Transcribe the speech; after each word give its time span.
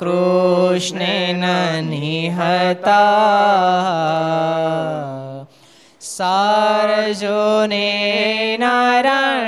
કૃષ્ણેન 0.00 1.42
નિહતા 1.90 3.08
સારજોને 6.10 7.88
નારાયણેશુએ 8.58 9.38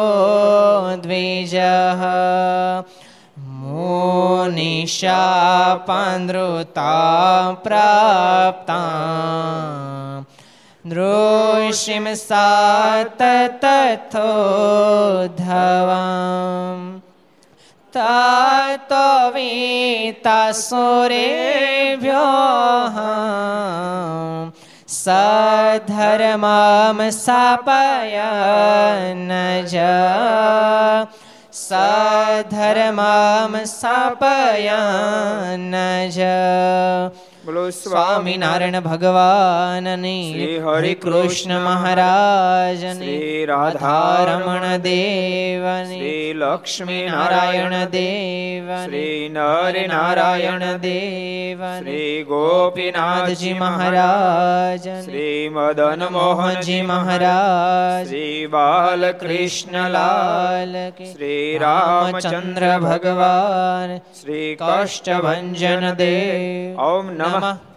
દ્વિજ 4.92 5.08
મુનિશાપનૃતા 5.82 7.58
પ્રાપ્તા 7.64 8.78
નૃષિમ 10.86 12.06
સાત 12.18 13.22
તથોધવામ 13.62 14.22
તતો 17.94 19.32
વીતાસુરેભ્યો 19.34 20.12
સધર્મમ 24.88 27.00
સાપયન 27.12 29.32
જ 29.66 29.76
સધર્મમ 31.54 33.54
સાપયન 33.66 35.76
જ 36.08 36.20
બોલો 37.46 37.72
સ્વામિનારાયણ 37.72 38.80
ભગવાનની 38.80 40.34
શ્રી 40.34 40.60
હરે 40.60 40.96
કૃષ્ણ 40.96 41.60
મહારાજની 41.60 42.96
શ્રી 42.96 43.46
રાધારમણ 43.46 44.78
દેવની 44.78 45.86
શ્રી 45.86 46.34
લક્ષ્મી 46.34 47.10
નારાયણ 47.10 47.86
દેવ 47.86 48.84
શ્રી 48.84 49.30
નર 49.30 49.88
નારાયણ 49.88 50.78
દેવ 50.78 51.80
શ્રી 51.80 52.24
ગોપીનાથજી 52.24 53.54
મહારાજ 53.54 55.06
શ્રી 55.06 55.50
મદન 55.50 56.08
મોહનજી 56.12 56.82
મહારાજ 56.82 58.08
શ્રી 58.08 58.48
બાલકૃષ્ણલાલ 58.48 60.92
શ્રી 61.14 61.58
રામચંદ્ર 61.58 62.80
ભગવાન 62.80 64.02
શ્રી 64.22 64.58
કષ્ટભંજન 64.62 65.94
દેવ. 65.94 66.80
ઓમ 66.92 67.12
નમઃ 67.12 67.31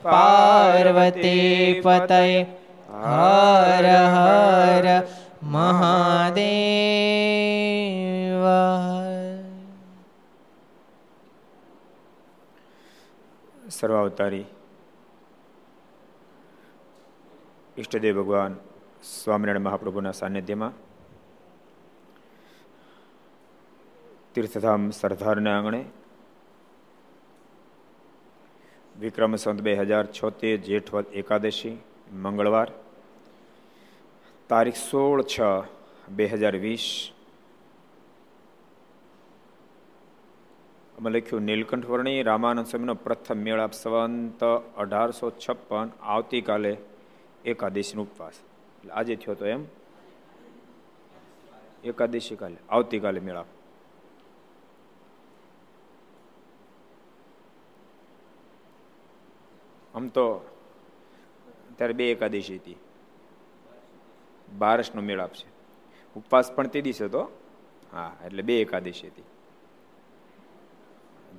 પાર્વતી 0.05 1.81
પતય 1.81 2.21
હર 3.05 3.87
હર 4.15 4.87
મહાદેવ 5.49 6.85
સર્વાવતારી 13.71 14.47
ઈષ્ટદેવ 17.77 18.17
ભગવાન 18.17 18.55
સ્વામિનારાયણ 19.05 19.67
મહાપ્રભુના 19.67 20.13
સાનિધ્યમાં 20.13 20.75
તીર્થધામ 24.35 24.83
સરદારના 24.93 25.55
આંગણે 25.57 25.81
વિક્રમ 29.05 29.37
સંત 29.37 29.61
બે 29.61 29.73
હજાર 29.75 30.05
છોતેર, 30.17 30.57
જેઠવદ 30.57 31.07
એકાદશી, 31.13 31.77
મંગળવાર. 32.13 32.69
તારીખ 34.49 34.79
સોળ 34.91 35.23
છ 35.23 35.37
બે 36.09 36.27
હજાર 36.27 36.55
વીસ. 36.57 36.87
અમે 40.99 41.11
લખ્યું 41.11 41.43
નીલકંઠ 41.43 41.87
વર્ણી 41.87 42.23
રામાનંદ 42.23 42.67
સ્વામીનો 42.67 42.95
પ્રથમ 43.05 43.39
મેળાપ 43.47 43.73
સંવંત 43.73 44.43
અઢારસો 44.77 45.31
છપ્પન, 45.45 45.89
આવતીકાલે 46.03 46.73
એકાદશીનો 47.45 48.03
ઉપવાસ. 48.03 48.37
એટલે 48.79 48.93
આજે 48.93 49.15
થયો 49.17 49.35
તો 49.35 49.47
એમ? 49.47 49.63
એકાદશી 51.85 52.37
કાલે, 52.37 52.57
આવતીકાલે 52.71 53.21
મેળાપ 53.21 53.54
આમ 59.95 60.09
તો 60.09 60.25
ત્યારે 61.77 61.93
બે 61.93 62.11
એકાદશી 62.11 62.57
હતી. 62.57 62.77
બારસનો 64.59 65.03
મેળાપ 65.03 65.33
છે 65.33 65.49
ઉપવાસ 66.17 66.53
પણ 66.53 66.67
તે 66.67 66.81
દિવસે 66.81 67.05
હતો. 67.05 67.23
હા, 67.93 68.17
એટલે 68.27 68.43
બે 68.43 68.61
એકાદશી 68.61 69.07
હતી. 69.07 69.23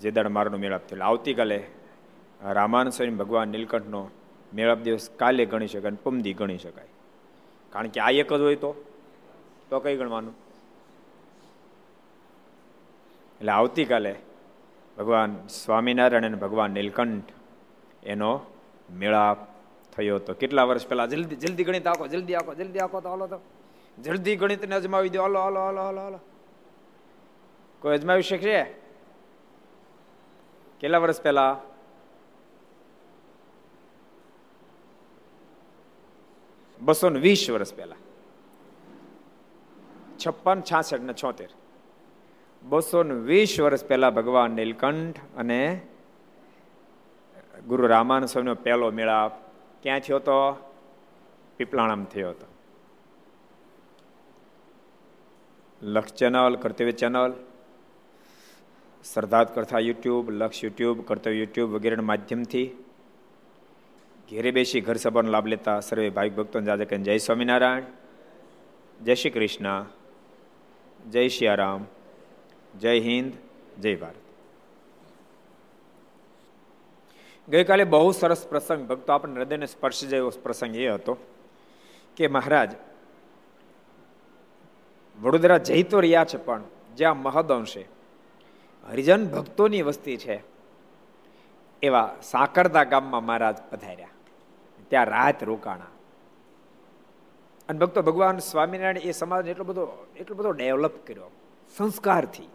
જે 0.01 0.11
દાડ 0.11 0.27
મારનો 0.27 0.57
મેળાપ 0.57 0.87
થયો 0.87 1.03
આવતીકાલે 1.03 1.59
રામાન 2.41 2.89
સ્વામી 2.89 3.11
ભગવાન 3.11 3.47
નીલકંઠનો 3.47 4.09
મેળાપ 4.53 4.77
દિવસ 4.77 5.09
કાલે 5.09 5.45
ગણી 5.45 5.67
શકાય 5.67 5.87
અને 5.87 5.97
પમદી 6.03 6.33
ગણી 6.33 6.57
શકાય. 6.57 6.87
કારણ 7.73 7.87
કે 7.87 7.99
આ 7.99 8.09
એક 8.09 8.33
જ 8.33 8.41
હોય 8.41 8.55
તો? 8.55 8.71
તો 9.69 9.79
કઈ 9.79 9.97
ગણવાનું? 9.97 10.35
એટલે 13.39 13.51
આવતીકાલે 13.51 14.15
ભગવાન 14.97 15.47
સ્વામિનારાયણ 15.47 16.25
અને 16.25 16.37
ભગવાન 16.37 16.71
નીલકંઠ 16.71 17.23
એનો 18.05 18.41
મેળાપ 18.91 19.37
થયો 19.95 20.15
હતો. 20.15 20.33
કેટલા 20.33 20.63
વર્ષ 20.63 20.87
પહેલા? 20.87 21.05
જલ્દી 21.05 21.35
જલ્દી 21.35 21.63
ગણિત 21.63 21.87
આખો 21.87 22.07
જલ્દી 22.07 22.35
આખો 22.35 22.53
જલ્દી 22.53 22.79
આખો 22.79 23.01
તો 23.01 23.09
હાલો 23.09 23.27
તો. 23.27 23.39
જલ્દી 24.01 24.35
ગણિતને 24.35 24.75
અજમાવી 24.75 25.09
દો. 25.09 25.21
હાલો 25.21 25.39
હાલો 25.39 25.59
હાલો 25.59 25.81
હાલો 25.81 26.01
હાલો. 26.01 26.19
કોઈ 27.79 27.97
અજમાવી 27.97 28.21
શકશે? 28.21 28.63
કેટલા 30.79 30.97
વર્ષ 30.97 31.21
પહેલા? 31.21 31.61
બસો 36.81 37.09
ને 37.09 37.19
વીસ 37.19 37.49
વર્ષ 37.49 37.73
પહેલા. 37.73 37.95
છપ્પન, 40.27 40.61
છાસઠ 40.61 41.01
ને 41.01 41.13
છોતેર. 41.13 41.49
બસો 42.63 43.03
ને 43.03 43.13
વીસ 43.13 43.59
વર્ષ 43.59 43.85
પહેલા 43.85 44.09
ભગવાન 44.09 44.51
નીલકંઠ 44.51 45.19
અને 45.37 45.81
ગુરુ 47.67 47.87
રામાન 47.87 48.25
સ્વામીનો 48.25 48.55
પહેલો 48.55 48.91
મેળાપ 48.91 49.31
ક્યાં 49.83 49.99
થયો 49.99 50.15
હતો? 50.15 50.71
પીપલાણામ 51.57 52.05
થયો 52.05 52.29
હતો. 52.29 52.45
લક્ષ 55.81 56.13
ચેનલ, 56.13 56.55
કર્તવ્ય 56.55 56.91
ચેનલ 56.91 57.33
શ્રદ્ધાત 59.13 59.55
કરતા 59.55 59.79
યુટ્યુબ, 59.79 60.31
લક્ષ 60.31 60.63
યુટ્યુબ, 60.63 61.01
કર્તવ્ય 61.01 61.37
યુટ્યુબ 61.37 61.71
વગેરેના 61.71 62.01
માધ્યમથી 62.01 62.67
ઘેરે 64.31 64.51
બેસી 64.51 64.81
ઘર 64.81 64.95
સભાનો 64.95 65.31
લાભ 65.31 65.47
લેતા 65.47 65.79
સર્વે 65.79 66.09
ભાઈ 66.09 66.29
ભક્તો 66.29 66.61
જાજક 66.61 66.93
જય 66.93 67.17
સ્વામિનારાયણ, 67.17 67.83
જય 69.03 69.15
શ્રી 69.15 69.29
કૃષ્ણ, 69.29 69.85
જય 71.09 71.27
સિયારામ 71.27 71.85
જય 72.79 72.99
હિન્દ, 72.99 73.33
જય 73.81 73.95
ભારત. 73.95 74.24
ગઈકાલે 77.49 77.83
બહુ 77.83 78.11
સરસ 78.11 78.47
પ્રસંગ, 78.47 78.87
ભક્તો 78.87 79.13
આપણને 79.13 79.39
હૃદયને 79.39 79.65
સ્પર્શી 79.65 80.07
જાય 80.07 80.17
એવો 80.17 80.29
પ્રસંગ 80.29 80.75
એ 80.75 80.89
હતો 80.89 81.17
કે 82.17 82.27
મહારાજ, 82.27 82.71
વડોદરા 85.21 85.57
જઈ 85.57 85.83
તો 85.83 85.99
રહ્યા 85.99 86.25
છે 86.25 86.37
પણ 86.37 86.63
જ્યાં 86.95 87.17
મહદઅંશે 87.17 87.85
હરિજન 88.91 89.25
ભક્તોની 89.25 89.81
વસ્તી 89.81 90.17
છે 90.17 90.43
એવા 91.81 92.15
સાકરદા 92.23 92.83
ગામમાં 92.83 93.25
મહારાજ 93.25 93.57
પધાર્યા. 93.71 94.07
ત્યાં 94.87 95.05
રાત 95.05 95.43
રોકાણા. 95.43 95.85
અને 97.69 97.79
ભક્તો 97.79 98.01
ભગવાન 98.01 98.37
સ્વામિનારાયણ 98.37 98.97
એ 98.97 99.11
સમાજને 99.11 99.51
એટલો 99.51 99.63
બધો 99.63 100.07
એટલો 100.15 100.35
બધો 100.35 100.51
ડેવલપ 100.51 101.07
કર્યો. 101.07 101.31
સંસ્કારથી. 101.77 102.49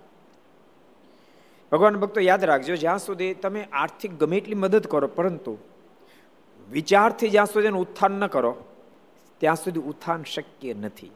ભગવાન 1.72 1.96
ભક્તો, 1.96 2.20
યાદ 2.20 2.44
રાખજો, 2.44 2.76
જ્યાં 2.76 2.98
સુધી 2.98 3.34
તમે 3.34 3.68
આર્થિક 3.72 4.12
ગમે 4.18 4.36
એટલી 4.36 4.54
મદદ 4.54 4.86
કરો, 4.86 5.08
પરંતુ 5.08 5.58
વિચારથી 6.68 7.30
જ્યાં 7.30 7.46
સુધી 7.46 7.68
ઉત્થાન 7.68 8.12
ન 8.12 8.26
કરો, 8.26 8.52
ત્યાં 9.40 9.56
સુધી 9.56 9.80
ઉત્થાન 9.80 10.24
શક્ય 10.24 10.74
નથી. 10.74 11.10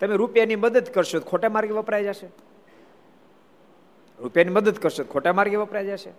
તમે 0.00 0.14
રૂપિયાની 0.14 0.56
મદદ 0.56 0.86
કરશો 0.94 1.20
ખોટા 1.20 1.48
માર્ગે 1.48 1.72
વપરાઈ 1.72 2.04
જશે. 2.04 2.28
રૂપિયાની 4.18 4.50
મદદ 4.50 4.76
કરશો 4.78 5.04
ખોટા 5.04 5.32
માર્ગે 5.32 5.56
વપરાઈ 5.56 5.86
જશે. 5.86 6.12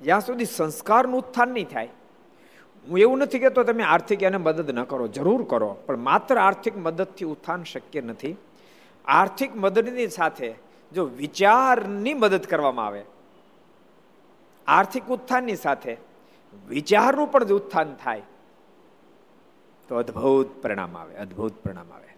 જ્યાં 0.00 0.20
સુધી 0.20 0.44
સંસ્કારનું 0.44 1.18
ઉત્થાન 1.18 1.48
નહીં 1.48 1.68
થાય, 1.68 1.88
હું 2.84 2.98
એવું 2.98 3.18
નથી 3.18 3.38
કહેતો 3.38 3.64
તમે 3.64 3.84
આર્થિક 3.84 4.22
એને 4.22 4.36
મદદ 4.36 4.70
ન 4.70 4.84
કરો, 4.84 5.08
જરૂર 5.08 5.42
કરો, 5.44 5.70
પણ 5.86 5.96
માત્ર 5.96 6.38
આર્થિક 6.38 6.74
મદદથી 6.78 7.24
ઉત્થાન 7.24 7.64
શક્ય 7.64 8.00
નથી. 8.00 8.36
આર્થિક 9.04 9.56
મદદની 9.56 10.08
સાથે 10.08 10.48
જો 10.92 11.04
વિચારની 11.16 12.14
મદદ 12.14 12.44
કરવામાં 12.46 12.86
આવે, 12.86 13.02
આર્થિક 14.66 15.10
ઉત્થાનની 15.10 15.56
સાથે 15.56 15.92
વિચારનું 16.68 17.30
પણ 17.30 17.52
ઉત્થાન 17.52 17.94
થાય, 17.96 18.24
તો 19.88 19.92
અદ્ભુત 19.96 20.50
પરિણામ 20.62 20.96
આવે, 20.96 21.14
અદ્ભુત 21.16 21.54
પરિણામ 21.62 21.92
આવે. 21.92 22.10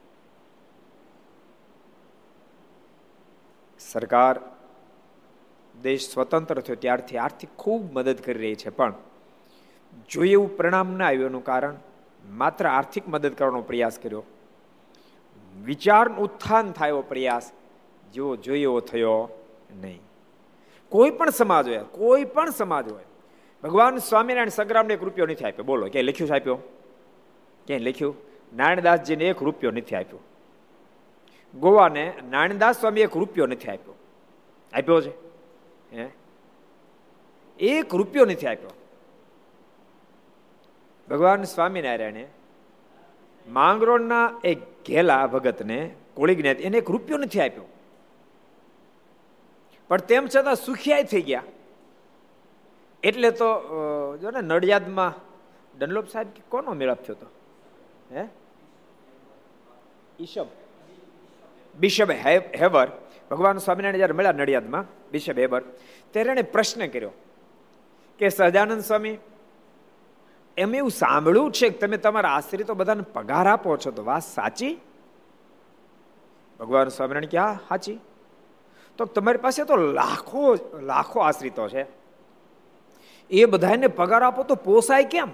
સરકાર 3.81 4.37
દેશ 5.75 6.07
સ્વતંત્ર 6.13 6.63
થયો 6.63 6.77
ત્યારથી 6.77 7.19
આર્થિક 7.19 7.53
ખૂબ 7.59 7.83
મદદ 7.97 8.19
કરી 8.21 8.41
રહી 8.43 8.57
છે, 8.57 8.71
પણ 8.71 8.95
જોઈએ 10.09 10.33
એવું 10.33 10.57
પરિણામ 10.57 10.97
ના 10.97 11.07
આવ્યું 11.07 11.31
એનું 11.33 11.45
કારણ 11.45 11.77
માત્ર 12.37 12.67
આર્થિક 12.67 13.05
મદદ 13.09 13.33
કરવાનો 13.35 13.63
પ્રયાસ 13.63 13.97
કર્યો 13.99 14.25
વિચાર 15.55 16.07
ઉત્થાન 16.19 16.73
થાય 16.73 16.95
એવો 16.95 17.03
પ્રયાસ 17.03 17.47
જેવો 18.13 18.37
એવો 18.55 18.81
થયો 18.81 19.29
નહીં. 19.81 20.01
કોઈ 20.89 21.11
પણ 21.11 21.31
સમાજ 21.31 21.69
હોય, 21.69 21.79
કોઈ 21.79 22.25
પણ 22.25 22.51
સમાજ 22.51 22.93
હોય, 22.93 23.05
ભગવાન 23.63 23.97
સ્વામિનારાયણ 23.97 24.49
સંગ્રામને 24.49 24.95
એક 24.95 25.03
રૂપિયો 25.03 25.27
નથી 25.27 25.45
આપ્યો. 25.45 25.65
બોલો, 25.65 25.89
ક્યાંય 25.89 26.09
લખ્યું 26.09 26.31
છે 26.31 26.35
આપ્યો? 26.35 26.55
ક્યાંય 27.67 27.85
લખ્યું? 27.85 28.17
નારાયણદાસજીને 28.57 29.25
એક 29.25 29.43
રૂપિયો 29.43 29.71
નથી 29.71 29.97
આપ્યો. 29.97 30.19
ગોવાને 31.55 32.13
નારાયણદાસ 32.31 32.81
સ્વામી 32.81 33.01
એક 33.01 33.17
રૂપિયો 33.17 33.47
નથી 33.47 33.69
આપ્યો. 33.69 33.95
આપ્યો 34.73 35.01
છે? 35.01 35.11
હે? 35.97 36.09
એક 37.61 37.95
રૂપિયો 37.95 38.25
નથી 38.25 38.47
આપ્યો. 38.47 38.71
ભગવાન 41.11 41.43
સ્વામિનારાયણે 41.43 42.29
માંગરોળના 43.49 44.33
એક 44.45 44.59
ઘેલા 44.59 45.27
ભગતને 45.27 45.95
કોળી 46.15 46.35
જ્ઞાતિ 46.35 46.63
એને 46.63 46.79
એક 46.79 46.91
રૂપિયો 46.91 47.19
નથી 47.19 47.41
આપ્યો. 47.41 47.65
પણ 49.89 49.99
તેમ 49.99 50.27
છતાં 50.27 50.57
સુખિયાય 50.57 51.05
થઈ 51.05 51.23
ગયા. 51.23 51.43
એટલે 53.03 53.31
તો 53.31 53.49
જો 54.23 54.31
ને 54.31 54.41
નડિયાદમાં 54.41 55.15
ડનલોપ 55.79 56.09
સાહેબ 56.09 56.27
કોનો 56.49 56.73
મેળાપ 56.73 57.03
થયો 57.03 57.17
હતો? 57.17 57.27
હે? 58.17 58.25
ઈશબ. 60.21 60.47
બિશબ 61.79 62.11
હેવર 62.57 62.89
ભગવાન 63.31 63.59
સ્વામિનારાયણ 63.59 63.97
જયારે 63.97 64.13
મળ્યા 64.13 64.33
નડિયાદમાં, 64.33 64.85
બિશબ, 65.11 65.39
હેબર, 65.39 65.63
ત્યારે 66.11 66.31
એને 66.31 66.43
પ્રશ્ન 66.43 66.87
કર્યો 66.87 67.11
કે, 68.19 68.29
સહજાનંદ 68.29 68.81
સ્વામી, 68.81 69.19
એમ 70.57 70.75
એવું 70.75 70.91
સાંભળ્યું 70.91 71.53
છે 71.53 71.69
કે 71.69 71.79
તમે 71.79 71.97
તમારા 71.97 72.31
આશ્રિતો 72.31 72.75
બધાને 72.75 73.03
પગાર 73.03 73.47
આપો 73.47 73.77
છો 73.77 73.91
તો 73.91 74.05
વાત 74.05 74.23
સાચી? 74.23 74.81
ભગવાન 76.61 76.89
સ્વામિનારાયણ 76.89 77.31
ક્યાં 77.31 77.55
સાચી. 77.69 78.01
તો 78.99 79.05
તમારી 79.05 79.39
પાસે 79.39 79.65
તો 79.65 79.77
લાખો 79.77 80.55
લાખો 80.83 81.21
આશ્રિતો 81.21 81.69
છે. 81.69 81.87
એ 83.31 83.45
બધાને 83.45 83.87
પગાર 83.87 84.23
આપો 84.23 84.43
તો 84.43 84.55
પોસાય 84.55 85.05
કેમ? 85.05 85.31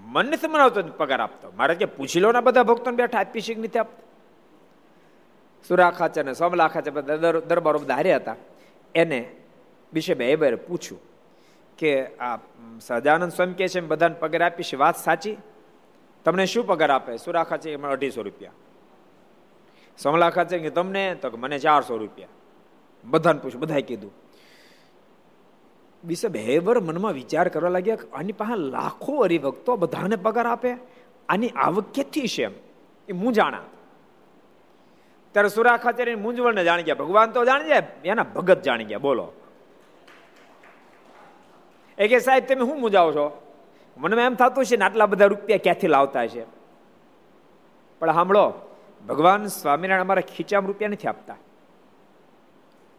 મને 0.00 0.30
નથી 0.30 0.48
મનાવતો 0.48 0.82
પગાર 0.82 1.20
આપતો. 1.20 1.52
મારે 1.56 1.74
કે 1.74 1.84
પૂછી 1.84 2.20
લો 2.20 2.32
ને 2.32 2.40
બધા 2.40 2.62
ભક્તોને 2.62 2.96
બેઠા 2.96 3.18
આપી 3.18 3.40
શીખ 3.40 3.58
નથી 3.58 3.78
આપતા? 3.78 4.06
સુરા 5.68 5.90
ખાચર 5.90 6.24
ને 6.24 6.34
સોમલા 6.34 6.68
ખાચર 6.68 7.00
દરબારો 7.40 7.78
બધા 7.78 7.94
હારે 7.94 8.14
હતા. 8.14 8.36
એને 8.94 9.30
વિશે 9.92 10.14
બે 10.14 10.54
પૂછ્યું 10.54 11.00
કે 11.78 12.06
આ 12.06 12.38
સહજાનંદ 12.80 13.32
સ્વામી 13.32 13.54
કે 13.54 13.68
છે, 13.68 13.80
બધાને 13.80 14.14
પગાર 14.14 14.42
આપીશ 14.42 14.74
વાત 14.74 14.96
સાચી? 14.96 15.36
તમને 16.24 16.46
શું 16.46 16.66
પગાર 16.66 16.90
આપે? 16.90 17.16
સુરાખા 17.16 17.56
છે 17.56 17.72
એમાં 17.72 17.90
અઢીસો 17.90 18.22
રૂપિયા? 18.22 18.52
સમલાખા 19.98 20.44
છે 20.44 20.58
કે 20.58 20.70
તમને? 20.70 21.14
તો 21.14 21.30
મને 21.30 21.58
ચારસો 21.58 21.96
રૂપિયા. 21.96 22.28
બધાને 23.04 23.40
પૂછ્યું, 23.40 23.60
બધાએ 23.60 23.80
કીધું. 23.80 24.12
બિશપ 26.04 26.36
હેબર 26.36 26.80
મનમાં 26.80 27.12
વિચાર 27.12 27.48
કરવા 27.48 27.68
લાગ્યા 27.68 27.98
આની 28.12 28.32
પાસે 28.32 28.56
લાખો 28.56 29.24
હરિભક્તો 29.24 29.76
બધાને 29.76 30.16
પગાર 30.16 30.46
આપે, 30.46 30.72
આની 31.28 31.48
આવક 31.48 31.92
કેટલી 31.92 32.28
છે 32.28 32.44
એમ? 32.44 32.52
એ 33.08 33.12
હું 33.12 33.32
જાણા. 33.32 33.60
ત્યારે 35.32 35.48
ખાતે 35.76 36.14
મૂંઝવણને 36.14 36.64
જાણી 36.64 36.82
ગયા, 36.82 36.94
ભગવાન 36.94 37.30
તો 37.30 37.44
જાણી 37.44 37.68
જાય, 37.68 37.82
એના 38.04 38.22
ભગત 38.22 38.62
જાણી 38.62 38.84
ગયા, 38.84 38.98
બોલો. 38.98 39.32
એ 41.98 42.08
કે 42.08 42.18
સાહેબ, 42.18 42.46
તમે 42.46 42.66
શું 42.66 42.80
મૂંઝાવો 42.80 43.12
છો? 43.12 43.26
મને 43.96 44.22
એમ 44.22 44.34
થતું 44.34 44.64
છે 44.64 44.76
ને 44.76 44.84
આટલા 44.84 45.06
બધા 45.06 45.26
રૂપિયા 45.26 45.58
ક્યાંથી 45.62 45.86
લાવતા 45.86 46.26
છે 46.26 46.44
પણ 47.98 48.12
સાંભળો, 48.12 48.52
ભગવાન 49.08 49.46
સ્વામિનારાયણ 49.46 50.00
અમારા 50.00 50.20
ખીચામાં 50.20 50.66
રૂપિયા 50.66 50.88
નથી 50.88 51.08
આપતા. 51.08 51.36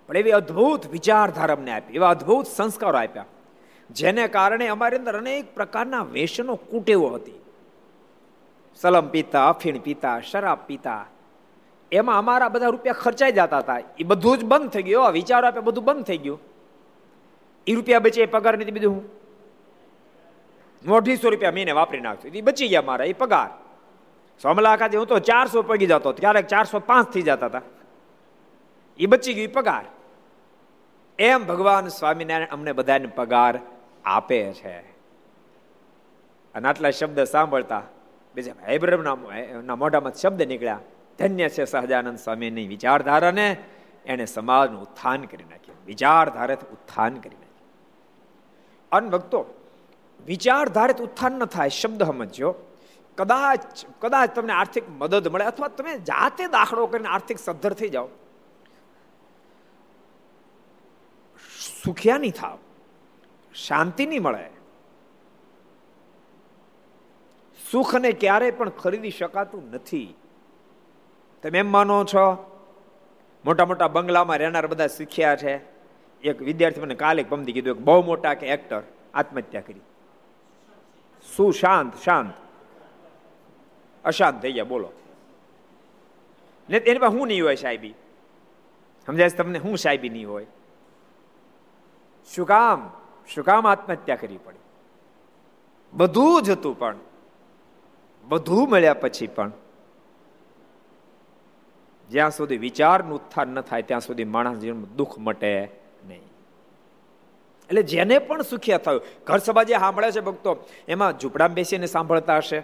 પણ 0.09 0.17
એવી 0.17 0.31
અદ્ભુત 0.31 0.88
વિચારધારા 0.91 1.57
અમને 1.57 1.71
આપી, 1.71 1.95
એવા 1.95 2.09
અદ્ભુત 2.09 2.45
સંસ્કારો 2.47 2.97
આપ્યા, 2.97 3.25
જેને 3.89 4.27
કારણે 4.27 4.67
અમારી 4.67 4.97
અંદર 4.97 5.15
અનેક 5.17 5.56
પ્રકારના 5.56 6.03
વેસનો 6.15 6.56
કુટેવો 6.71 7.09
હતી. 7.09 7.39
સલમ 8.79 9.07
પીતા 9.07 9.50
અફીણ 9.50 9.77
પીતા, 9.77 10.17
શરાબ 10.21 10.59
પીતા, 10.67 11.06
એમાં 11.91 12.17
અમારા 12.17 12.50
બધા 12.50 12.71
રૂપિયા 12.75 13.01
ખર્ચાઈ 13.03 13.31
જતા 13.31 13.59
હતા. 13.59 13.79
એ 14.00 14.03
બધું 14.03 14.38
જ 14.38 14.41
બંધ 14.45 14.69
થઈ 14.69 14.83
ગયું 14.83 15.13
વિચારો 15.13 15.47
આપ્યા, 15.47 15.67
બધું 15.69 15.85
બંધ 15.85 16.06
થઈ 16.06 16.17
ગયું. 16.17 16.39
એ 17.67 17.71
રૂપિયા 17.75 18.00
બચે 18.00 18.25
પગાર 18.25 18.53
નથી 18.57 18.71
બીજું 18.71 18.94
હું. 18.95 19.06
અઢીસો 20.97 21.29
રૂપિયા 21.29 21.51
મહિને 21.51 21.71
વાપરી 21.71 22.01
નાખશું 22.01 22.35
એ 22.35 22.41
બચી 22.41 22.67
ગયા 22.67 22.88
મારા, 22.89 23.06
એ 23.06 23.13
પગાર. 23.13 23.50
સોમલાકાથી 24.41 24.97
હું 24.97 25.07
તો 25.07 25.19
ચારસો 25.19 25.61
પગી 25.61 25.89
જતો, 25.94 26.09
ક્યારેક 26.13 26.47
ચારસો 26.47 26.80
પાંચ 26.80 27.07
થઈ 27.13 27.21
જતા 27.21 27.49
હતા. 27.54 27.66
એ 28.99 29.06
બચી 29.06 29.33
ગયું 29.33 29.54
પગાર. 29.54 29.85
એમ 31.19 31.45
ભગવાન 31.45 31.88
સ્વામિનારાયણ 31.88 32.47
અમને 32.52 32.71
બધાને 32.71 33.07
પગાર 33.07 33.59
આપે 34.06 34.54
છે. 34.54 34.78
અને 36.56 36.68
આટલા 36.68 36.90
શબ્દ 36.90 37.23
સાંભળતા 37.23 37.81
બીજા 38.35 38.54
હૈબ્રમના 38.68 39.76
મોઢામાં 39.76 40.14
શબ્દ 40.14 40.42
નીકળ્યા. 40.42 40.80
ધન્ય 41.19 41.49
છે 41.49 41.66
સહજાનંદ 41.66 42.18
સ્વામીની 42.18 42.68
વિચારધારાને 42.68 43.57
એને 44.06 44.26
સમાજનું 44.26 44.81
ઉત્થાન 44.81 45.21
કરી 45.21 45.44
નાખ્યું. 45.44 45.78
વિચારધારાથી 45.85 46.68
ઉત્થાન 46.71 47.14
કરી 47.14 47.35
નાખ્યું. 47.35 47.68
અનભક્તો 48.92 49.44
ભક્તો 49.44 49.68
વિચારધારિત 50.26 51.02
ઉત્થાન 51.02 51.31
ન 51.31 51.45
થાય 51.45 51.69
શબ્દ 51.69 52.04
સમજો 52.04 52.56
કદાચ 53.18 53.59
કદાચ 53.99 54.35
તમને 54.35 54.54
આર્થિક 54.54 54.83
મદદ 54.90 55.28
મળે 55.28 55.45
અથવા 55.45 55.68
તમે 55.68 55.97
જાતે 55.97 56.47
દાખલો 56.47 56.88
કરીને 56.88 57.09
આર્થિક 57.09 57.40
સદ્ધર 57.40 57.73
થઈ 57.73 57.90
જાઓ. 57.90 58.07
સુખ્યા 61.90 62.18
નહીં 62.18 62.31
થાવ. 62.31 62.58
શાંતિ 63.54 64.06
નહીં 64.06 64.24
મળે. 64.24 64.50
સુખને 67.72 68.12
ક્યારેય 68.12 68.52
પણ 68.52 68.69
ખરીદી 68.69 69.12
શકાતું 69.12 69.72
નથી. 69.72 70.16
તમે 71.44 71.60
એમ 71.60 71.72
માનો 71.72 72.06
છો? 72.06 72.34
મોટા 73.46 73.66
મોટા 73.66 73.88
બંગલામાં 73.88 74.38
રહેનાર 74.38 74.68
બધા 74.68 74.88
શીખ્યા 74.88 75.36
છે. 75.36 75.58
એક 76.22 76.42
વિદ્યાર્થી 76.42 76.81
મને 76.81 76.96
કાલે 76.96 77.24
પમતી 77.24 77.52
કીધું, 77.52 77.76
એક 77.76 77.81
બહુ 77.81 78.04
મોટા 78.04 78.34
કે 78.34 78.48
એક્ટર 78.48 78.81
આત્મહત્યા 79.14 79.62
કરી. 79.62 79.80
સુશાંત 81.38 81.94
શાંત 81.94 82.04
શાંત? 82.04 82.34
અશાંત 84.06 84.42
થઈ 84.42 84.52
ગયા, 84.52 84.64
બોલો. 84.64 84.92
ને 86.69 86.78
એની 86.78 87.00
પાસે 87.00 87.18
હું 87.18 87.28
નહીં 87.28 87.44
હોય 87.44 87.56
સાહેબી? 87.56 87.94
સમજાય 89.06 89.30
તમને? 89.30 89.60
હું 89.60 89.78
સાહેબી 89.78 90.10
નહીં 90.10 90.30
હોય? 90.30 90.48
શું 92.36 92.48
કામ? 92.48 92.92
શું 93.33 93.44
કામ 93.44 93.68
આત્મહત્યા 93.68 94.16
કરવી 94.16 94.38
પડી? 94.38 94.57
બધું 95.94 96.42
જ 96.42 96.50
હતું 96.50 96.80
પણ. 96.80 96.95
બધું 98.24 98.69
મળ્યા 98.69 98.94
પછી 98.94 99.28
પણ. 99.28 99.52
જ્યાં 102.09 102.31
સુધી 102.31 102.57
વિચારનું 102.57 103.16
ઉત્થાન 103.16 103.48
ન 103.48 103.62
થાય, 103.62 103.81
ત્યાં 103.81 104.02
સુધી 104.02 104.24
માણસ 104.24 104.57
જીવનમાં 104.57 104.95
દુઃખ 104.95 105.18
મટે 105.18 105.69
નહીં. 106.07 106.21
એટલે 107.69 107.83
જેને 107.83 108.19
પણ 108.19 108.42
સુખિયા 108.42 108.78
થયું, 108.78 109.02
ઘર 109.28 109.38
સભા 109.38 109.64
જે 109.64 109.78
સાંભળે 109.78 110.12
છે 110.12 110.19
ભક્તો, 110.19 110.68
એમાં 110.88 111.19
ઝૂંપડામાં 111.19 111.54
બેસીને 111.54 111.86
સાંભળતા 111.86 112.38
હશે, 112.38 112.59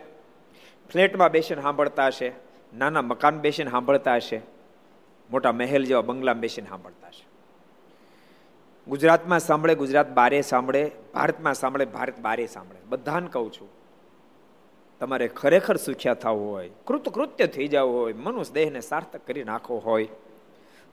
ફ્લેટમાં 0.92 1.32
બેસીને 1.32 1.62
સાંભળતા 1.62 2.08
હશે, 2.08 2.32
નાના 2.74 3.02
મકાન 3.02 3.40
બેસીને 3.40 3.72
સાંભળતા 3.72 4.16
હશે, 4.16 4.42
મોટા 5.32 5.52
મહેલ 5.52 5.86
જેવા 5.86 6.02
બંગલામાં 6.02 6.42
બેસીને 6.42 6.70
સાંભળતા 6.70 7.08
હશે. 7.08 7.35
ગુજરાતમાં 8.88 9.40
સાંભળે, 9.40 9.76
ગુજરાત 9.76 10.10
બારે 10.10 10.42
સાંભળે, 10.42 10.92
ભારતમાં 11.14 11.54
સાંભળે, 11.54 11.86
ભારત 11.86 12.20
બારે 12.20 12.46
સાંભળે. 12.48 12.80
બધાને 12.90 13.28
કહું 13.28 13.52
છું, 13.54 13.70
તમારે 15.00 15.28
ખરેખર 15.28 15.76
સુખ્યા 15.76 16.14
થવું 16.14 16.52
હોય, 16.52 16.70
કૃતકૃત્ય 16.86 17.48
થઈ 17.48 17.68
જવું 17.68 17.96
હોય, 17.96 18.14
મનુષ્ય 18.14 18.54
દેહને 18.54 18.82
સાર્થક 18.82 19.28
કરી 19.28 19.44
નાખવો 19.44 19.78
હોય, 19.78 20.08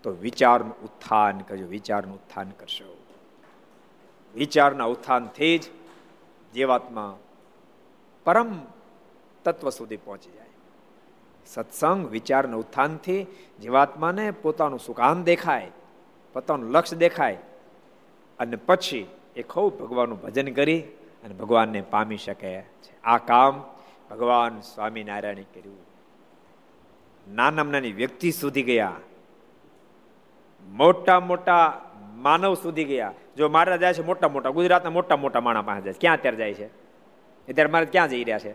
તો 0.02 0.10
વિચારનું 0.10 0.76
ઉત્થાન 0.82 1.38
કરજો, 1.38 1.66
વિચારનું 1.66 2.14
ઉત્થાન 2.14 2.50
કરશો. 2.50 2.96
વિચારના 4.34 4.84
ઉત્થાનથી 4.84 5.58
જ 5.58 5.64
જીવાત્મા 6.54 7.18
પરમ 8.24 8.50
તત્વ 9.44 9.70
સુધી 9.70 9.96
પહોંચી 9.96 10.30
જાય. 10.30 10.46
સત્સંગ 11.46 12.08
વિચારના 12.08 12.56
ઉત્થાનથી 12.56 13.26
જીવાત્માને 13.62 14.30
પોતાનું 14.30 14.80
સુકાન 14.80 15.24
દેખાય, 15.24 15.70
પોતાનું 16.34 16.70
લક્ષ્ય 16.70 16.96
દેખાય 16.96 17.38
અને 18.38 18.56
પછી 18.56 19.06
એ 19.36 19.42
ખૂબ 19.42 19.78
ભગવાનનું 19.78 20.20
ભજન 20.20 20.54
કરી 20.54 20.80
અને 21.24 21.34
ભગવાનને 21.34 21.80
પામી 21.80 22.16
શકે 22.16 22.62
છે. 22.62 23.02
આ 23.02 23.18
કામ 23.18 23.64
ભગવાન 24.10 24.60
સ્વામિનારાયણે 24.60 25.42
કર્યું. 25.42 25.76
નાના 27.34 27.62
નાની 27.62 27.92
વ્યક્તિ 27.92 28.30
સુધી 28.30 28.62
ગયા. 28.62 28.92
મોટા 30.68 31.20
મોટા 31.20 31.90
માનવ 32.14 32.54
સુધી 32.54 32.84
ગયા. 32.84 33.12
જો 33.36 33.48
મારા 33.48 33.76
જાય 33.76 33.94
છે 33.94 34.02
મોટા 34.02 34.28
મોટા, 34.28 34.50
ગુજરાતના 34.50 34.90
મોટા 34.90 35.16
મોટા 35.16 35.40
માણા 35.40 35.62
પાસે 35.62 35.80
જાય 35.80 35.94
ક્યાં 36.00 36.16
અત્યારે 36.16 36.36
જાય 36.36 36.54
છે? 36.54 36.66
અત્યારે 37.48 37.70
મારે 37.70 37.86
ક્યાં 37.86 38.08
જઈ 38.08 38.24
રહ્યા 38.24 38.38
છે? 38.38 38.52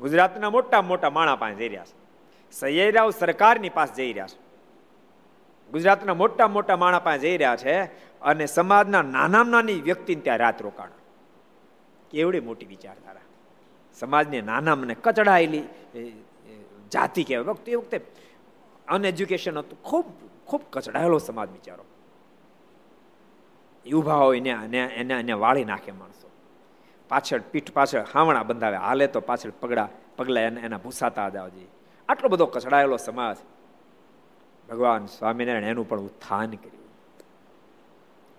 ગુજરાતના 0.00 0.50
મોટા 0.50 0.82
મોટા 0.82 1.10
માણા 1.10 1.36
પાસે 1.36 1.54
જઈ 1.54 1.68
રહ્યા 1.68 1.84
છે. 1.84 2.02
સૈયરાવ 2.52 3.10
સરકારની 3.10 3.68
પાસે 3.68 3.94
જઈ 3.94 4.12
રહ્યા 4.12 4.26
છે. 4.26 4.52
ગુજરાતના 5.70 6.14
મોટા 6.14 6.48
મોટા 6.48 6.76
માણા 6.76 6.98
પાસે 6.98 7.18
જઈ 7.18 7.36
રહ્યા 7.36 7.56
છે. 7.56 7.84
અને 8.22 8.46
સમાજના 8.46 9.02
નાના 9.02 9.42
નાની 9.42 9.80
વ્યક્તિને 9.80 10.22
ત્યાં 10.22 10.38
રાત 10.38 10.62
રોકાણ. 10.62 10.90
કેવડી 12.10 12.40
મોટી 12.40 12.66
વિચારધારા. 12.66 13.20
સમાજની 14.00 14.40
નાના 14.42 14.74
મને 14.76 14.94
કચડાયેલી 14.94 15.62
જાતિ 16.90 17.24
કહેવાય. 17.24 17.44
વખતે 17.44 17.72
એ 17.72 17.74
વખતે 17.74 18.00
અનએજ્યુકેશન 18.88 19.58
હતું. 19.58 19.82
ખૂબ 19.82 20.06
ખૂબ 20.46 20.62
કચડાયેલો 20.72 21.18
સમાજ 21.18 21.48
વિચારો. 21.50 21.84
ઊભા 23.98 24.14
હોય 24.14 24.40
ને 24.40 24.50
એને 24.50 25.14
એને 25.20 25.32
વાળી 25.32 25.64
નાખે 25.64 25.92
માણસો. 25.92 26.28
પાછળ 27.08 27.40
પીઠ 27.52 27.72
પાછળ 27.72 28.04
હાવણા 28.14 28.42
બંધાવે. 28.42 28.76
હાલે 28.76 29.06
તો 29.06 29.20
પાછળ 29.20 29.50
પગડા, 29.60 29.88
પગલા 30.16 30.40
એને, 30.40 30.60
એના 30.60 30.78
ભૂસાતા 30.78 31.28
જાવજી 31.28 31.66
આટલો 32.08 32.28
બધો 32.28 32.46
કચડાયેલો 32.46 32.96
સમાજ. 32.96 33.36
ભગવાન 34.68 35.06
સ્વામિનારાયણ 35.06 35.64
એનું 35.64 35.88
પણ 35.88 36.00
ઉત્થાન 36.00 36.50
કર્યું. 36.62 36.81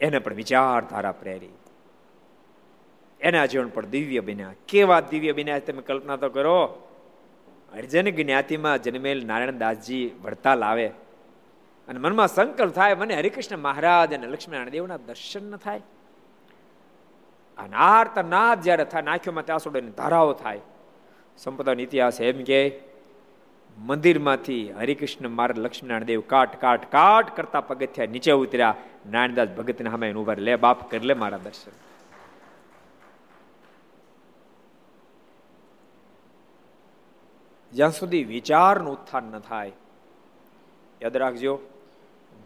એને 0.03 0.19
પણ 0.19 0.33
વિચારધારા 0.33 1.11
પ્રેરી. 1.11 1.49
એના 3.21 3.45
જીવન 3.45 3.67
પણ 3.67 3.85
દિવ્ય 3.85 4.19
બન્યા. 4.19 4.53
કેવા 4.67 4.99
દિવ્ય 4.99 5.31
બન્યા 5.31 5.59
તમે 5.59 5.81
કલ્પના 5.81 6.15
તો 6.15 6.29
કરો? 6.29 6.65
અર્જન 7.73 8.09
જ્ઞાતિમાં 8.09 8.81
જન્મેલ 8.81 9.25
નારાયણ 9.25 9.57
દાસજી 9.57 10.11
વડતાલ 10.21 10.63
આવે. 10.63 10.87
અને 11.87 11.99
મનમાં 11.99 12.27
સંકલ્પ 12.27 12.73
થાય, 12.73 12.95
મને 12.95 13.15
હરિકૃષ્ણ 13.15 13.57
મહારાજ 13.57 14.13
અને 14.13 14.27
લક્ષ્મીનારાયણ 14.27 14.69
દેવના 14.69 14.97
દર્શન 14.97 15.51
ન 15.51 15.55
થાય. 15.55 15.81
અને 17.57 17.75
આર્ત 17.75 18.19
નાદ 18.19 18.61
જ્યારે 18.61 18.83
થાય, 18.83 19.01
નાખ્યોમાં 19.01 19.59
સુધી 19.59 19.81
ધારાઓ 19.81 20.33
થાય. 20.33 20.61
સંપદાનો 21.37 21.81
ઇતિહાસ 21.81 22.21
એમ 22.21 22.43
કે 22.43 22.92
મંદિરમાંથી 23.77 24.71
હરિકૃષ્ણ 24.71 25.29
મહારાજ 25.29 25.59
લક્ષ્મીનારાયણ 25.59 26.03
દેવ 26.03 26.21
કાટ 26.27 26.61
કાટ 26.61 26.91
કાટ 26.91 27.37
કરતા 27.37 27.61
પગથિયા 27.61 28.07
નીચે 28.07 28.31
ઉતર્યા. 28.31 28.75
નારાયણદાસ 29.11 29.49
ભગતને 29.49 29.89
સામે 29.89 30.13
ઊભા 30.13 30.33
લે, 30.33 30.55
બાપ 30.55 30.91
કરી 30.91 31.07
લે 31.07 31.13
મારા 31.13 31.37
દર્શન. 31.37 31.71
જ્યાં 37.73 37.91
સુધી 37.91 38.23
વિચારનું 38.23 38.93
ઉત્થાન 38.93 39.23
ન 39.23 39.39
થાય, 39.39 39.71
યાદ 41.01 41.17
રાખજો, 41.17 41.59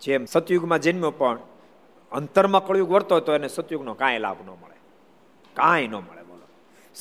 જેમ 0.02 0.26
સતયુગમાં 0.26 0.80
જન્મ્યો 0.80 1.12
પણ 1.12 1.40
અંતરમાં 2.12 2.66
કળયુગ 2.66 2.92
વર્તો 2.92 3.16
હતો, 3.16 3.36
એને 3.36 3.48
સતયુગનો 3.48 3.94
કાંઈ 3.94 4.20
લાભ 4.20 4.38
ન 4.46 4.50
મળે. 4.50 4.76
કાંઈ 5.54 5.88
ન 5.88 5.96
મળે. 5.96 6.17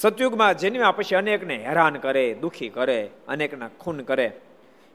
સતયુગમાં 0.00 0.58
જન્મ્યા 0.58 0.90
પછી 0.90 1.16
અનેકને 1.16 1.56
હેરાન 1.56 1.94
કરે, 1.94 2.34
દુખી 2.34 2.68
કરે, 2.68 3.10
અનેકના 3.28 3.68
ખૂન 3.68 4.00
કરે. 4.00 4.40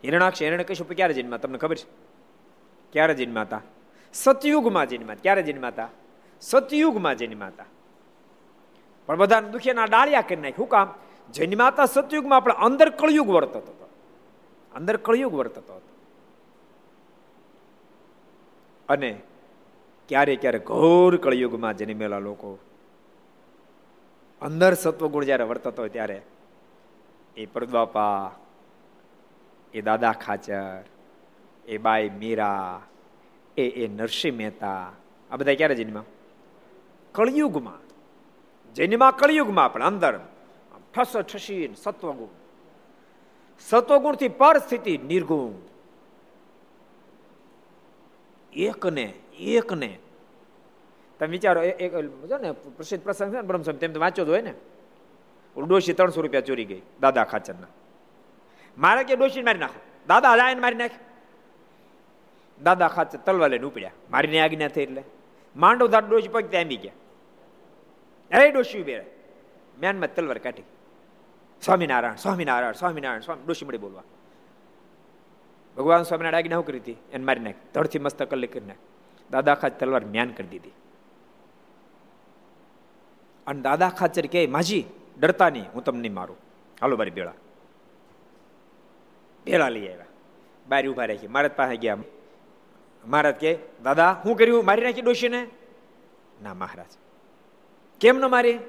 હિરણાક્ષ 0.04 0.42
હિરણ 0.42 0.62
કહીશું 0.62 0.90
ક્યારે 0.90 1.14
જન્મ્યા? 1.14 1.38
તમને 1.38 1.58
ખબર 1.58 1.76
છે? 1.76 1.86
ક્યારે 2.92 3.14
જન્મ્યા 3.14 3.42
હતા? 3.42 3.62
સતયુગમાં 4.14 4.90
જન્મ્યા. 4.90 5.16
ક્યારે 5.16 5.44
જન્મ્યા 5.44 5.68
હતા? 5.68 5.90
સતયુગમાં 6.42 7.18
જન્મ્યા 7.18 7.52
પણ 9.06 9.18
બધાને 9.18 9.50
દુખીના 9.50 9.86
ડાળિયા 9.86 10.22
કરી 10.22 10.36
નાખ્યું. 10.36 10.70
કામ? 10.70 10.94
જન્માતા 11.34 11.86
સતયુગમાં 11.86 12.38
આપણે 12.38 12.54
અંદર 12.54 12.90
કળયુગ 12.90 13.30
વર્તતો 13.30 13.60
હતો. 13.60 13.90
અંદર 14.76 14.98
કળયુગ 14.98 15.34
વર્તતો 15.34 15.76
હતો. 15.76 15.90
અને 18.90 19.22
ક્યારે 20.08 20.36
ક્યારે 20.36 20.60
ઘોર 20.60 21.18
કળયુગમાં 21.18 21.78
જન્મેલા 21.78 22.20
લોકો 22.20 22.60
અંદર 24.42 24.74
સત્વગુણ 24.74 25.24
જ્યારે 25.24 25.44
વર્તતો 25.44 25.82
હોય 25.82 25.90
ત્યારે 25.90 26.22
એ 27.38 27.46
પરદ્વાપા 27.46 28.32
એ 29.74 29.82
દાદા 29.82 30.12
ખાચર, 30.12 30.84
એ 31.66 31.78
બાઈ 31.78 32.10
મીરા, 32.10 32.82
એ 33.58 33.70
એ 33.70 33.88
નરસિંહ 33.88 34.38
મહેતા, 34.38 34.92
આ 35.32 35.36
બધા 35.36 35.56
ક્યારે 35.56 35.76
જન્મ્યા? 35.76 36.04
કળિયુગમાં. 37.12 37.80
જન્મા 38.74 39.12
કળિયુગમાં 39.12 39.74
પણ 39.74 39.84
અંદર 39.84 40.20
ઠસ 40.96 41.18
ઠસી 41.18 41.74
સત્વગુણ. 41.78 42.28
સત્વગુણથી 43.60 44.30
પર 44.30 44.58
સ્થિતિ 44.58 44.98
નિર્ગુણ. 44.98 45.54
એકને 48.54 49.14
એકને 49.40 50.00
તમે 51.22 51.30
વિચારો 51.30 51.64
એક 51.64 51.96
જો 52.28 52.38
ને, 52.38 52.52
પ્રસિદ્ધ 52.52 53.04
પ્રસંગ 53.04 53.32
છે 53.32 53.36
ને 53.36 53.42
બ્રહ્મસ્વામી 53.42 53.80
તેમ 53.80 53.94
તો 53.94 54.00
વાંચો 54.00 54.26
હોય 54.26 54.42
ને. 54.42 54.54
ડોશી 55.68 55.94
ત્રણસો 55.94 56.22
રૂપિયા 56.22 56.42
ચોરી 56.42 56.66
ગઈ, 56.66 56.82
દાદા 57.02 57.24
ખાચરના. 57.24 57.68
મારે 58.78 59.04
કે 59.04 59.16
ડોશી 59.16 59.42
મારી 59.42 59.60
નાખો? 59.60 59.82
દાદા 60.08 60.36
લાઈને 60.36 60.62
મારી 60.62 60.76
નાખ. 60.76 60.92
દાદા 62.64 62.88
ખાચર 62.88 63.20
તલવા 63.20 63.48
લઈને 63.48 63.66
ઉપડ્યા. 63.66 63.92
મારીને 64.12 64.40
આજ્ઞા 64.40 64.68
થઈ 64.68 64.82
એટલે. 64.82 65.04
માંડવ 65.56 65.88
દાદ 65.88 66.10
ડોશી 66.10 66.28
પગ 66.28 66.42
ત્યાં 66.42 66.64
ગયા. 66.64 66.92
અરે 68.38 68.52
ડોશી 68.52 68.82
ઉભે 68.82 69.00
મેનમાં 69.82 70.16
તલવાર 70.16 70.38
કાઢી. 70.38 70.64
સ્વામિનારાયણ 71.62 72.16
સ્વામિનારાયણ 72.16 72.74
સ્વામિનારાયણ, 72.74 73.22
સ્વામી, 73.22 73.42
ડોશી 73.46 73.66
મળી 73.66 73.78
બોલવા. 73.78 74.04
ભગવાન 75.78 76.04
સ્વામિનારાયણ 76.04 76.44
આજ્ઞા 76.44 76.62
કરી 76.62 76.80
હતી? 76.80 76.98
એને 77.14 77.26
મારી 77.26 77.40
નાખ. 77.40 77.56
ધડથી 77.74 78.00
મસ્તક 78.00 78.30
કરી 78.30 78.48
નાખ. 78.60 78.78
દાદા 79.32 79.56
ખાચ 79.56 79.80
તલવાર 79.80 80.06
મ્યાન 80.06 80.30
કરી 80.30 80.48
દીધી. 80.48 80.72
અને 83.52 83.62
દાદા 83.62 83.90
ખાચર 83.90 84.26
કે 84.26 84.48
માજી, 84.48 84.86
ડરતા 85.20 85.50
નહીં, 85.50 85.66
હું 85.74 85.84
તમને 85.84 86.02
નહીં 86.02 86.14
મારું. 86.14 86.38
હાલો 86.82 86.98
મારી 86.98 87.12
બેળા. 87.12 87.34
ભેળા 89.46 89.70
લઈ 89.70 89.88
આવ્યા. 89.88 90.06
બારી 90.70 90.88
ઊભા 90.88 91.06
રાખી. 91.06 91.28
મહારાજ 91.28 91.52
પાસે 91.52 91.76
ગયા. 91.76 91.98
મહારાજ 93.06 93.36
કે 93.36 93.58
દાદા, 93.84 94.22
હું 94.26 94.38
કર્યું? 94.38 94.66
મારી 94.66 94.82
નાખી 94.82 95.02
ડોશીને? 95.02 95.48
ના, 96.44 96.54
મહારાજ. 96.54 96.88
કેમ 98.02 98.18
ન 98.18 98.26
મારી? 98.26 98.60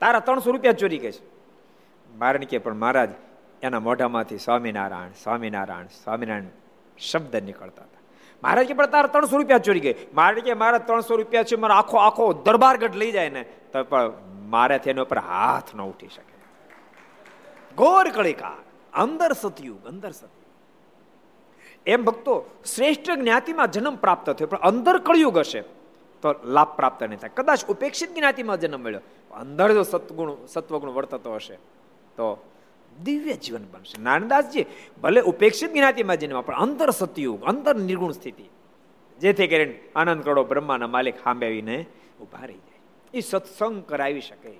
તારા 0.00 0.20
ત્રણસો 0.20 0.50
રૂપિયા 0.50 0.72
ચોરી 0.72 0.98
કે 0.98 1.12
છે 1.12 1.22
મારણ 2.16 2.44
કે 2.44 2.58
પણ 2.58 2.74
મહારાજ, 2.74 3.10
એના 3.62 3.80
મોઢામાંથી 3.80 4.38
સ્વામિનારાયણ 4.38 5.10
સ્વામિનારાયણ 5.22 5.86
સ્વામિનારાયણ 5.86 6.44
શબ્દ 6.98 7.36
નીકળતા 7.36 7.82
હતા. 7.82 7.98
મહારાજ 8.42 8.66
કે 8.66 8.74
પણ 8.74 8.86
તારા 8.86 9.06
ત્રણસો 9.06 9.36
રૂપિયા 9.36 9.58
ચોરી 9.58 9.80
ગઈ 9.80 9.94
મારે 10.14 10.40
કે 10.40 10.54
મારા 10.54 10.78
ત્રણસો 10.78 11.16
રૂપિયા 11.16 11.42
છે, 11.42 11.56
મારો 11.56 11.74
આખો 11.74 11.96
આખો 11.96 12.32
દરબારગઢ 12.32 12.94
લઈ 12.94 13.12
જાય 13.12 13.28
ને 13.28 13.44
તો 13.72 13.84
પણ 13.84 14.12
મારે 14.54 14.76
તેના 14.78 15.06
ઉપર 15.06 15.20
હાથ 15.30 15.70
ન 15.76 15.80
ઉઠી 15.90 16.12
શકે. 16.16 16.34
ગોર 17.76 18.06
કળિકા 18.16 18.58
અંદર 18.92 19.30
સતયુગ 19.42 19.82
અંદર 19.92 20.12
સતયુગ. 20.12 20.38
એમ 21.86 22.04
ભક્તો, 22.04 22.34
શ્રેષ્ઠ 22.64 23.10
જ્ઞાતિમાં 23.20 23.68
જન્મ 23.74 23.96
પ્રાપ્ત 24.04 24.26
થયો, 24.30 24.48
પણ 24.52 24.66
અંદર 24.70 24.96
કળયુગ 25.08 25.38
હશે, 25.38 25.62
તો 26.22 26.28
લાભ 26.56 26.72
પ્રાપ્ત 26.78 27.00
નહીં 27.02 27.20
થાય. 27.22 27.36
કદાચ 27.38 27.64
ઉપેક્ષિત 27.72 28.10
જ્ઞાતિમાં 28.16 28.58
જન્મ 28.62 28.80
મળ્યો 28.84 29.02
અંદર 29.42 29.68
જો 29.76 29.82
સત્ગુણ, 29.82 30.32
સત્વગુણ 30.46 30.96
વર્તતો 30.98 31.34
હશે, 31.34 31.56
તો 32.16 32.26
દિવ્ય 33.04 33.36
જીવન 33.44 33.64
બનશે. 33.72 33.96
નાનદાસજી, 34.08 34.66
ભલે 35.02 35.20
ઉપેક્ષિત 35.32 35.70
જ્ઞાતિમાં 35.72 36.18
જન્મ 36.20 36.42
પણ 36.48 36.60
અંતર 36.64 36.90
સતયુગ 36.90 37.46
અંતર 37.52 37.74
નિર્ગુણ 37.88 38.12
સ્થિતિ. 38.12 38.46
જેથી 39.18 39.48
કરીને 39.52 39.74
આનંદ 39.94 40.22
કરો, 40.26 40.44
બ્રહ્માના 40.44 40.90
માલિક 40.96 41.16
સાંભે 41.24 41.46
આવીને 41.46 41.76
ઊભા 42.20 42.46
રહી 42.50 42.62
એ 43.14 43.20
સત્સંગ 43.20 43.84
કરાવી 43.84 44.20
શકે. 44.20 44.50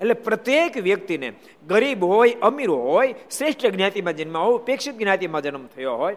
એટલે 0.00 0.14
પ્રત્યેક 0.14 0.76
વ્યક્તિને 0.76 1.32
ગરીબ 1.68 2.04
હોય, 2.04 2.34
અમીર 2.42 2.70
હોય, 2.70 3.14
શ્રેષ્ઠ 3.30 3.66
જ્ઞાતિમાં 3.66 4.12
જન્મ 4.12 4.36
હોય, 4.36 4.54
ઉપેક્ષિત 4.54 4.98
જ્ઞાતિમાં 4.98 5.42
જન્મ 5.42 5.66
થયો 5.66 5.96
હોય, 5.96 6.16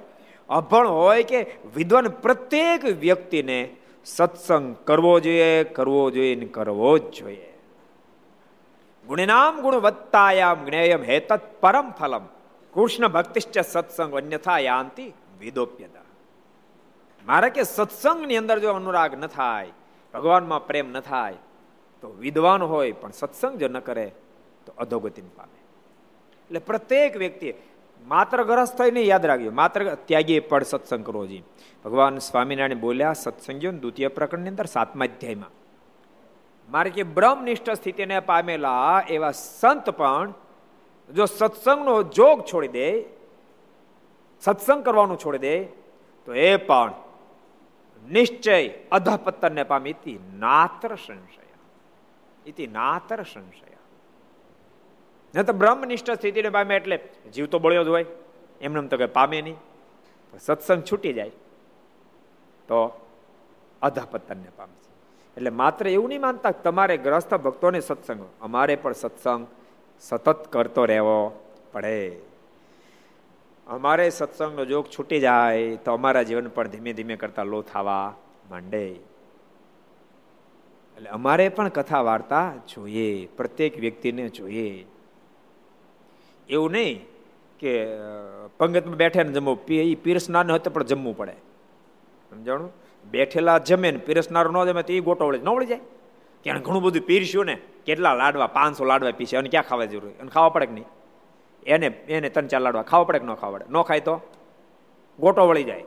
અભણ 0.50 0.88
હોય 0.88 1.24
કે 1.24 1.46
વિદ્વાન 1.76 2.08
પ્રત્યેક 2.08 2.86
વ્યક્તિને 2.86 3.76
સત્સંગ 4.06 4.76
કરવો 4.76 5.20
જોઈએ 5.20 5.64
કરવો 5.64 6.12
જોઈએ 6.12 6.36
ને 6.36 6.46
કરવો 6.46 6.98
જ 6.98 7.12
જોઈએ. 7.12 7.54
ગુણનામ 9.08 9.62
ગુણવત્તાયામ 9.62 10.66
જ્ઞેયમ 10.66 11.04
હેતત 11.04 11.40
પરમ 11.60 11.92
ફલમ. 11.92 12.26
કૃષ્ણ 12.74 13.08
ભક્તિશ્ચ 13.08 13.60
સત્સંગ 13.60 14.16
અન્યથા 14.16 14.60
યાંતિ 14.60 15.14
વિદોપ્યતા. 15.40 16.00
મારે 17.26 17.50
કે 17.50 17.64
સત્સંગની 17.64 18.38
અંદર 18.38 18.60
જો 18.60 18.74
અનુરાગ 18.74 19.16
ન 19.16 19.28
થાય 19.28 19.68
ભગવાનમાં 20.14 20.68
પ્રેમ 20.68 20.88
ન 20.92 21.00
થાય, 21.00 21.38
તો 22.04 22.08
વિદ્વાન 22.20 22.62
હોય 22.62 22.94
પણ 23.02 23.12
સત્સંગ 23.12 23.56
જો 23.62 23.68
ન 23.68 23.80
કરે, 23.80 24.08
તો 24.66 24.72
અધોગતિને 24.78 25.32
પામે. 25.38 25.60
એટલે 26.48 26.60
પ્રત્યેક 26.60 27.18
વ્યક્તિ 27.18 27.54
માત્ર 28.06 28.44
ગ્રસ્ત 28.44 28.78
થઈને 28.78 29.02
યાદ 29.02 29.26
રાખજો. 29.26 29.52
માત્ર 29.52 29.96
ત્યાગી 29.96 30.40
પણ 30.40 30.64
સત્સંગ 30.64 31.04
કરવો 31.06 31.26
જોઈએ. 31.26 31.44
ભગવાન 31.86 32.18
સ્વામિનારાયણ 32.18 32.80
બોલ્યા, 32.80 33.14
સત્સંગીઓ 33.14 33.72
દ્વિતીય 33.72 34.08
પ્રકરણની 34.08 34.50
અંદર 34.50 34.66
સાતમા 34.66 35.06
અધ્યાયમાં. 35.06 35.54
મારે 36.70 36.90
કે 36.90 37.04
બ્રહ્મનિષ્ઠ 37.04 37.70
સ્થિતિને 37.80 38.18
પામેલા 38.20 39.04
એવા 39.10 39.32
સંત 39.32 39.90
પણ 39.90 40.34
જો 41.10 41.26
સત્સંગનો 41.26 41.96
જોગ 42.18 42.38
છોડી 42.46 42.68
દે, 42.68 42.90
સત્સંગ 44.42 44.82
કરવાનું 44.84 45.18
છોડી 45.18 45.44
દે, 45.48 45.56
તો 46.28 46.32
એ 46.34 46.58
પણ 46.58 46.92
નિશ્ચય 48.12 48.70
અધપતનને 48.92 49.64
પામે 49.64 49.90
ઇતિ 49.90 50.20
નાત્ર 50.34 50.96
સંશય. 50.96 51.48
ઇતિ 52.46 52.68
નાત્ર 52.68 53.24
સંશય. 53.24 53.78
ન 55.36 55.44
તો 55.44 55.54
બ્રહ્મનિષ્ઠ 55.54 56.12
સ્થિતિને 56.12 56.50
પામે 56.50 56.76
એટલે 56.76 57.00
જીવ 57.34 57.46
તો 57.46 57.60
બળ્યો 57.60 57.84
જ 57.84 57.88
હોય. 57.88 58.06
એમને 58.62 58.88
તો 58.88 58.98
કઈ 58.98 59.06
પામે 59.06 59.42
નહીં. 59.42 59.56
સત્સંગ 60.40 60.84
છૂટી 60.92 61.14
જાય. 61.14 61.30
તો 62.68 63.08
અધપતનને 63.82 64.50
પામે 64.56 64.74
છે. 64.74 64.94
એટલે 65.38 65.50
માત્ર 65.50 65.88
એવું 65.88 66.10
નહીં 66.10 66.22
માનતા 66.22 66.52
તમારે 66.52 66.98
ગ્રસ્ત 66.98 67.34
ભક્તોને 67.34 67.80
સત્સંગ. 67.80 68.26
અમારે 68.42 68.76
પણ 68.76 68.94
સત્સંગ 68.94 69.48
સતત 70.00 70.54
કરતો 70.54 70.86
રહેવો 70.86 71.52
પડે. 71.72 72.33
અમારે 73.68 74.10
સત્સંગનો 74.10 74.66
જોગ 74.66 74.86
છૂટી 75.00 75.20
જાય 75.20 75.76
તો 75.76 75.94
અમારા 75.94 76.24
જીવન 76.24 76.48
પણ 76.48 76.68
ધીમે 76.68 76.94
ધીમે 76.94 77.16
કરતા 77.16 77.44
લો 77.44 77.62
થવા 77.62 78.16
માંડે. 78.50 78.86
એટલે 80.98 81.10
અમારે 81.10 81.50
પણ 81.50 81.70
કથા 81.70 82.02
વાર્તા 82.02 82.54
જોઈએ, 82.70 83.28
પ્રત્યેક 83.38 83.80
વ્યક્તિને 83.80 84.30
જોઈએ. 84.30 84.86
એવું 86.50 86.72
નહીં 86.72 87.06
કે 87.60 87.86
પંગતમાં 88.58 88.96
બેઠે 88.96 89.24
ને 89.24 89.32
જમવું 89.32 89.60
એ 89.70 89.96
પીરસનાર 89.96 90.52
હતો 90.52 90.70
પણ 90.70 90.84
જમવું 90.84 91.18
પડે. 91.18 91.32
સમજાણું? 92.30 92.72
બેઠેલા 93.12 93.58
જમે 93.58 93.92
ને 93.92 93.98
પીરસનાર 93.98 94.50
ન 94.50 94.66
જમે 94.66 94.84
તો 94.84 94.94
એ 94.94 95.00
ગોટો 95.00 95.28
વળે 95.28 95.38
ન 95.38 95.50
વળી 95.50 95.66
જાય. 95.66 95.80
ત્યાં 96.42 96.62
ઘણું 96.62 96.84
બધું 96.84 97.02
પીરસ્યું 97.02 97.46
ને, 97.46 97.58
કેટલા 97.86 98.14
લાડવા, 98.14 98.48
પાંચસો 98.48 98.86
લાડવા 98.86 99.12
પીશે 99.12 99.38
અને 99.38 99.50
ક્યાં 99.50 99.64
ખાવા 99.64 99.86
જરૂર 99.86 100.12
અને 100.20 100.30
ખાવા 100.30 100.50
પડે 100.50 100.66
કે 100.66 100.74
નહીં? 100.74 100.86
એને 101.68 101.86
એને 101.86 102.30
ત્રણ 102.30 102.48
ચાર 102.48 102.62
લાડવા 102.62 102.82
ખાવા 102.82 103.04
પડે 103.04 103.20
કે 103.20 103.26
ન 103.26 103.34
ખાવા 103.34 103.58
પડે? 103.58 103.66
ન 103.70 103.82
ખાય 103.82 104.00
તો? 104.00 104.22
ગોટો 105.20 105.48
વળી 105.48 105.64
જાય. 105.64 105.84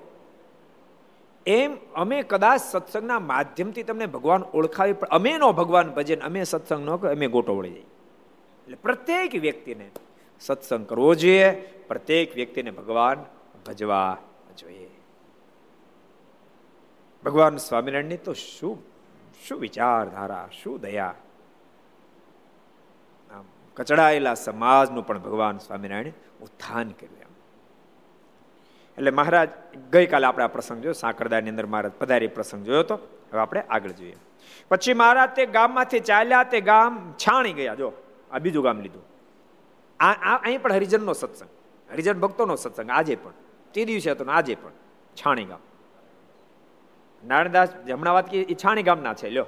એમ 1.47 1.77
અમે 1.95 2.23
કદાચ 2.23 2.61
સત્સંગના 2.61 3.19
માધ્યમથી 3.19 3.83
તમને 3.83 4.07
ભગવાન 4.07 4.43
ઓળખાવી 4.43 4.93
પણ 4.93 5.07
અમે 5.07 5.39
નો 5.39 5.53
ભગવાન 5.53 5.91
ભજન, 5.91 6.21
અમે 6.21 6.45
સત્સંગ 6.45 6.87
ન 6.87 6.91
અમે 6.91 7.27
ગોટો 7.27 7.57
વળી 7.57 7.71
જાય. 7.71 7.81
એટલે 7.81 8.77
પ્રત્યેક 8.77 9.35
વ્યક્તિને 9.35 9.91
સત્સંગ 10.41 10.87
કરવો 10.87 11.15
જોઈએ, 11.15 11.53
પ્રત્યેક 11.89 12.35
વ્યક્તિને 12.35 12.71
ભગવાન 12.71 13.25
ભજવા 13.67 14.17
જોઈએ. 14.59 14.91
ભગવાન 17.25 17.57
સ્વામિનારાયણની 17.57 18.17
તો 18.17 18.33
શું 18.33 18.83
શું 19.47 19.61
વિચારધારા, 19.61 20.49
શું 20.63 20.81
દયા? 20.81 21.15
કચડાયેલા 23.77 24.35
સમાજનું 24.35 25.07
પણ 25.07 25.19
ભગવાન 25.19 25.59
સ્વામિનારાયણ 25.59 26.13
ઉત્થાન 26.43 26.89
કર્યું 26.89 27.21
એમ. 27.21 27.33
એટલે 28.99 29.11
મહારાજ, 29.11 29.49
ગઈકાલે 29.93 30.27
આપણે 30.27 30.45
આ 30.45 30.47
પ્રસંગ 30.47 30.83
જોયો 30.83 30.93
સાંકરદાની 30.93 31.51
અંદર 31.51 31.67
મહારાજ 31.67 31.93
પધારી 31.93 32.27
પ્રસંગ 32.27 32.65
જોયો 32.65 32.81
હતો 32.81 32.95
હવે 33.33 33.39
આપણે 33.39 33.61
આગળ 33.61 33.91
જોઈએ. 33.91 34.17
પછી 34.69 34.95
મહારાજ 34.95 35.31
તે 35.31 35.47
ગામમાંથી 35.47 36.01
ચાલ્યા, 36.01 36.45
તે 36.45 36.61
ગામ 36.61 37.15
છાણી 37.19 37.53
ગયા, 37.53 37.75
જો, 37.75 37.93
આ 38.31 38.39
બીજું 38.39 38.65
ગામ 38.65 38.81
લીધું. 38.81 39.05
આ 40.01 40.39
અહીં 40.43 40.63
પણ 40.63 40.73
હરિજનનો 40.73 41.13
સત્સંગ, 41.13 41.49
હરિજન 41.93 42.21
ભક્તોનો 42.21 42.57
સત્સંગ, 42.57 42.91
આજે 42.91 43.17
પણ, 43.17 43.33
તે 43.75 43.85
દિવસે 43.85 44.11
હતો 44.11 44.25
આજે 44.25 44.55
પણ, 44.55 44.71
છાણી 45.17 45.45
ગામ. 45.45 45.59
નારાયણદાસ 47.25 47.69
હમણાં 47.93 48.15
વાત 48.15 48.35
એ 48.35 48.55
છાણી 48.55 48.83
ગામના 48.83 49.15
છે, 49.15 49.31
લ્યો. 49.31 49.47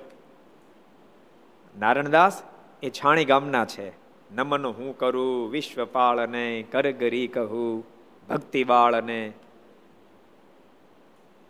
નારાયણદાસ 1.79 2.43
એ 2.83 2.91
છાણી 2.91 3.25
ગામના 3.25 3.65
છે. 3.65 4.08
નમન 4.31 4.67
હું 4.67 4.99
કરું, 4.99 5.51
વિશ્વપાળને 5.51 6.45
કરગરી 6.73 7.29
કહું, 7.29 7.85
ભક્તિવાળને. 8.29 9.21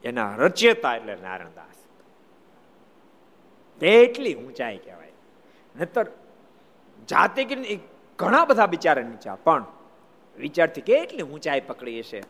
એના 0.05 0.37
રચયતા 0.37 0.95
એટલે 0.97 1.15
નારાયણદાસ 1.23 1.79
એટલી 3.81 4.35
ઊંચાઈ 4.35 4.79
કહેવાય. 4.79 5.13
નતર 5.75 6.07
જાતે 7.09 7.45
કે 7.45 7.55
ઘણા 8.19 8.45
બધા 8.45 8.67
બિચારા 8.67 9.03
નીચા, 9.03 9.37
પણ 9.45 9.65
વિચારથી 10.37 10.81
કેટલી 10.81 11.23
ઊંચાઈ 11.23 11.63
પકડી 11.67 12.03
છે 12.03 12.21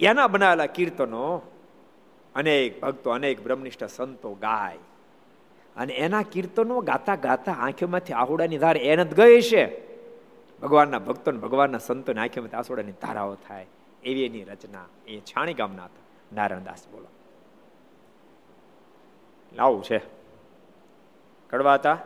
એના 0.00 0.26
બનાવેલા 0.26 0.66
કીર્તનો 0.66 1.24
અનેક 2.34 2.80
ભક્તો, 2.80 3.10
અનેક 3.10 3.36
બ્રહ્મનિષ્ઠ 3.44 3.84
સંતો 3.96 4.34
ગાય. 4.34 4.78
અને 5.76 5.94
એના 5.94 6.22
કીર્તનો 6.22 6.80
ગાતા 6.80 7.16
ગાતા 7.16 7.52
આંખોમાંથી 7.52 8.12
આહુડાની 8.12 8.58
ધાર 8.58 8.76
એને 8.76 9.04
જ 9.04 9.14
ગઈ 9.14 9.40
છે. 9.40 9.86
ભગવાનના 10.60 10.98
ભક્તો 10.98 11.32
ભગવાનના 11.32 11.78
સંતોને 11.78 12.20
આંખોમાંથી 12.20 12.56
આસોડાની 12.56 12.92
ધારાઓ 12.92 13.34
થાય 13.34 13.66
એવી 14.02 14.24
એની 14.24 14.44
રચના 14.44 14.84
એ 15.06 15.20
છાણી 15.20 15.54
ગામના 15.54 15.84
હતા. 15.84 16.34
નારાયણદાસ 16.34 16.86
બોલો. 16.88 17.06
આવું 19.58 19.82
છે. 19.82 19.98
કડવા 21.50 21.74
હતા? 21.74 21.98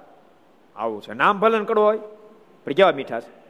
આવું 0.77 1.03
છે. 1.03 1.15
નામ 1.15 1.41
ભલન 1.41 1.65
કડવો 1.65 1.85
હોય. 1.85 1.99
પણ 2.65 2.73
કેવા 2.73 2.93
મીઠા 2.93 3.21
છે? 3.21 3.41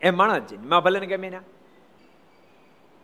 એમ 0.00 0.16
માણસ 0.16 0.42
છે 0.42 0.56
માં 0.56 0.82
ભલે 0.82 1.00
ને 1.00 1.06
ગમે 1.06 1.30
ના. 1.30 1.40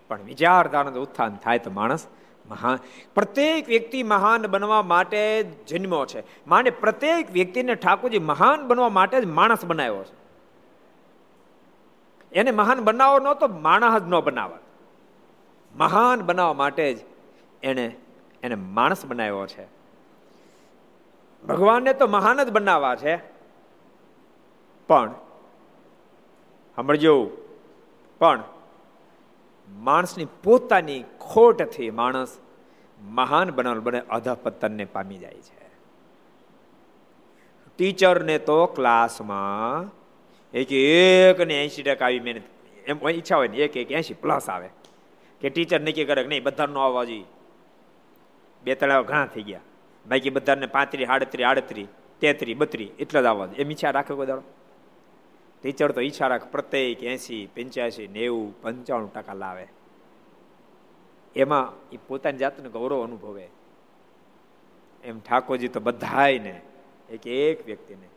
પણ 0.08 0.22
વિચારધારાનું 0.22 1.02
ઉત્થાન 1.02 1.36
થાય 1.36 1.58
તો 1.58 1.70
માણસ 1.70 2.06
મહાન. 2.50 2.78
પ્રત્યેક 3.14 3.68
વ્યક્તિ 3.68 4.02
મહાન 4.02 4.46
બનવા 4.46 4.82
માટે 4.82 5.42
જન્મ્યો 5.42 6.06
છે. 6.06 6.46
માને 6.46 6.70
પ્રત્યેક 6.70 7.30
વ્યક્તિને 7.30 7.74
ઠાકોરજી 7.74 8.18
મહાન 8.18 8.68
બનવા 8.68 8.88
માટે 8.88 9.20
જ 9.20 9.24
માણસ 9.24 9.64
બનાવ્યો 9.64 10.04
છે. 10.04 10.24
એને 12.32 12.50
મહાન 12.50 12.80
બનાવો 12.80 13.18
ન 13.18 13.32
તો 13.32 13.48
માણસ 13.48 14.02
જ 14.02 14.06
ન 14.06 14.20
બનાવે. 14.20 14.64
મહાન 15.78 16.22
બનાવવા 16.22 16.52
માટે 16.52 16.94
જ 16.94 16.98
એને 17.62 17.96
એને 18.42 18.54
માણસ 18.54 19.06
બનાવ્યો 19.06 19.46
છે. 19.46 19.64
ભગવાનને 21.46 21.92
તો 21.92 22.06
મહાન 22.06 22.44
જ 22.44 22.50
બનાવવા 22.50 22.96
છે. 22.96 23.16
પણ, 24.86 25.10
સાંભળજો. 26.76 27.30
પણ, 28.18 28.42
માણસની 29.68 30.26
પોતાની 30.42 31.04
ખોટથી 31.32 31.90
માણસ 31.90 32.38
મહાન 33.00 33.50
બનાવવાનું 33.50 33.84
બને 33.84 34.00
અધપતનને 34.00 34.84
પામી 34.84 35.18
જાય 35.18 35.40
છે. 35.48 35.64
ટીચરને 37.76 38.38
તો 38.38 38.66
ક્લાસમાં 38.66 39.90
એક 40.54 40.72
એક 40.72 41.40
ને 41.40 41.64
એસી 41.64 41.82
ટકા 41.82 42.06
આવી 42.06 42.20
મહેનત 42.20 42.42
એમ 42.86 43.08
ઈચ્છા 43.08 43.36
હોય 43.36 43.48
ને, 43.48 43.56
એક 43.56 43.76
એક 43.76 43.92
એસી 43.92 44.14
પ્લસ 44.14 44.50
આવે. 44.50 44.68
કે 45.40 45.50
ટીચર 45.50 45.80
નક્કી 45.80 46.04
કરે 46.04 46.22
કે 46.22 46.28
નહીં, 46.28 46.42
બધાનો 46.42 46.80
આવવા 46.80 47.04
જોઈએ 47.04 47.24
બે 48.64 48.74
તળાવ 48.74 49.02
ઘણા 49.02 49.26
થઈ 49.26 49.42
ગયા. 49.42 49.60
બાકી 50.06 50.30
બધાને 50.30 50.66
પાંત્રી 50.66 51.04
આડત્રી 51.04 51.44
આડત્રી, 51.44 51.86
તેત્રી, 52.20 52.54
બત્રી, 52.54 52.90
એટલા 52.98 53.22
જ 53.22 53.24
આવવા 53.24 53.48
એમ 53.56 53.70
ઈચ્છા 53.70 53.90
રાખે 53.90 54.14
કોઈ 54.14 54.26
દાડો? 54.26 54.42
ટીચર 55.62 55.92
તો 55.92 56.00
ઈચ્છા 56.00 56.26
રાખ, 56.26 56.46
પ્રત્યેક 56.46 57.02
એસી 57.02 57.48
પંચ્યાસી, 57.56 58.06
નેવું, 58.08 58.62
પંચાણું 58.62 59.12
ટકા 59.12 59.34
લાવે. 59.34 59.66
એમાં 61.36 61.90
એ 61.90 61.98
પોતાની 62.08 62.38
જાતને 62.38 62.68
ગૌરવ 62.68 63.04
અનુભવે. 63.04 63.48
એમ 65.04 65.20
ઠાકોરજી 65.20 65.68
તો 65.68 65.80
બધાને 65.80 66.60
એક 67.10 67.26
એક 67.26 67.66
વ્યક્તિને 67.66 68.08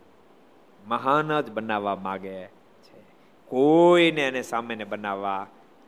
મહાન 0.88 1.42
જ 1.42 1.52
બનાવવા 1.52 1.96
માગે 1.96 2.46
છે. 2.46 3.00
કોઈને 3.46 4.22
એને 4.22 4.42
સામેને 4.42 4.84
બનાવવા 4.84 5.48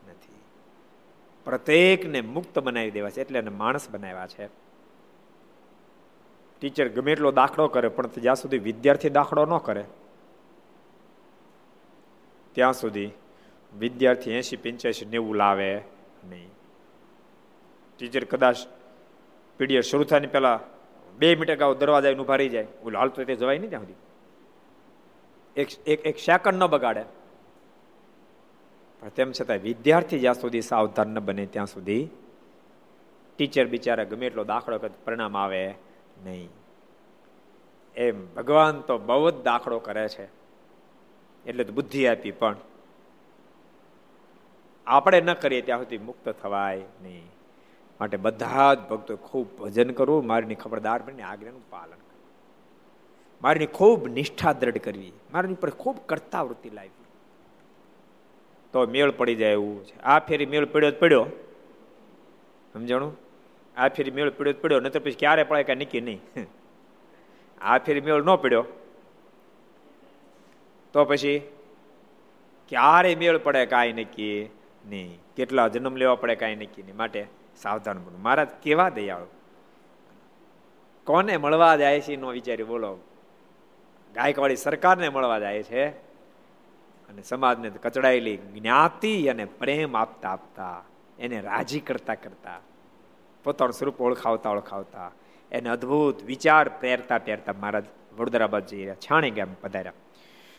નથી. 0.10 0.40
પ્રત્યેકને 1.46 2.22
મુક્ત 2.22 2.60
બનાવી 2.60 2.92
દેવા 2.92 3.10
છે, 3.10 3.22
એટલે 3.22 3.40
એને 3.40 3.50
માણસ 3.50 3.90
બનાવ્યા 3.90 4.28
છે. 4.28 4.48
ટીચર 6.60 6.88
ગમે 6.88 7.12
એટલો 7.12 7.32
દાખલો 7.32 7.68
કરે, 7.68 7.88
પણ 7.88 8.08
જ્યાં 8.08 8.36
સુધી 8.36 8.58
વિદ્યાર્થી 8.58 9.10
દાખલો 9.10 9.46
ન 9.46 9.58
કરે. 9.58 9.86
ત્યાં 12.52 12.74
સુધી 12.74 13.12
વિદ્યાર્થી 13.80 14.32
એસી 14.32 14.58
પંચ્યાસી, 14.58 15.06
નેવું 15.06 15.36
લાવે 15.36 15.82
નહીં. 16.30 16.59
ટીચર 18.00 18.24
કદાચ 18.24 18.56
પીડીએ 19.58 19.82
શરૂ 19.82 20.04
થાય 20.04 20.20
પહેલા 20.20 20.60
બે 21.18 21.36
મિનિટ 21.36 21.60
ગાઉ 21.60 21.76
દરવાજા 21.76 22.12
ઊભા 22.12 22.36
રહી 22.36 22.50
જાય. 22.50 22.68
ઓલો 22.84 23.00
હાલતો 23.00 23.24
તે 23.24 23.36
જવાય 23.36 23.58
નહીં 23.58 23.70
ત્યાં 23.70 23.82
સુધી. 23.82 23.94
એક 25.62 25.68
એક 25.88 26.06
એક 26.06 26.18
સેકન્ડ 26.18 26.64
ન 26.64 26.68
બગાડે. 26.68 27.04
પણ 29.02 29.10
તેમ 29.10 29.32
છતાં 29.32 29.58
વિદ્યાર્થી 29.58 30.20
જ્યાં 30.20 30.36
સુધી 30.36 30.62
સાવધાન 30.62 31.08
ન 31.08 31.20
બને 31.20 31.46
ત્યાં 31.46 31.66
સુધી 31.66 32.10
ટીચર 33.38 33.66
બિચારા 33.66 34.04
ગમે 34.04 34.26
એટલો 34.26 34.44
દાખલો 34.44 34.80
પરિણામ 35.06 35.38
આવે 35.38 35.76
નહીં. 36.24 36.50
એમ 37.96 38.34
ભગવાન 38.34 38.82
તો 38.82 38.98
બહુ 38.98 39.32
જ 39.32 39.44
દાખલો 39.44 39.80
કરે 39.80 40.08
છે. 40.08 40.26
એટલે 41.46 41.64
તો 41.64 41.74
બુદ્ધિ 41.74 42.08
આપી 42.08 42.32
પણ 42.32 42.56
આપણે 44.88 45.22
ન 45.22 45.34
કરીએ 45.34 45.62
ત્યાં 45.62 45.80
સુધી 45.80 45.98
મુક્ત 45.98 46.30
થવાય 46.30 46.82
નહીં. 47.02 47.26
માટે 48.00 48.18
બધા 48.18 48.74
જ 48.74 48.80
ભક્તો 48.80 49.16
ખૂબ 49.16 49.58
ભજન 49.60 49.92
કરવું, 49.92 50.28
મારીની 50.28 50.56
ખબરદાર 50.56 51.04
બની 51.04 51.22
આજ્ઞાનું 51.22 51.70
પાલન 51.70 51.98
મારીની 53.42 53.66
ખૂબ 53.66 54.08
નિષ્ઠા 54.08 54.54
દ્રઢ 54.54 54.78
કરવી. 54.78 55.12
મારી 55.34 55.54
ઉપર 55.54 55.70
ખૂબ 55.70 55.98
કરતા 56.06 56.42
વૃત્તિ 56.42 56.70
લાવી. 56.70 56.90
તો 58.74 58.86
મેળ 58.86 59.12
પડી 59.12 59.36
જાય 59.36 59.52
એવું 59.52 59.86
છે. 59.86 60.00
આ 60.00 60.20
ફેરી 60.20 60.46
મેળ 60.46 60.66
પડ્યો 60.66 60.92
પડ્યો. 61.00 61.26
સમજાણું? 62.74 63.18
આ 63.78 63.88
ફેરી 63.88 64.12
મેળ 64.12 64.30
પડ્યો 64.30 64.54
પડ્યો. 64.62 64.80
નતર 64.80 65.00
પછી 65.00 65.12
ક્યારે 65.12 65.44
પડે 65.44 65.64
કાંઈ 65.64 65.80
નક્કી 65.80 66.02
નહીં. 66.02 66.22
આ 67.62 67.78
ફેરી 67.78 68.02
મેળ 68.02 68.24
ન 68.24 68.36
પડ્યો. 68.36 68.66
તો 70.94 71.06
પછી 71.06 71.40
ક્યારે 72.70 73.16
મેળ 73.16 73.38
પડે 73.38 73.66
કાંઈ 73.66 73.94
નક્કી 73.94 74.50
નહીં. 74.86 75.20
કેટલા 75.36 75.68
જન્મ 75.68 75.96
લેવા 75.96 76.16
પડે 76.16 76.36
કાંઈ 76.36 76.56
નક્કી 76.56 76.84
નહીં. 76.84 76.98
માટે 76.98 77.28
સાવધાન 77.62 77.98
બનો. 78.00 78.18
મહારાજ 78.18 78.48
કેવા 78.50 78.90
દયાળુ. 78.90 79.26
કોને 81.04 81.38
મળવા 81.38 81.76
જાય 81.76 82.02
છે 82.02 82.16
નો 82.16 82.30
વિચાર્યું? 82.30 82.70
બોલો. 82.70 82.98
ગાયકવાડી 84.14 84.56
સરકારને 84.56 85.10
મળવા 85.10 85.40
જાય 85.40 85.64
છે 85.64 85.88
અને 87.10 87.22
સમાજને 87.22 87.70
કચડાયેલી 87.70 88.38
જ્ઞાતિ 88.38 89.28
અને 89.28 89.46
પ્રેમ 89.46 89.98
આપતા 89.98 90.30
આપતા 90.30 90.84
એને 91.20 91.42
રાજી 91.42 91.80
કરતા 91.80 92.16
કરતા 92.16 92.60
પોતાનું 93.44 93.74
સ્વરૂપ 93.74 94.02
ઓળખાવતા 94.02 94.50
ઓળખાવતા 94.50 95.12
એને 95.52 95.70
અદ્ભુત 95.70 96.24
વિચાર 96.24 96.70
પ્રેરતા 96.70 97.18
પ્રેરતા 97.18 97.54
મહારાજ 97.54 97.84
વડોદરા 98.18 98.48
બાદ 98.48 98.66
જઈ 98.66 98.78
રહ્યા, 98.78 98.96
છાણી 98.96 99.32
ગામ 99.32 99.48
પધાર્યા. 99.62 99.94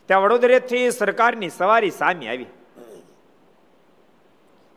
ત્યાં 0.07 0.23
વડોદરેથી 0.23 0.91
સરકારની 0.91 1.49
સવારી 1.49 1.91
સામે 1.91 2.29
આવી. 2.29 2.47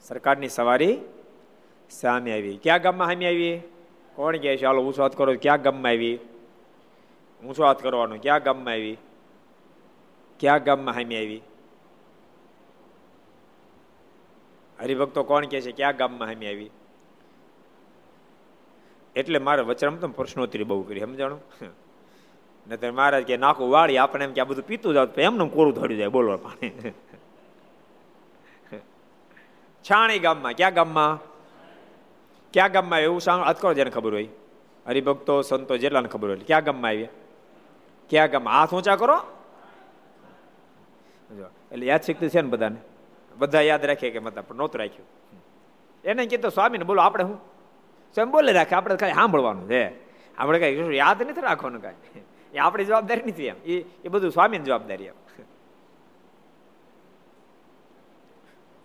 સરકારની 0.04 0.50
સવારી 0.50 0.98
સામે 2.02 2.34
આવી. 2.34 2.58
ક્યાં 2.58 2.82
ગામમાં 2.82 3.08
સામે 3.08 3.26
આવી? 3.28 3.62
કોણ 4.16 4.38
કહે 4.38 4.58
છે 4.58 4.62
ચાલો 4.62 4.82
ઊંચો 4.82 5.02
હાથ 5.02 5.16
કરો 5.16 5.36
ક્યાં 5.42 5.62
ગામમાં 5.62 5.90
આવી? 5.90 6.20
ઊંચો 7.46 7.66
હાથ 7.66 7.82
કરવાનો? 7.82 8.18
ક્યાં 8.18 8.44
ગામમાં 8.44 8.74
આવી? 8.74 8.98
ક્યાં 10.40 10.64
ગામમાં 10.64 10.96
સામે 10.96 11.18
આવી? 11.18 11.42
હરિભક્તો 14.80 15.24
કોણ 15.24 15.46
કહે 15.46 15.62
છે, 15.62 15.72
ક્યાં 15.72 15.98
ગામમાં 15.98 16.34
સામે 16.34 16.48
આવી? 16.48 16.72
એટલે 19.16 19.40
મારે 19.40 19.62
વચરામ 19.62 19.96
તો 19.96 20.08
પ્રશ્નોત્તરી 20.08 20.64
બહુ 20.64 20.84
કરી, 20.84 21.00
સમજાણું? 21.00 21.42
ને 22.68 22.78
તો 22.78 22.94
મહારાજ 22.94 23.24
કે 23.24 23.38
નાખું 23.38 23.72
વાળી, 23.72 23.98
આપણે 23.98 24.26
એમ 24.26 24.34
કે 24.34 24.42
આ 24.42 24.44
બધું 24.44 24.68
પીતું 24.68 24.94
જાવ 24.94 25.10
એમને 25.18 25.50
કોરું 25.50 25.74
ધડ્યું 25.74 25.98
જાય, 25.98 26.10
બોલવા 26.10 26.38
પાણી. 26.38 26.72
છાણી 29.90 30.20
ગામમાં, 30.20 30.54
ક્યાં 30.54 30.74
ગામમાં? 30.74 31.33
ક્યાં 32.54 32.72
ગામમાં 32.72 33.00
એવું 33.00 33.22
સાંભળ 33.22 33.46
હાથ 33.46 33.62
કરો 33.62 33.74
જેને 33.74 33.90
ખબર 33.90 34.14
હોય? 34.14 34.28
હરિભક્તો, 34.88 35.42
સંતો 35.42 35.78
જેટલાને 35.78 36.08
ખબર 36.08 36.30
હોય 36.30 36.38
ક્યાં 36.38 36.64
ગામમાં 36.64 36.90
આવ્યા? 36.90 37.08
ક્યાં 38.10 38.32
ગામમાં? 38.32 38.54
હાથ 38.54 38.74
ઊંચા 38.74 38.96
કરો. 38.96 39.18
એટલે 41.72 41.86
યાદ 41.86 42.02
શક્તિ 42.02 42.30
છે 42.30 42.42
ને 42.42 42.50
બધાને? 42.50 42.76
બધા 43.38 43.62
યાદ 43.62 43.86
રાખે 43.86 44.10
કે 44.10 44.20
મતલબ 44.20 44.44
પણ 44.44 44.56
નહોતું 44.56 44.80
રાખ્યું. 44.80 45.08
એને 46.04 46.26
કીધું 46.26 46.52
સ્વામીને 46.52 46.84
બોલો, 46.84 47.02
આપણે 47.02 47.24
શું 47.24 47.38
સ્વયં 48.16 48.32
બોલે, 48.32 48.52
રાખે, 48.52 48.76
આપણે 48.76 48.96
ખાલી 48.96 49.14
સાંભળવાનું 49.14 49.70
છે. 49.70 49.84
આપણે 50.38 50.60
કઈ 50.60 50.98
યાદ 50.98 51.24
નથી 51.24 51.42
રાખવાનું 51.42 51.82
કાંઈ? 51.82 52.22
એ 52.54 52.58
આપણી 52.58 52.86
જવાબદારી 52.86 53.22
નથી 53.22 53.46
એમ. 53.46 53.56
એ 54.06 54.08
બધું 54.12 54.32
સ્વામીની 54.32 54.66
જવાબદારી 54.66 55.04
એમ. 55.04 55.14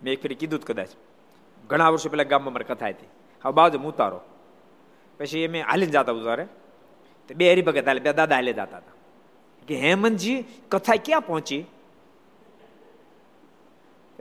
મેં 0.02 0.12
એક 0.12 0.22
ફેરી 0.22 0.34
કીધું 0.34 0.60
કદાચ. 0.60 0.88
ઘણા 1.66 1.88
વર્ષો 1.88 2.08
પહેલા 2.08 2.24
ગામમાં 2.24 2.52
મારી 2.52 2.64
કથા 2.64 2.88
હતી. 2.88 3.06
હવે 3.44 3.52
બાજુ 3.52 3.78
ઉતારો. 3.78 4.20
પછી 5.18 5.38
એમ 5.38 5.56
હાલીને 5.56 5.92
જતા 5.92 6.12
ઉતારે. 6.12 6.44
તો 7.28 7.34
બે 7.34 7.52
હરિભગત 7.52 7.86
હાલે, 7.86 8.00
બે 8.00 8.12
દાદા 8.12 8.34
હાલે 8.34 8.52
જતા 8.52 8.62
હતા. 8.62 8.80
કે 9.68 9.80
હેમંતજી 9.80 10.44
કથા 10.68 10.92
ક્યાં 11.04 11.20
પહોંચી? 11.20 11.66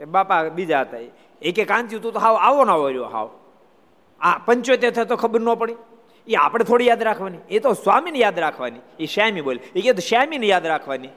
બાપા 0.08 0.48
બીજા 0.48 0.80
હતા 0.80 0.96
એક 1.42 1.58
એક 1.58 1.68
કાંચ્યું 1.68 2.02
તું 2.02 2.12
તો 2.12 2.18
હાવ 2.18 2.36
આવો 2.36 2.64
ના 2.64 2.74
રહ્યો, 2.74 3.04
હાવ. 3.04 3.30
આ 4.20 4.38
પંચોતેર 4.38 4.90
થયો 4.90 5.04
તો 5.04 5.16
ખબર 5.16 5.40
ન 5.40 5.54
પડી. 5.54 5.76
એ 6.28 6.34
આપણે 6.34 6.64
થોડી 6.64 6.86
યાદ 6.86 7.02
રાખવાની. 7.02 7.38
એ 7.50 7.58
તો 7.58 7.72
સ્વામીને 7.72 8.18
યાદ 8.18 8.38
રાખવાની. 8.38 8.80
એ 9.00 9.06
શ્યામી 9.06 9.40
બોલે. 9.40 9.60
એ 9.76 9.80
કે 9.80 10.00
શ્યામીને 10.00 10.46
યાદ 10.46 10.66
રાખવાની. 10.66 11.08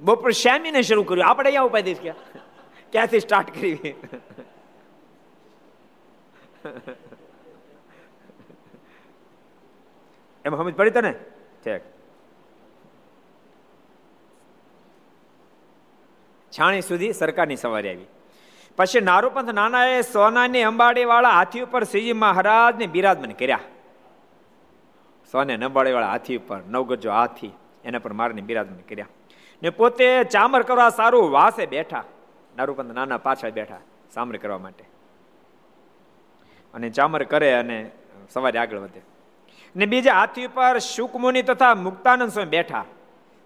બપોર 0.00 0.30
શ્યામીને 0.30 0.82
શરૂ 0.82 1.02
કર્યું. 1.02 1.28
આપણે 1.28 1.48
અહીંયા 1.48 1.62
ઉપાય 1.62 1.82
દઈશ 1.82 2.00
ક્યાં? 2.00 2.16
ક્યાંથી 2.92 3.20
સ્ટાર્ટ 3.20 3.54
કરવી 3.54 3.96
એમાં 10.46 10.60
સમજ 10.60 10.74
પડી 10.74 10.90
તને? 10.90 11.14
ઠેક. 11.64 11.80
છાણી 16.58 16.80
સુધી 16.80 17.12
સરકારની 17.12 17.56
સવારી 17.56 17.88
આવી. 17.88 18.06
પછી 18.76 19.00
નારૂપંથ 19.00 19.50
નાનાએ 19.50 20.02
સોનાની 20.02 20.62
અંબાડી 20.62 21.04
વાળા 21.04 21.30
હાથી 21.30 21.60
ઉપર 21.60 21.84
શ્રીજી 21.84 22.12
મહારાજને 22.12 22.86
બિરાજમાન 22.86 23.30
કર્યા. 23.30 23.60
સોને 25.32 25.54
અંબાડી 25.54 25.92
વાળા 25.92 26.06
હાથી 26.06 26.36
ઉપર 26.36 26.58
નવગજો 26.68 27.10
હાથી 27.10 27.52
એના 27.84 27.98
પર 27.98 28.12
મારને 28.12 28.40
બિરાજમાન 28.40 28.78
કર્યા. 28.78 29.06
ને 29.62 29.70
પોતે 29.70 30.24
ચામર 30.24 30.62
કરવા 30.62 30.88
સારું 30.88 31.30
વાસે 31.30 31.66
બેઠા. 31.66 32.04
નારૂપંથ 32.56 32.92
નાના 32.92 33.18
પાછળ 33.18 33.50
બેઠા 33.50 33.78
સામર 34.14 34.36
કરવા 34.36 34.58
માટે. 34.58 34.84
અને 36.74 36.90
ચામર 36.90 37.24
કરે 37.24 37.52
અને 37.52 37.90
સવારે 38.30 38.58
આગળ 38.58 38.78
વધે. 38.78 39.15
ને 39.76 39.86
બીજા 39.86 40.14
હાથી 40.14 40.46
ઉપર 40.46 40.78
શુકમુનિ 40.78 41.42
તથા 41.42 41.74
મુક્તાનંદ 41.74 42.32
સ્વામી 42.32 42.50
બેઠા. 42.50 42.84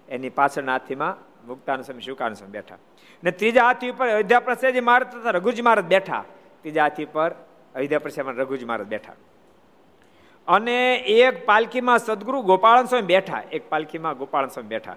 એની 0.09 0.29
પાછળના 0.29 0.71
હાથીમાં 0.71 1.15
મુક્તાનંદ 1.47 1.85
સ્વામી, 1.85 2.01
શુકાનંદ 2.01 2.37
સ્વામી 2.37 2.51
બેઠા. 2.51 2.77
ને 3.23 3.31
ત્રીજા 3.31 3.63
હાથી 3.63 3.89
ઉપર 3.89 4.07
અયોધ્યા 4.07 4.39
પ્રસાદજી 4.39 4.79
મહારાજ 4.79 5.15
તથા 5.15 5.29
રઘુજી 5.29 5.61
મહારાજ 5.61 5.85
બેઠા. 5.85 6.23
ત્રીજા 6.61 6.81
હાથી 6.81 7.05
પર 7.05 7.31
અયોધ્યા 7.75 7.99
પ્રસાદ 7.99 8.39
રઘુજી 8.39 8.65
મહારાજ 8.65 8.87
બેઠા. 8.87 9.13
અને 10.47 10.95
એક 10.95 11.45
પાલખીમાં 11.45 11.99
સદગુરુ 11.99 12.41
ગોપાળન 12.41 12.85
સ્વામી 12.85 13.05
બેઠા. 13.05 13.43
એક 13.51 13.69
પાલખીમાં 13.69 14.17
ગોપાળન 14.17 14.47
સ્વામી 14.47 14.67
બેઠા. 14.67 14.95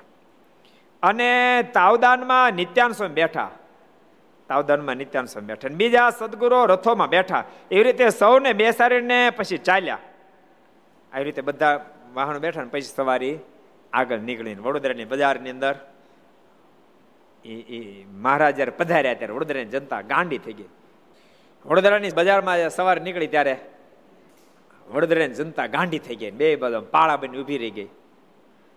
અને 1.03 1.62
તાવદાનમાં 1.62 2.53
નિત્યાન 2.53 2.92
સ્વામી 2.92 3.14
બેઠા. 3.14 3.51
તાવદાનમાં 4.49 4.97
નિત્યાન 4.97 5.25
સ્વામી 5.25 5.47
બેઠા. 5.47 5.68
બીજા 5.68 6.11
સદગુરુ 6.11 6.66
રથોમાં 6.66 7.09
બેઠા. 7.09 7.44
એવી 7.70 7.83
રીતે 7.83 8.11
સૌને 8.11 8.53
બેસાડીને 8.53 9.31
પછી 9.31 9.59
ચાલ્યા. 9.59 9.99
આવી 11.14 11.24
રીતે 11.24 11.42
બધા 11.42 11.90
વાહનો 12.14 12.38
બેઠા 12.38 12.62
ને 12.62 12.68
પછી 12.68 12.81
સવારી 12.81 13.38
આગળ 13.92 14.18
નીકળીને 14.18 14.61
વડોદરાની 14.61 15.05
બજારની 15.05 15.50
અંદર 15.50 15.74
એ 17.44 17.55
એ 17.55 18.05
મહારાજ 18.05 18.57
જયારે 18.57 18.70
પધાર્યા 18.70 19.14
ત્યારે 19.14 19.35
વડોદરાની 19.35 19.64
જનતા 19.64 20.00
ગાંડી 20.00 20.38
થઈ 20.38 20.53
ગઈ. 20.53 20.64
વડોદરાની 21.66 22.11
બજારમાં 22.14 22.70
સવારે 22.70 23.00
નીકળી 23.00 23.27
ત્યારે 23.27 23.57
વડોદરાની 24.88 25.35
જનતા 25.35 25.66
ગાંડી 25.66 25.98
થઈ 25.98 26.16
ગઈ 26.16 26.31
બે 26.31 26.57
બધા 26.57 26.81
પાળા 26.81 27.16
બની 27.16 27.38
ઊભી 27.38 27.59
રહી 27.59 27.70
ગઈ. 27.70 27.85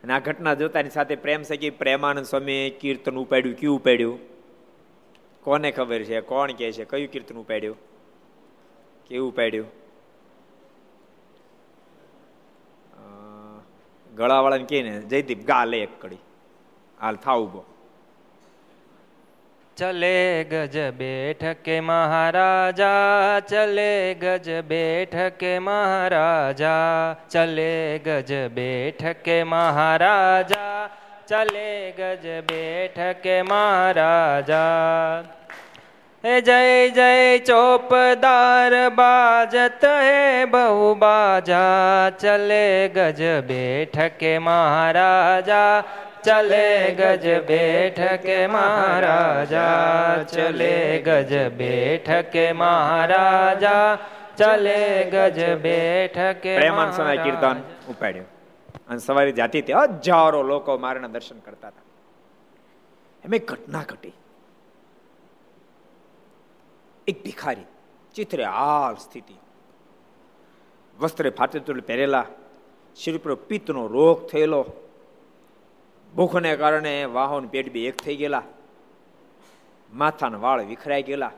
અને 0.03 0.13
આ 0.13 0.19
ઘટના 0.19 0.53
જોતાની 0.53 0.89
સાથે 0.89 1.15
પ્રેમ 1.15 1.41
સગી 1.41 1.69
પ્રેમાનંદ 1.69 2.25
સ્વામી 2.25 2.69
કીર્તન 2.69 3.15
ઉપાડ્યું, 3.15 3.55
ક્યુ 3.55 3.75
ઉપાડ્યું? 3.75 4.19
કોને 5.41 5.71
ખબર 5.71 6.03
છે? 6.03 6.21
કોણ 6.21 6.51
કે 6.51 6.71
છે? 6.71 6.85
કયું 6.85 7.07
કીર્તન 7.07 7.35
ઉપાડ્યું? 7.35 7.77
કેવું 9.07 9.33
ઉપાડ્યું? 9.33 9.86
ગળાવાળાને 14.17 14.63
કહે 14.63 14.81
ને, 14.81 14.99
જયદીપ, 14.99 15.47
ગા 15.47 15.65
લે 15.65 15.77
એક 15.77 16.01
કડી. 16.01 16.15
હાલ 17.01 17.15
થા 17.15 17.33
ઊભો. 17.33 17.65
ચલે 19.77 20.43
ગજ 20.43 20.91
બેઠકે 20.91 21.79
મહારાજા, 21.79 23.39
ચલે 23.39 24.13
ગજ 24.13 24.61
બેઠકે 24.61 25.59
મહારાજા, 25.59 27.15
ચલે 27.29 27.99
ગજ 28.05 28.47
બેઠકે 28.47 29.43
મહારાજા, 29.43 30.89
ચલે 31.27 31.91
ગજ 31.91 32.25
બેઠકે 32.41 33.41
મહારાજા. 33.41 34.59
હે 35.19 35.46
જય 36.27 36.89
જય 36.89 37.39
ચોપદાર 37.39 38.89
બાજત 38.89 39.85
હે 39.85 40.45
બહુ 40.45 40.95
બાજા. 40.95 42.09
ચલે 42.09 42.87
ગજ 42.87 43.41
બેઠકે 43.45 44.37
મહારાજા. 44.37 45.83
ચલે 46.23 46.95
ગજ 46.97 47.45
બેઠકે 47.45 48.47
મહારાજા. 48.47 49.67
ચલે 50.23 51.01
ગજ 51.05 51.51
બેઠકે 51.51 52.51
મહારાજા. 52.51 53.97
ચલે 54.37 55.03
ગજ 55.03 55.55
બેઠકે 55.55 56.57
પ્રેમાન 56.57 56.91
સમય 56.91 57.17
કીર્તન 57.17 57.55
ઉપાડ્યું. 57.89 58.25
અને 58.87 58.99
સવારે 58.99 59.31
જાતી 59.31 59.61
ત્યાં 59.61 59.83
હજારો 59.83 60.43
લોકો 60.43 60.77
મારના 60.77 61.07
દર્શન 61.07 61.39
કરતા 61.39 61.67
હતા. 61.67 61.81
એમ 63.25 63.37
ઘટના 63.47 63.79
ઘટી. 63.79 64.13
એક 67.07 67.23
ભિખારી, 67.23 67.63
ચિત્રે 68.15 68.43
હાલ 68.43 68.95
સ્થિતિ. 68.95 69.33
વસ્ત્રે 70.99 71.29
ફાટેતુલ 71.29 71.81
પહેરેલા, 71.81 72.25
શરીર 72.95 73.17
પર 73.17 73.35
પિત્તનો 73.35 73.87
રોગ 73.87 74.27
થયેલો. 74.27 74.65
ભૂખને 76.15 76.55
કારણે 76.55 77.05
વાહન 77.05 77.47
પેટ 77.47 77.71
બી 77.71 77.85
એક 77.85 77.97
થઈ 77.97 78.15
ગયેલા. 78.15 78.43
માથાના 79.93 80.37
વાળ 80.37 80.65
વિખરાઈ 80.65 81.03
ગયેલા. 81.03 81.31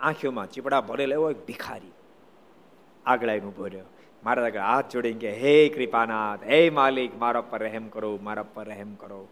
આંખોમાં 0.00 0.50
ચીપડા 0.50 0.80
ભરેલા 0.80 1.12
એવો 1.12 1.30
એક 1.30 1.46
ભિખારી 1.46 1.92
આગળ 3.06 3.28
આવીને 3.28 3.46
ઊભો 3.46 3.64
રહ્યો. 3.64 3.84
મારા 4.24 4.46
આગળ 4.46 4.60
હાથ 4.60 4.90
જોડીને 4.90 5.18
કે, 5.18 5.32
હે 5.32 5.68
કૃપાનાથ, 5.68 6.44
હે 6.44 6.70
માલિક, 6.70 7.18
મારા 7.18 7.40
પર 7.40 7.58
રહેમ 7.58 7.88
કરો, 7.88 8.18
મારા 8.22 8.42
પર 8.42 8.66
રહેમ 8.66 8.94
કરો. 8.94 9.28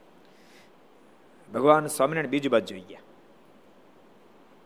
ભગવાન 1.54 1.87
સ્વામિનારાયણ 1.87 2.30
બીજી 2.30 2.48
બાજુ 2.48 2.66
જોઈ 2.66 2.80
ગયા. 2.80 3.00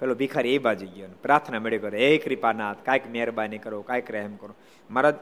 પેલો 0.00 0.14
ભિખારી 0.14 0.54
એ 0.54 0.58
બાજુ 0.58 0.86
ગયો 0.86 1.08
પ્રાર્થના 1.22 1.58
મેળવી 1.58 1.78
કરો 1.78 1.98
હે 1.98 2.18
કૃપાનાથ, 2.18 2.76
કાંઈક 2.84 3.10
મહેરબાની 3.10 3.58
કરો, 3.58 3.82
કાંઈક 3.82 4.10
રહેમ 4.10 4.36
કરો. 4.36 4.54
મારા 4.90 5.12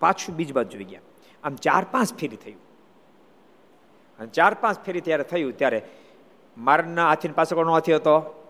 પાછું 0.00 0.36
બીજ 0.36 0.52
બાજુ 0.52 0.70
જોઈ 0.70 0.84
ગયા. 0.84 1.00
આમ 1.44 1.54
ચાર 1.54 1.86
પાંચ 1.90 2.14
ફેરી 2.14 2.36
થયું. 2.36 2.60
અને 4.18 4.26
ચાર 4.26 4.54
પાંચ 4.54 4.84
ફેરી 4.84 5.00
ત્યારે 5.00 5.22
થયું, 5.22 5.52
ત્યારે 5.52 5.82
મારના 6.58 7.08
હાથી 7.08 7.28
પાસે 7.28 7.54
કોનો 7.54 7.72
હાથી 7.72 7.94
હતો? 7.94 8.42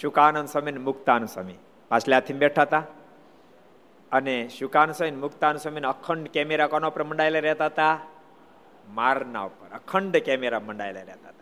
શુકાનંદ 0.00 0.48
સ્વામી 0.48 0.72
મુક્તાનંદ 0.72 1.28
સ્વામી. 1.28 1.54
પાછલા 1.88 2.16
હાથી 2.16 2.34
બેઠા 2.34 2.62
હતા. 2.62 2.82
અને 4.12 4.48
શુકાન 4.48 4.92
સ્વામી 4.92 5.16
મુક્તાન 5.16 5.56
સ્વામી 5.56 5.80
અખંડ 5.80 6.28
કેમેરા 6.28 6.66
કોના 6.66 6.86
ઉપર 6.86 7.04
મંડાયેલા 7.04 7.38
રહેતા 7.38 7.66
હતા? 7.66 7.98
મારના 8.88 9.40
ઉપર. 9.40 9.74
અખંડ 9.74 10.16
કેમેરા 10.16 10.60
મંડાયેલા 10.60 11.00
રહેતા 11.00 11.28
હતા. 11.28 11.35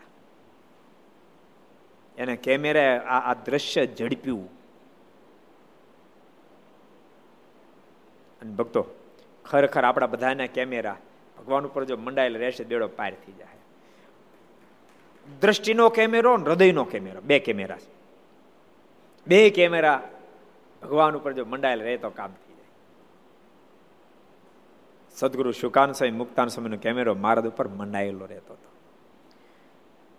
એને 2.17 2.35
કેમેરા 2.35 2.97
આ 2.97 3.31
આ 3.31 3.33
દ્રશ્ય 3.33 3.85
ઝડપ્યું. 3.85 4.45
અને 8.41 8.51
ભક્તો, 8.51 8.85
ખરેખર 9.45 9.83
આપણા 9.83 10.07
બધાના 10.07 10.45
કેમેરા 10.45 10.97
ભગવાન 11.37 11.65
ઉપર 11.65 11.83
જો 11.83 11.97
મંડાયેલ 11.97 12.37
રહેશે, 12.37 12.63
બેડો 12.63 12.87
પાર 12.87 13.13
થઈ 13.13 13.33
જાય. 13.33 13.47
દ્રષ્ટિનો 15.41 15.89
કેમેરો 15.89 16.37
હૃદયનો 16.37 16.83
કેમેરો, 16.83 17.21
બે 17.21 17.39
કેમેરા 17.39 17.77
છે. 17.77 17.95
બે 19.27 19.49
કેમેરા 19.49 20.09
ભગવાન 20.81 21.15
ઉપર 21.15 21.33
જો 21.33 21.45
મંડાયેલ 21.45 21.81
રહે 21.81 21.97
તો 21.97 22.09
કામ 22.09 22.31
થઈ 22.31 22.53
જાય. 22.53 22.65
સદગુરુ 25.15 25.51
શુકાન 25.51 25.91
સ્વામી 25.91 26.11
મુક્તાન 26.11 26.47
સ્વામીનો 26.47 26.77
કેમેરો 26.77 27.15
મારદ 27.15 27.47
ઉપર 27.47 27.67
મંડાયેલો 27.67 28.25
રહેતો 28.25 28.53
હતો. 28.53 28.74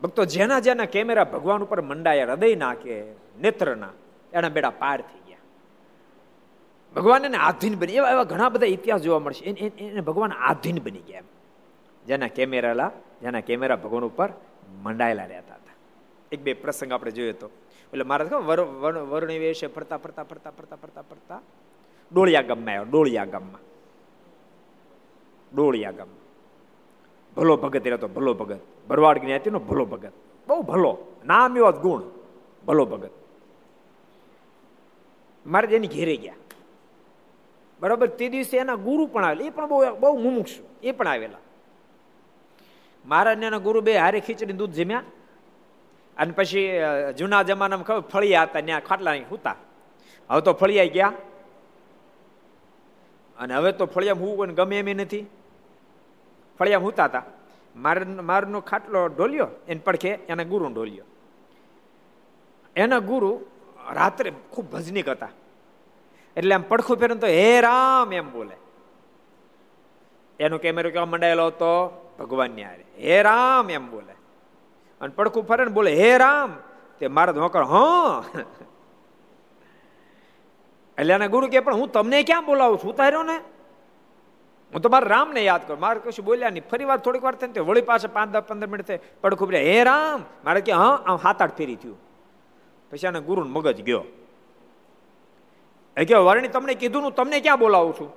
ભક્તો 0.03 0.25
જેના 0.25 0.61
જેના 0.61 0.85
કેમેરા 0.85 1.25
ભગવાન 1.25 1.63
ઉપર 1.63 1.81
મંડાયા, 1.81 2.25
હૃદય 2.25 2.55
નાખે, 2.55 2.97
નેત્રના, 3.39 3.91
એના 4.33 4.49
બેડા 4.49 4.71
પાર 4.71 5.01
થઈ 5.01 5.23
ગયા. 5.29 5.43
ભગવાન 6.97 7.25
એને 7.25 7.39
આધીન 7.39 7.79
બની, 7.79 7.93
એવા 7.93 8.11
એવા 8.11 8.25
ઘણા 8.25 8.49
બધા 8.49 8.67
ઇતિહાસ 8.67 9.01
જોવા 9.03 9.19
મળશે. 9.19 9.45
એને 9.45 10.01
ભગવાન 10.01 10.33
આધીન 10.33 10.79
બની 10.85 11.03
ગયા 11.09 11.23
જેના 12.07 12.29
કેમેરાલા 12.29 12.91
જેના 13.23 13.41
કેમેરા 13.41 13.77
ભગવાન 13.77 14.05
ઉપર 14.05 14.29
મંડાયેલા 14.83 15.25
રહેતા 15.25 15.55
હતા. 15.55 15.75
એક 16.33 16.41
બે 16.43 16.53
પ્રસંગ 16.55 16.93
આપણે 16.93 17.11
જોયો 17.11 17.33
તો. 17.33 17.49
એટલે 17.93 18.05
મહારાજ 18.05 18.29
કહો 18.31 18.39
વરુણી 19.11 19.39
વેશે 19.39 19.67
ફરતા 19.67 19.97
ફરતા 19.97 20.23
ફરતા 20.23 20.51
ફરતા 20.51 20.77
ફરતા 20.77 21.03
ફરતા 21.03 21.41
ડોળિયા 22.13 22.43
ગામમાં 22.43 22.75
આવ્યો, 22.75 22.91
ડોળિયા 22.91 23.25
ગામમાં. 23.25 23.63
ડોળિયા 25.55 25.91
ગામમાં. 25.91 26.26
ભલો 27.37 27.57
ભગત 27.57 27.87
રહેતો 27.87 28.09
ભલો 28.09 28.35
ભગત. 28.35 28.59
ભરવાડ 28.89 29.19
જ્ઞાતિનો 29.19 29.59
ભલો 29.59 29.85
ભગત. 29.85 30.13
બહુ 30.49 30.63
ભલો. 30.63 30.99
નામ 31.25 31.57
એવો 31.57 31.73
ગુણ. 31.73 32.03
ભલો 32.67 32.85
ભગત. 32.85 33.11
મારે 35.47 35.77
એની 35.77 35.87
ઘેરે 35.87 36.17
ગયા. 36.17 36.35
બરાબર, 37.81 38.07
તે 38.07 38.29
દિવસે 38.29 38.57
એના 38.57 38.75
ગુરુ 38.75 39.07
પણ 39.07 39.25
આવેલા. 39.25 39.45
એ 39.45 39.51
પણ 39.51 39.69
બહુ 39.69 39.95
બહુ 39.95 40.19
મુમુક્ષુ. 40.19 40.63
એ 40.83 40.93
પણ 40.93 41.09
આવેલા. 41.09 41.39
મારા 43.07 43.33
એના 43.33 43.59
ગુરુ 43.59 43.81
બે 43.81 43.97
હારે 43.97 44.21
ખીચડી 44.21 44.53
દૂધ 44.53 44.71
જમ્યા. 44.71 45.03
અને 46.17 46.33
પછી 46.33 46.71
જૂના 47.19 47.43
જમાનામાં 47.43 47.87
ખબર, 47.87 48.01
ફળિયા 48.01 48.43
હતા 48.43 48.61
ત્યાં 48.61 48.81
ખાટલા 48.81 49.15
હુતા. 49.31 49.57
હવે 50.31 50.41
તો 50.41 50.53
ફળિયા 50.53 50.85
ગયા. 50.85 51.13
અને 53.39 53.55
હવે 53.55 53.73
તો 53.73 53.87
ફળિયા 53.87 54.15
હું 54.15 54.55
ગમે 54.55 54.79
એમ 54.79 54.89
નથી. 54.89 55.27
ફળિયા 56.59 56.79
હુતા 56.79 57.05
હતા 57.05 57.23
માર 57.77 58.05
મારનો 58.05 58.61
ખાટલો 58.61 59.07
ઢોલ્યો 59.07 59.49
એને 59.69 59.81
પડખે 59.85 60.09
એને 60.09 60.45
ગુરુ 60.45 60.75
ઢોલ્યો 60.75 61.05
એના 62.77 62.99
ગુરુ 62.99 63.41
રાત્રે 63.93 64.33
ખૂબ 64.51 64.71
ભજનીક 64.71 65.09
હતા 65.09 65.29
એટલે 66.37 66.55
આમ 66.55 66.63
પડખું 66.63 66.97
ફેરન 66.97 67.19
તો 67.19 67.27
હે 67.27 67.61
રામ 67.61 68.13
એમ 68.13 68.33
બોલે. 68.33 68.57
એનો 70.41 70.59
કેમેરો 70.59 70.91
કેવા 70.91 71.07
મંડાયેલો 71.07 71.47
હતો? 71.47 71.73
ભગવાનની 72.19 72.65
હારે. 72.65 72.85
હે 72.99 73.23
રામ 73.23 73.71
એમ 73.71 73.91
બોલે. 73.91 74.15
અને 75.01 75.13
પડખું 75.17 75.47
ફરે 75.47 75.65
ને 75.65 75.71
બોલે, 75.71 75.95
હે 75.95 76.19
રામ. 76.19 76.57
તે 77.01 77.09
મારા 77.09 77.33
નોકર 77.33 77.63
હ. 77.63 77.75
એટલે 80.99 81.15
એના 81.15 81.27
ગુરુ 81.27 81.49
કે, 81.49 81.61
પણ 81.61 81.75
હું 81.75 81.89
તમને 81.89 82.23
ક્યાં 82.23 82.47
બોલાવું 82.47 82.79
છું? 82.79 82.91
ઉતાર્યો 82.91 83.23
ને? 83.23 83.41
હું 84.75 84.83
તો 84.83 84.89
મારા 84.89 85.07
રામને 85.07 85.41
યાદ 85.45 85.67
કરું. 85.67 85.81
મારે 85.81 86.01
કશું 86.01 86.25
બોલ્યા 86.25 86.51
નહીં. 86.51 86.69
ફરી 86.69 86.85
વાર 86.85 86.99
થોડીક 86.99 87.25
વાર 87.25 87.35
થઈને 87.35 87.61
વળી 87.61 87.83
પાસે 87.83 88.09
પાંચ 88.09 88.29
દસ 88.29 88.41
પંદર 88.41 88.67
મિનિટ 88.67 88.87
થાય 88.87 88.99
પડખું 89.21 89.53
હે 89.53 89.85
રામ! 89.85 90.25
મારે 90.45 90.61
કે, 90.61 90.73
હા, 90.73 91.03
આમ 91.07 91.17
હાથ 91.17 91.43
આઠ 91.43 91.57
ફેરી 91.57 91.77
થયું. 91.77 91.99
પછી 92.91 93.07
આને 93.07 93.21
ગુરુ 93.21 93.45
મગજ 93.45 93.83
ગયો. 93.83 94.05
એ 95.97 96.05
કે 96.05 96.15
વરણી, 96.15 96.49
તમને 96.49 96.75
કીધું 96.75 97.03
હું 97.03 97.15
તમને 97.15 97.41
ક્યાં 97.41 97.59
બોલાવું 97.59 97.95
છું? 97.95 98.13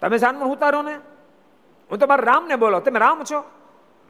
તમે 0.00 0.18
સાનમાં 0.18 0.48
ઉતારો 0.48 0.82
ને. 0.82 0.94
હું 1.90 1.98
તો 1.98 2.06
મારા 2.06 2.32
રામને 2.32 2.56
બોલો 2.56 2.80
તમે 2.80 2.98
રામ 2.98 3.22
છો? 3.32 3.40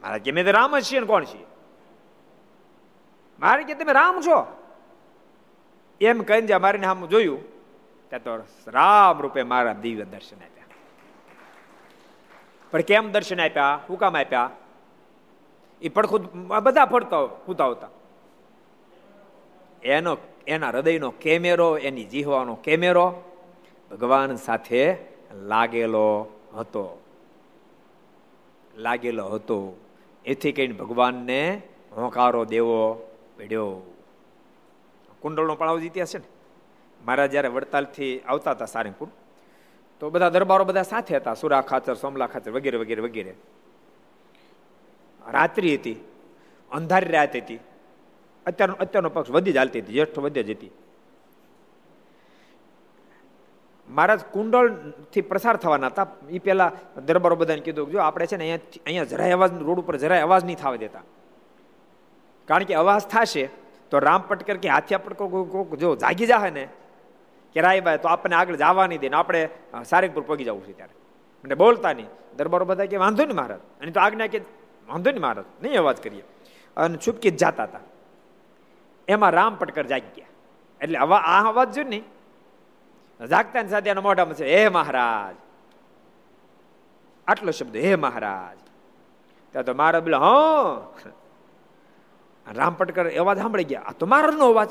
મારા 0.01 0.17
કે 0.17 0.31
મેં 0.31 0.45
તો 0.45 0.51
રામ 0.51 0.79
જ 0.79 0.83
છીએ 0.91 0.99
ને 0.99 1.05
કોણ 1.05 1.23
છીએ? 1.23 1.45
મારે 3.39 3.63
કે, 3.63 3.73
તમે 3.73 3.93
રામ 3.93 4.21
છો? 4.21 4.61
એમ 6.01 6.21
કહીને 6.21 6.47
જ્યાં 6.47 6.61
મારીને 6.61 6.87
આમ 6.87 7.05
જોયું, 7.05 7.43
ત્યાં 8.09 8.23
તો 8.23 8.43
રામ 8.67 9.21
રૂપે 9.21 9.43
મારા 9.43 9.73
દિવ્ય 9.73 10.03
દર્શન 10.03 10.37
આપ્યા. 10.37 10.54
પણ 12.75 12.81
કેમ 12.81 13.11
દર્શન 13.11 13.41
આપ્યા? 13.41 13.81
હું 13.89 13.99
કામ 13.99 14.17
આપ્યા? 14.17 14.49
એ 15.81 15.89
પડખું 15.89 16.47
બધા 16.47 16.85
ફરતા 16.85 17.25
કૂતા 17.25 17.65
હોતા. 17.65 17.87
એનો, 19.83 20.17
એના 20.47 20.69
હૃદયનો 20.69 21.11
કેમેરો, 21.11 21.77
એની 21.77 22.03
જીહવાનો 22.03 22.55
કેમેરો 22.55 23.21
ભગવાન 23.91 24.35
સાથે 24.35 24.97
લાગેલો 25.33 26.27
હતો. 26.55 27.01
લાગેલો 28.77 29.27
હતો. 29.27 29.77
એથી 30.25 30.51
કહીને 30.51 30.73
ભગવાનને 30.73 31.61
હોંકારો 31.95 32.45
દેવો 32.45 32.93
પડ્યો. 33.37 33.95
કુંડળનો 35.19 35.55
પણ 35.55 35.81
ઇતિહાસ 35.81 36.13
છે 36.13 36.17
ને? 36.17 36.25
મારા 37.05 37.25
જ્યારે 37.25 37.47
વડતાલથી 37.47 38.19
આવતા 38.19 38.51
હતા 38.51 38.65
સારંગપુર 38.65 39.07
તો 39.99 40.09
બધા 40.09 40.29
દરબારો 40.29 40.65
બધા 40.65 40.81
સાથે 40.81 41.17
હતા. 41.17 41.33
સુરા 41.33 41.61
ખાચર 41.61 41.93
સોમલા 41.93 42.27
ખાચર 42.27 42.51
વગેરે 42.51 42.77
વગેરે 42.77 43.01
વગેરે. 43.01 43.33
રાત્રિ 45.31 45.75
હતી. 45.77 45.95
અંધારી 46.71 47.11
રાત 47.11 47.35
હતી. 47.35 47.59
અત્યારનો 48.45 48.75
અત્યારનો 48.75 49.09
પક્ષ 49.09 49.31
વધી 49.31 49.53
ચાલતી 49.53 49.79
હતી. 49.79 49.93
જ્યેષ્ઠ 49.93 50.19
વધે 50.19 50.43
જ 50.43 50.49
હતી. 50.49 50.71
મહારાજ 53.89 54.21
કુંડળથી 54.25 55.21
પ્રસાર 55.21 55.57
થવાના 55.57 55.87
હતા. 55.87 56.07
એ 56.29 56.39
પેલા 56.39 56.71
દરબારો 57.05 57.35
બધાને 57.35 57.61
કીધું 57.61 57.91
જો 57.91 57.99
આપણે 57.99 58.25
છે 58.25 58.37
ને 58.37 58.43
અહીંયા 58.43 58.81
અહીંયા 58.85 59.03
જરાય 59.03 59.31
અવાજ 59.31 59.61
રોડ 59.61 59.79
ઉપર 59.79 59.95
જરાય 59.97 60.21
અવાજ 60.21 60.45
નહીં 60.45 60.57
થવા 60.57 60.75
દેતા. 60.75 61.01
કારણ 62.47 62.63
કે 62.63 62.73
અવાજ 62.73 63.01
થશે 63.01 63.49
તો 63.91 63.99
રામ 63.99 64.21
પટકર 64.21 64.57
કે 64.57 64.69
હાથિયા 64.69 64.97
પટકર 64.97 65.75
જો 65.75 65.95
જાગી 65.95 66.25
જાય 66.25 66.49
ને 66.49 66.67
કે 67.55 67.61
રાયભાઈ 67.61 67.97
તો 67.97 68.07
આપણને 68.07 68.35
આગળ 68.35 68.55
જવા 68.55 68.87
નહીં 68.87 68.99
દે 68.99 69.09
ને 69.09 69.15
આપણે 69.15 69.49
સારંગપુર 69.85 70.23
પગી 70.27 70.43
જવું 70.43 70.63
છે 70.63 70.73
ત્યારે. 70.73 70.93
મને 71.45 71.55
બોલતા 71.55 71.93
નહીં. 71.93 72.07
દરબારો 72.37 72.65
બધા 72.65 72.85
કે, 72.85 72.97
વાંધો 72.97 73.25
નહીં 73.25 73.37
મહારાજ. 73.37 73.59
અને 73.59 73.91
તો 73.91 73.99
આજ્ઞા 73.99 74.27
કે, 74.27 74.41
વાંધો 74.87 75.11
નહીં 75.11 75.21
મહારાજ, 75.21 75.45
નહીં 75.61 75.79
અવાજ 75.79 75.97
કરીએ. 75.97 76.23
અને 76.77 76.97
છૂપકી 77.07 77.31
જ 77.31 77.37
જાતા 77.37 77.63
હતા. 77.63 77.79
એમાં 79.07 79.29
રામ 79.29 79.55
પટકર 79.55 79.85
જાગી 79.85 80.11
ગયા. 80.15 80.25
એટલે 80.81 80.97
આ 80.99 81.49
અવાજ 81.49 81.73
જો 81.73 81.83
નહીં? 81.83 82.03
જાગતા 83.25 83.61
ને 83.61 83.69
સાથે 83.69 83.89
એના 83.89 84.01
મોઢામાં 84.01 84.33
છે, 84.33 84.55
હે 84.55 84.69
મહારાજ. 84.69 85.35
આટલો 87.27 87.51
શબ્દ, 87.51 87.75
હે 87.75 87.95
મહારાજ. 87.95 88.57
ત્યાં 89.51 89.65
તો 89.65 89.73
મારા 89.73 89.99
બોલે, 89.99 90.17
હ. 90.17 90.21
રામ 92.53 92.73
પટકર 92.73 93.09
અવાજ 93.09 93.37
સાંભળી 93.37 93.63
ગયા. 93.63 93.81
આ 93.81 93.91
તો 93.91 94.05
મારાનો 94.05 94.49
અવાજ. 94.49 94.69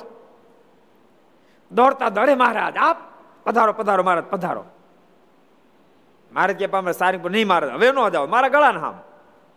દોડતા 1.73 2.09
દોડે 2.09 2.35
મહારાજ. 2.35 2.77
આપ 2.77 2.97
પધારો 3.45 3.73
પધારો 3.73 4.03
મહારાજ 4.05 4.25
પધારો. 4.25 4.65
મહારાજ 6.33 6.57
કે 6.57 6.67
પામે 6.67 6.93
સારી 6.93 7.19
પર 7.19 7.31
નહીં 7.31 7.49
મહારાજ 7.49 7.71
હવે 7.71 7.93
નો 7.93 8.11
જાઓ. 8.11 8.27
મારા 8.27 8.49
ગળા 8.49 8.71
હામ. 8.71 8.95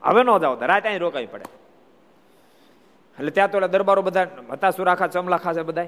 હવે 0.04 0.24
નો 0.24 0.40
જાઓ. 0.40 0.56
રાત 0.56 0.86
અહીં 0.86 1.00
રોકાવી 1.00 1.26
પડે. 1.26 1.46
એટલે 3.20 3.32
ત્યાં 3.32 3.52
તો 3.52 3.60
દરબારો 3.60 4.02
બધા, 4.02 4.28
હતા 4.52 4.70
સુરાખા 4.70 5.08
ચમલાખા 5.08 5.54
છે 5.54 5.62
બધા 5.62 5.86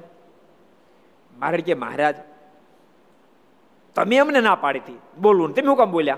મહારાજ 1.39 1.61
કે 1.61 1.73
મહારાજ, 1.73 2.15
તમે 3.95 4.17
અમને 4.17 4.41
ના 4.41 4.55
પાડી 4.55 4.79
હતી. 4.79 4.99
બોલવું 5.21 5.53
તમે 5.53 5.67
હું 5.67 5.77
કામ 5.77 5.91
બોલ્યા? 5.91 6.17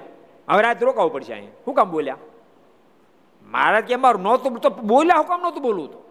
હવે 0.49 0.61
રાત 0.61 0.83
રોકાવું 0.83 1.13
પડશે 1.13 1.33
અહીંયા. 1.33 1.51
હું 1.67 1.75
કામ 1.75 1.91
બોલ્યા? 1.91 2.17
મહારાજ 3.51 3.85
કે 3.85 3.95
મારું 3.95 4.21
નહોતું, 4.21 4.59
તો 4.59 4.69
બોલ્યા? 4.69 5.17
હું 5.17 5.27
કામ 5.27 5.41
નહોતું 5.41 5.63
બોલવું 5.63 5.91
તો? 5.91 6.10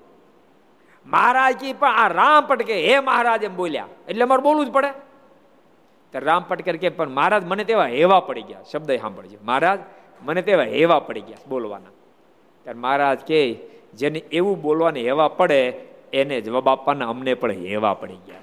મહારાજ 1.07 1.57
કે 1.57 1.73
પણ 1.73 1.89
આ 1.89 2.09
રામ 2.09 2.47
પટકે, 2.47 2.89
હે 2.89 3.01
મહારાજ 3.01 3.45
એમ 3.45 3.57
બોલ્યા. 3.57 3.89
એટલે 4.09 4.25
મારે 4.25 4.43
બોલવું 4.43 4.67
જ 4.67 4.71
પડે. 4.71 4.91
ત્યારે 6.11 6.27
રામ 6.27 6.45
પટકર 6.49 6.77
કે, 6.77 6.89
પણ 6.89 7.09
મહારાજ 7.09 7.45
મને 7.45 7.65
તેવા 7.65 7.87
હેવા 7.87 8.21
પડી 8.21 8.43
ગયા. 8.43 8.63
શબ્દ 8.73 8.93
સાંભળજો. 8.93 9.39
મહારાજ, 9.43 9.79
મને 10.23 10.43
તેવા 10.43 10.63
હેવા 10.63 10.99
પડી 10.99 11.21
ગયા. 11.21 11.37
બોલવાના. 11.49 11.91
ત્યારે 12.63 12.81
મહારાજ 12.81 13.19
કે, 13.19 13.55
જેને 13.95 14.19
એવું 14.19 14.63
બોલવાને 14.63 15.03
હેવા 15.03 15.29
પડે, 15.29 15.69
એને 16.13 16.41
જવાબ 16.41 16.69
આપવાના 16.69 17.09
અમને 17.09 17.35
પણ 17.35 17.51
હેવા 17.51 17.95
પડી 17.95 18.17
ગયા. 18.17 18.39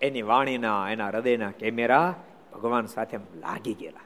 એની 0.00 0.22
વાણીના, 0.22 0.88
એના 0.90 1.08
હૃદયના 1.08 1.50
કેમેરા 1.50 2.14
ભગવાન 2.52 2.86
સાથે 2.86 3.16
લાગી 3.16 3.74
ગયેલા. 3.74 4.00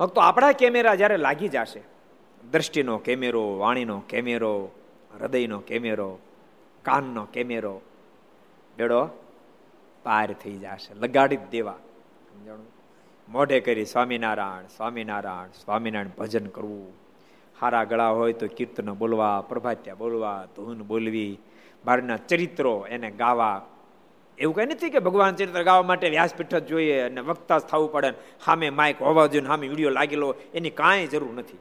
ભક્તો, 0.00 0.20
આપણા 0.20 0.52
કેમેરા 0.52 0.94
જ્યારે 0.94 1.16
લાગી 1.16 1.48
જશે, 1.48 1.82
દ્રષ્ટિનો 2.50 2.98
કેમેરો, 2.98 3.58
વાણીનો 3.58 4.02
કેમેરો, 4.08 4.70
હૃદયનો 5.20 5.58
કેમેરો, 5.58 6.18
કાનનો 6.82 7.24
કેમેરો, 7.24 7.80
બેડો 8.76 9.06
પાર 10.02 10.32
થઈ 10.32 10.56
જશે, 10.56 10.94
લગાડી 10.94 11.36
દેવા. 11.36 11.72
સમજાણું? 11.72 12.66
મોઢે 13.28 13.60
કરી 13.60 13.84
સ્વામિનારાયણ 13.84 14.66
સ્વામિનારાયણ 14.76 15.46
સ્વામિનારાયણ 15.46 16.08
ભજન 16.18 16.46
કરવું. 16.46 16.92
હારા 17.60 17.84
ગળા 17.84 18.08
હોય 18.08 18.32
તો 18.32 18.46
કીર્તન 18.46 18.92
બોલવા, 18.92 19.44
પ્રભાત્યા 19.48 19.94
બોલવા, 19.94 20.46
ધૂન 20.56 20.82
બોલવી. 20.82 21.38
બહારના 21.84 22.16
ચરિત્રો 22.16 22.86
એને 22.90 23.10
ગાવા. 23.10 23.66
એવું 24.40 24.54
કઈ 24.56 24.66
નથી 24.66 24.90
કે 24.94 25.00
ભગવાન 25.06 25.36
ચરિત્ર 25.38 25.62
ગાવા 25.68 25.86
માટે 25.90 26.06
વ્યાસપીઠ 26.14 26.54
જ 26.54 26.66
જોઈએ 26.70 26.96
અને 27.08 27.20
વક્તા 27.20 27.58
થવું 27.70 27.90
પડે 27.92 28.10
સામે 28.44 28.66
માઇક 28.80 29.02
હોવા 29.08 29.26
જોઈએ 29.32 29.46
સામે 29.50 29.66
વીડિયો 29.70 29.92
લાગેલો 29.98 30.28
એની 30.54 30.74
કાંઈ 30.80 31.10
જરૂર 31.12 31.32
નથી. 31.40 31.60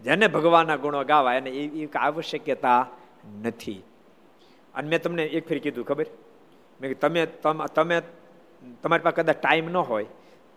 જેને 0.00 0.26
ભગવાનના 0.36 0.78
ગુણો 0.84 1.00
ગાવા 1.04 1.34
એને 1.40 1.50
એ 1.50 1.88
આવશ્યકતા 2.06 2.80
નથી. 3.44 3.80
અને 4.74 4.88
મેં 4.88 5.02
તમને 5.02 5.24
એક 5.36 5.44
ફેર 5.48 5.58
કીધું, 5.64 5.84
ખબર? 5.84 6.08
મેં 6.80 6.98
તમે 7.02 7.26
તમે 7.76 7.96
તમારી 8.82 9.04
પાસે 9.06 9.16
કદાચ 9.18 9.38
ટાઈમ 9.42 9.68
ન 9.72 9.76
હોય, 9.90 10.06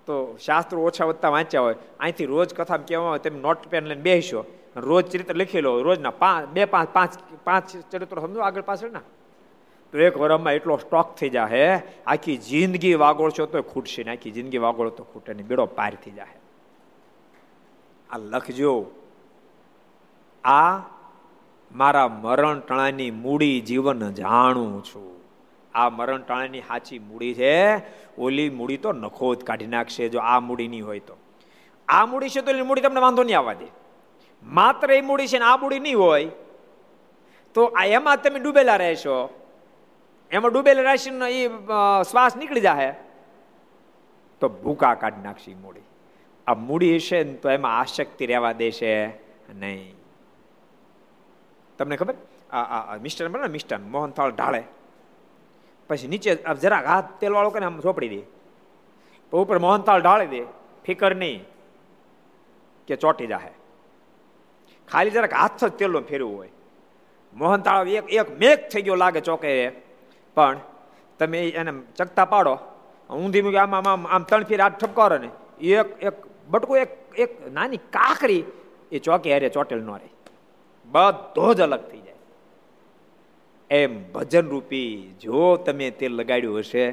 તો 0.07 0.37
શાસ્ત્રો 0.45 0.85
ઓછા 0.87 1.09
વધતા 1.09 1.33
વાંચ્યા 1.35 1.65
હોય 1.65 1.77
અહીંથી 1.99 2.29
રોજ 2.33 2.49
કથા 2.53 2.77
કહેવામાં 2.77 3.13
હોય 3.15 3.23
તેમ 3.25 3.41
નોટ, 3.41 3.61
પેન 3.71 3.83
લઈને 3.89 4.03
બેસો 4.07 4.45
રોજ 4.75 5.05
ચરિત્ર 5.11 5.35
લખી 5.35 5.61
લો 5.61 5.71
રોજના 5.81 6.13
પાંચ 6.23 6.53
બે 6.55 6.65
પાંચ 6.65 6.89
પાંચ 6.93 7.11
પાંચ 7.43 7.67
ચરિત્રો 7.91 8.21
સમજો 8.21 8.41
આગળ 8.41 8.61
પાછળ 8.61 8.91
ના 8.91 9.05
તો 9.93 9.99
એક 9.99 10.17
વરમમાં 10.17 10.53
એટલો 10.53 10.77
સ્ટોક 10.77 11.15
થઈ 11.15 11.29
જાય 11.29 11.81
આખી 12.07 12.37
જિંદગી 12.37 12.93
વાગોળશો 12.93 13.45
તો 13.45 13.61
ખૂટશે 13.61 14.03
ને 14.03 14.11
આખી 14.11 14.31
જિંદગી 14.31 14.57
વાગોળો 14.57 14.89
તો 14.89 15.03
ખૂટે 15.03 15.33
ને 15.33 15.43
બેડો 15.43 15.65
પાર 15.65 15.97
થઈ 16.05 16.11
જાય 16.11 16.39
આ 18.09 18.17
લખજો. 18.17 18.85
આ 20.43 20.81
મારા 21.75 22.07
મરણ 22.07 22.59
ટણાની 22.59 23.11
મૂડી 23.11 23.61
જીવન 23.61 24.11
જાણું 24.11 24.83
છું. 24.83 25.21
આ 25.75 25.89
મરણ 25.89 26.21
ટાણાની 26.21 26.61
સાચી 26.61 26.99
મૂડી 26.99 27.33
છે. 27.33 27.77
ઓલી 28.17 28.49
મૂડી 28.49 28.77
તો 28.77 28.93
નખો 28.93 29.35
જ 29.35 29.43
કાઢી 29.43 29.67
નાખશે 29.67 30.09
જો 30.09 30.19
આ 30.19 30.39
મૂડી 30.39 30.67
નહીં 30.67 30.85
હોય 30.85 30.99
તો. 30.99 31.17
આ 31.87 32.05
મૂડી 32.05 32.29
છે 32.29 32.41
તો 32.41 32.51
ઓલી 32.51 32.61
મૂડી 32.61 32.81
તમને 32.81 32.99
વાંધો 32.99 33.23
નહીં 33.23 33.37
આવવા 33.37 33.53
દે. 33.53 33.65
માત્ર 34.43 34.91
એ 34.91 35.01
મૂડી 35.01 35.27
છે 35.27 35.39
ને 35.39 35.45
આ 35.45 35.57
મૂડી 35.57 35.79
નહીં 35.79 35.97
હોય. 35.97 36.29
તો 37.53 37.65
આ 37.65 37.85
એમાં 37.85 38.17
તમે 38.21 38.39
ડૂબેલા 38.39 38.75
રહેશો. 38.75 39.42
એમાં 40.33 40.51
ડૂબેલા 40.51 40.81
રાશિનો 40.81 41.27
એ 41.27 41.47
શ્વાસ 42.11 42.37
નીકળી 42.37 42.65
જાય 42.67 42.93
તો 44.41 44.49
ભૂકા 44.63 44.93
કાઢી 45.01 45.23
નાખશે 45.23 45.55
મૂડી. 45.55 45.85
આ 46.47 46.53
મૂડી 46.67 46.95
હશે 46.95 47.23
ને 47.23 47.33
તો 47.43 47.49
એમાં 47.49 47.79
આશક્તિ 47.79 48.25
રહેવા 48.31 48.51
દેશે 48.61 48.91
નહીં. 49.55 49.95
તમને 51.77 51.95
ખબર? 51.97 52.15
આ 52.51 52.97
મિસ્ટર 53.01 53.27
બને 53.27 53.47
મિસ્ટર 53.47 53.77
મોહનથાળ 53.77 54.31
ઢાળે. 54.31 54.63
પછી 55.89 56.07
નીચે 56.07 56.31
જરાક 56.61 56.85
હાથ 56.85 57.09
તેલ 57.19 57.33
વાળો 57.33 57.49
કરીને 57.49 57.65
આમ 57.65 57.79
ચોપડી 57.79 58.09
દે. 58.09 58.21
ઉપર 59.33 59.57
મોહનથાળ 59.59 60.01
ઢાળી 60.01 60.31
દે. 60.33 60.41
ફિકર 60.85 61.11
નહીં 61.15 61.45
કે 62.87 62.95
ચોટી 62.95 63.27
જાહે. 63.27 63.51
ખાલી 64.91 65.15
જરાક 65.15 65.33
હાથ 65.33 65.65
જ 65.65 65.71
તેલનો 65.79 66.01
ફેરવું 66.01 66.35
હોય. 66.37 66.51
મોહનથાળ 67.33 67.87
એક 67.87 68.13
એક 68.13 68.27
મેઘ 68.39 68.67
થઈ 68.73 68.81
ગયો 68.81 68.95
લાગે 68.95 69.21
ચોકે. 69.29 69.82
પણ 70.37 70.59
તમે 71.19 71.39
એને 71.49 71.71
ચકતા 71.97 72.25
પાડો. 72.25 72.55
ઊંધી 73.09 73.43
મૂકી 73.45 73.61
આમ 73.63 73.75
આમ 73.75 74.07
આમ 74.07 74.23
ત્રણ 74.23 74.49
ફેર 74.49 74.61
આઠ 74.61 74.77
ઠપકારો 74.81 75.17
ને. 75.17 75.29
એક 75.73 75.87
એક 76.01 76.15
બટકું, 76.49 76.77
એક 76.77 76.91
એક 77.17 77.31
નાની 77.53 77.81
કાકરી 77.95 78.43
એ 78.91 78.99
ચોકે 78.99 79.29
હારે 79.33 79.49
ચોટેલ 79.49 79.81
ન 79.81 79.91
રહે 79.91 80.09
બધો 80.85 81.47
જ 81.53 81.61
અલગ 81.61 81.83
થઈ 81.91 81.99
જાય. 81.99 82.19
એમ 83.69 83.91
ભજન 84.11 84.45
રૂપી 84.47 84.91
જો 85.21 85.55
તમે 85.65 85.89
તે 85.99 86.07
લગાડ્યું 86.07 86.59
હશે, 86.59 86.85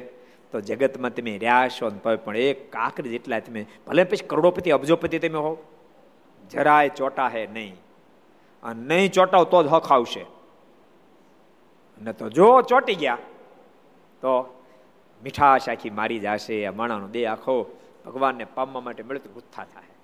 તો 0.51 0.61
જગતમાં 0.61 1.13
તમે 1.15 1.33
રહ્યા 1.37 1.69
છો 1.75 1.89
પણ 2.03 2.37
એક 2.37 2.59
કાકરી 2.71 3.09
જેટલા 3.09 3.39
તમે, 3.39 3.65
ભલે 3.87 4.03
પછી 4.03 4.27
કરોડોપતિ, 4.27 4.69
અબજોપતિ 4.71 5.19
તમે 5.19 5.39
હો, 5.45 5.53
જરાય 6.51 6.89
ચોટા 6.89 7.27
હે 7.27 7.43
નહીં. 7.53 7.75
અને 8.63 8.81
નહીં 8.89 9.11
ચોટાવ 9.11 9.43
તો 9.51 9.63
જ 9.63 9.67
હક 9.67 9.91
આવશે. 9.91 10.23
ને 12.01 12.11
તો 12.13 12.29
જો 12.29 12.47
ચોટી 12.61 12.95
ગયા 12.95 13.17
તો 14.21 14.31
મીઠાશ 15.23 15.69
આખી 15.69 15.89
મારી 15.89 16.19
જશે, 16.19 16.65
આ 16.65 16.71
માણાનો 16.71 17.07
દેહ 17.07 17.31
આખો 17.31 17.55
ભગવાનને 18.05 18.45
પામવા 18.45 18.81
માટે 18.81 19.03
મળતું 19.03 19.33
ગુથા 19.33 19.65
થાય. 19.65 19.95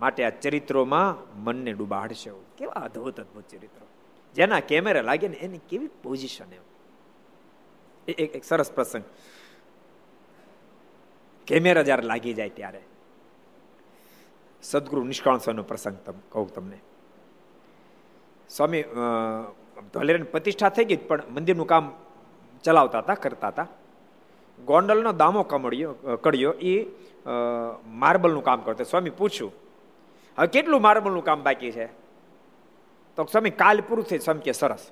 માટે 0.00 0.24
આ 0.24 0.30
ચરિત્રોમાં 0.30 1.40
મનને 1.44 1.72
ડૂબાડશે 1.72 2.30
કેવા 2.58 2.72
અદભુત 2.72 3.20
અદભુત 3.20 3.48
ચરિત્રો. 3.48 3.86
જેના 4.34 4.60
કેમેરા 4.60 5.02
લાગે 5.02 5.28
ને 5.28 5.36
એની 5.36 5.58
કેવી 5.68 5.90
પોઝિશન 6.02 6.52
એમ. 6.52 6.62
એક 8.08 8.36
એક 8.36 8.44
સરસ 8.44 8.72
પ્રસંગ. 8.72 9.04
કેમેરા 11.46 11.82
જ્યારે 11.82 12.02
લાગી 12.02 12.34
જાય 12.34 12.48
ત્યારે. 12.48 12.80
સદગુરુ 14.62 15.04
નિષ્કાળસોનો 15.04 15.62
પ્રસંગ 15.62 15.96
કહું 16.28 16.54
તમને. 16.54 16.78
સ્વામી 18.50 18.82
ધોલેરાની 19.94 20.24
પ્રતિષ્ઠા 20.24 20.68
થઈ 20.68 20.84
ગઈ 20.84 20.96
પણ 20.96 21.22
મંદિરનું 21.30 21.66
કામ 21.66 21.92
ચલાવતા 22.64 23.00
હતા 23.02 23.22
કરતા 23.24 23.50
હતા 23.52 23.68
ગોંડલનો 24.58 25.12
દામો 25.12 25.42
કમળ્યો 25.50 25.92
કડ્યો 26.24 26.52
એ 26.72 26.74
માર્બલનું 28.02 28.44
કામ 28.44 28.60
કરતો. 28.62 28.84
સ્વામી 28.84 29.14
પૂછ્યું, 29.20 29.52
હવે 30.38 30.48
કેટલું 30.54 30.82
માર્બલનું 30.82 31.24
કામ 31.24 31.42
બાકી 31.42 31.72
છે? 31.72 31.86
તો 33.18 33.24
સ્વામી, 33.24 33.54
કાલ 33.62 33.78
પૂરું 33.88 34.04
થઈ 34.08 34.18
સ્વામી 34.18 34.44
કે, 34.46 34.52
સરસ. 34.52 34.84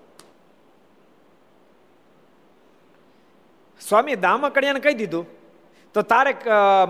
સ્વામી 3.81 4.17
દામો 4.17 4.49
કડ્યાને 4.51 4.81
કહી 4.85 4.97
દીધું, 5.01 5.27
તો 5.95 6.03
તારે 6.03 6.33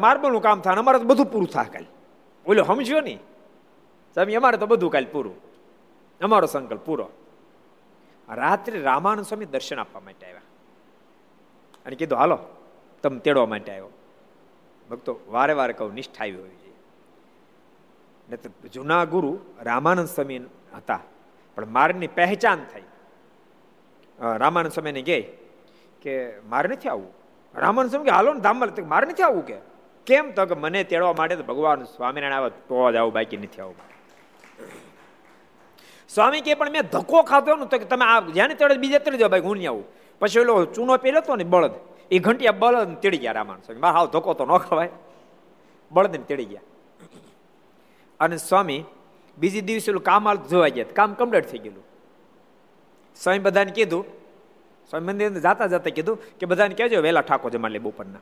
માર્બલનું 0.04 0.42
કામ 0.42 0.58
થાય 0.64 0.82
અમારે 0.82 0.98
તો 0.98 1.06
બધું 1.10 1.28
પૂરું 1.32 1.50
થાય 1.54 1.70
કાલ. 1.74 1.86
બોલો 2.46 2.62
સમજ્યો 2.64 3.00
નહીં. 3.00 3.20
સ્વામી, 4.16 4.36
અમારે 4.40 4.56
તો 4.56 4.66
બધું 4.66 4.90
કાલ 4.94 5.06
પૂરું. 5.12 5.36
અમારો 6.20 6.46
સંકલ્પ 6.46 6.82
પૂરો. 6.86 7.06
રાત્રે 8.28 8.78
રામાનંદ 8.82 9.26
સ્વામી 9.26 9.48
દર્શન 9.54 9.78
આપવા 9.78 10.02
માટે 10.06 10.24
આવ્યા. 10.26 10.47
અને 11.88 11.96
કીધું, 11.96 12.18
હાલો, 12.18 12.38
તમે 13.02 13.18
તેડવા 13.24 13.48
માટે 13.52 13.70
આવ્યો. 13.72 13.90
ભક્તો, 14.90 15.12
વારે 15.28 15.52
વારે 15.52 15.72
કહું, 15.72 15.94
નિષ્ઠા 15.94 16.24
આવી 16.24 16.40
હોવી 16.40 16.58
જોઈએ 16.62 16.76
ને 18.28 18.36
તો 18.36 18.48
જૂના 18.74 19.04
ગુરુ 19.04 19.30
રામાનંદ 19.62 20.08
સ્વામી 20.08 20.40
હતા, 20.76 21.02
પણ 21.56 21.72
મારની 21.76 22.10
પહેચાન 22.18 22.60
થઈ. 22.72 22.86
રામાનંદ 24.42 24.72
સ્વામીને 24.72 25.02
કહે 25.02 25.18
કે, 26.02 26.14
મારે 26.44 26.68
નથી 26.68 26.88
આવવું. 26.88 27.12
રામાનંદ 27.54 27.90
સમ 27.92 28.04
કે, 28.04 28.10
હાલો 28.10 28.30
ને, 28.36 28.40
ધામમાં 28.40 28.88
મારે 28.92 29.06
નથી 29.10 29.22
આવવું 29.22 29.44
કે? 29.46 29.58
કેમ 30.06 30.32
તો 30.32 30.46
કે 30.46 30.54
મને 30.54 30.80
તેડવા 30.84 31.12
માટે 31.12 31.36
તો 31.36 31.44
ભગવાન 31.44 31.84
સ્વામિનારાયણ 31.96 32.38
આવે, 32.38 32.50
તો 32.68 32.92
જ 32.92 32.96
આવું 32.96 33.12
બાકી 33.12 33.36
નથી 33.36 33.60
આવું 33.60 33.76
સ્વામી 36.08 36.40
કે 36.40 36.54
પણ 36.54 36.72
મેં 36.72 36.84
ધક્કો 36.92 37.22
ખાધો 37.22 37.56
ને, 37.56 37.66
તો 37.66 37.76
કે 37.78 37.84
તમે 37.84 38.04
આ 38.04 38.20
જ્યાં 38.36 38.56
તેડે 38.56 38.76
બીજે 38.84 38.98
તેડે 38.98 39.18
જાઓ 39.18 39.28
ભાઈ 39.28 39.46
હું 39.48 39.56
નહીં 39.56 39.70
આવું. 39.70 39.86
પછી 40.18 40.40
ઓલો 40.40 40.64
ચૂનો 40.64 40.96
પહેર્યો 40.96 41.20
હતો 41.20 41.36
ને 41.36 41.44
બળદ, 41.44 41.70
એ 42.10 42.18
ઘંટિયા 42.18 42.52
બળદ 42.52 42.94
તેડી 42.94 43.18
ગયા 43.18 43.32
રામાન 43.32 43.58
સ્વામી. 43.58 43.80
બા, 43.80 43.90
હાવ 43.90 44.06
ધોકો 44.06 44.34
તો 44.34 44.46
ન 44.46 44.58
ખવાય. 44.58 44.90
બળદને 45.92 46.18
તેડી 46.18 46.44
ગયા. 46.44 46.60
અને 48.20 48.36
સ્વામી 48.36 48.84
બીજી 49.38 49.60
દિવસે 49.60 49.90
ઓલું 49.90 50.02
કામ 50.02 50.28
હાલ 50.28 50.36
જોવા 50.36 50.68
ગયા. 50.68 50.84
કામ 50.94 51.14
કમ્પ્લીટ 51.14 51.44
થઈ 51.44 51.58
ગયેલું. 51.58 51.84
સ્વામી 53.16 53.38
બધાને 53.38 53.72
કીધું, 53.72 54.04
સ્વામી 54.90 55.06
મંદિર 55.06 55.30
જાતા 55.30 55.66
જતા 55.66 55.90
કીધું 55.90 56.38
કે 56.38 56.46
બધાને 56.46 56.74
કહેજો 56.74 57.02
વહેલા 57.02 57.20
ઠાકોર 57.20 57.50
જમા 57.50 57.68
લે 57.68 57.78
બપોરના. 57.78 58.18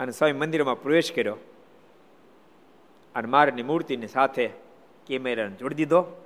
અને 0.00 0.12
સ્વામી 0.12 0.32
મંદિરમાં 0.32 0.82
પ્રવેશ 0.82 1.12
કર્યો. 1.12 1.36
અને 3.14 3.28
મારની 3.28 3.62
મૂર્તિની 3.62 4.06
સાથે 4.06 4.50
કેમેરાને 5.06 5.56
જોડી 5.56 5.74
દીધો. 5.74 6.25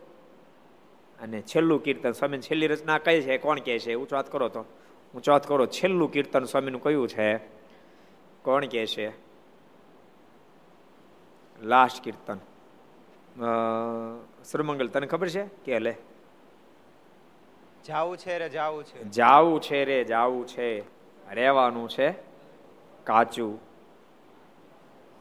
અને 1.22 1.42
છેલ્લું 1.42 1.82
કીર્તન 1.82 2.12
સ્વામી 2.12 2.38
છેલ્લી 2.38 2.66
રચના 2.66 2.98
કઈ 2.98 3.22
છે? 3.22 3.38
કોણ 3.38 3.58
કહે 3.58 3.78
છે? 3.78 3.94
ઊંચો 3.94 4.16
વાત 4.16 4.32
કરો 4.32 4.48
તો. 4.48 4.60
ઊંચો 5.14 5.32
વાત 5.32 5.48
કરો. 5.48 5.66
છેલ્લું 5.66 6.12
કીર્તન 6.12 6.44
સ્વામીનું 6.44 6.82
કયું 6.82 7.08
છે? 7.08 7.36
કોણ 8.42 8.66
કહે 8.66 8.86
છે? 8.86 9.12
લાસ્ટ 11.62 12.04
કીર્તન. 12.04 12.38
સુરમંગલ 14.44 14.88
તને 14.88 15.06
ખબર 15.06 15.28
છે? 15.28 15.44
કે 15.64 15.78
લે. 15.78 15.96
જાવું 17.86 18.16
છે 18.16 18.38
રે 18.38 18.48
જાવું 18.48 18.84
છે. 18.84 19.04
જાવું 19.04 19.60
છે 19.60 19.84
રે 19.84 20.04
જાવું 20.04 20.46
છે. 20.46 20.80
રહેવાનું 21.34 21.88
છે. 21.88 22.14
કાચું. 23.04 23.60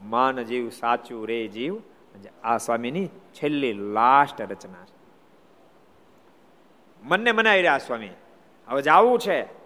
માન 0.03 0.43
જીવ 0.43 0.69
સાચું 0.69 1.27
રે 1.27 1.47
જીવ. 1.47 1.77
આ 2.43 2.57
સ્વામીની 2.57 3.07
છેલ્લી 3.07 3.73
લાસ્ટ 3.73 4.41
રચના 4.41 4.85
છે. 4.85 4.98
મનને 7.03 7.31
મનાવી 7.31 7.61
રહ્યા 7.61 7.77
સ્વામી. 7.77 8.09
હવે 8.67 8.81
જાવું 8.81 9.19
છે. 9.19 9.59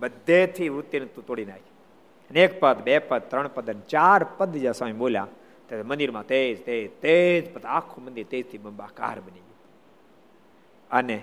બધેથી 0.00 0.68
વૃત્તિને 0.68 1.06
તું 1.06 1.26
તોડી 1.26 1.44
નાખી. 1.44 2.40
એક 2.40 2.60
પદ, 2.60 2.82
બે 2.82 2.98
પદ, 2.98 3.22
ત્રણ 3.22 3.48
પદ 3.48 3.70
અને 3.70 3.80
ચાર 3.80 4.26
પદ 4.38 4.56
જ્યાં 4.56 4.74
સ્વામી 4.74 4.92
બોલ્યા 4.92 5.26
ત્યારે 5.66 5.82
મંદિરમાં 5.82 6.26
તેજ 6.26 6.64
તેજ 6.64 7.00
તેજ 7.00 7.54
પદ, 7.54 7.64
આખું 7.64 8.04
મંદિર 8.04 8.26
તેજથી 8.30 8.58
બંબાકાર 8.58 9.20
બની 9.20 9.30
ગયું. 9.30 9.56
અને 10.90 11.22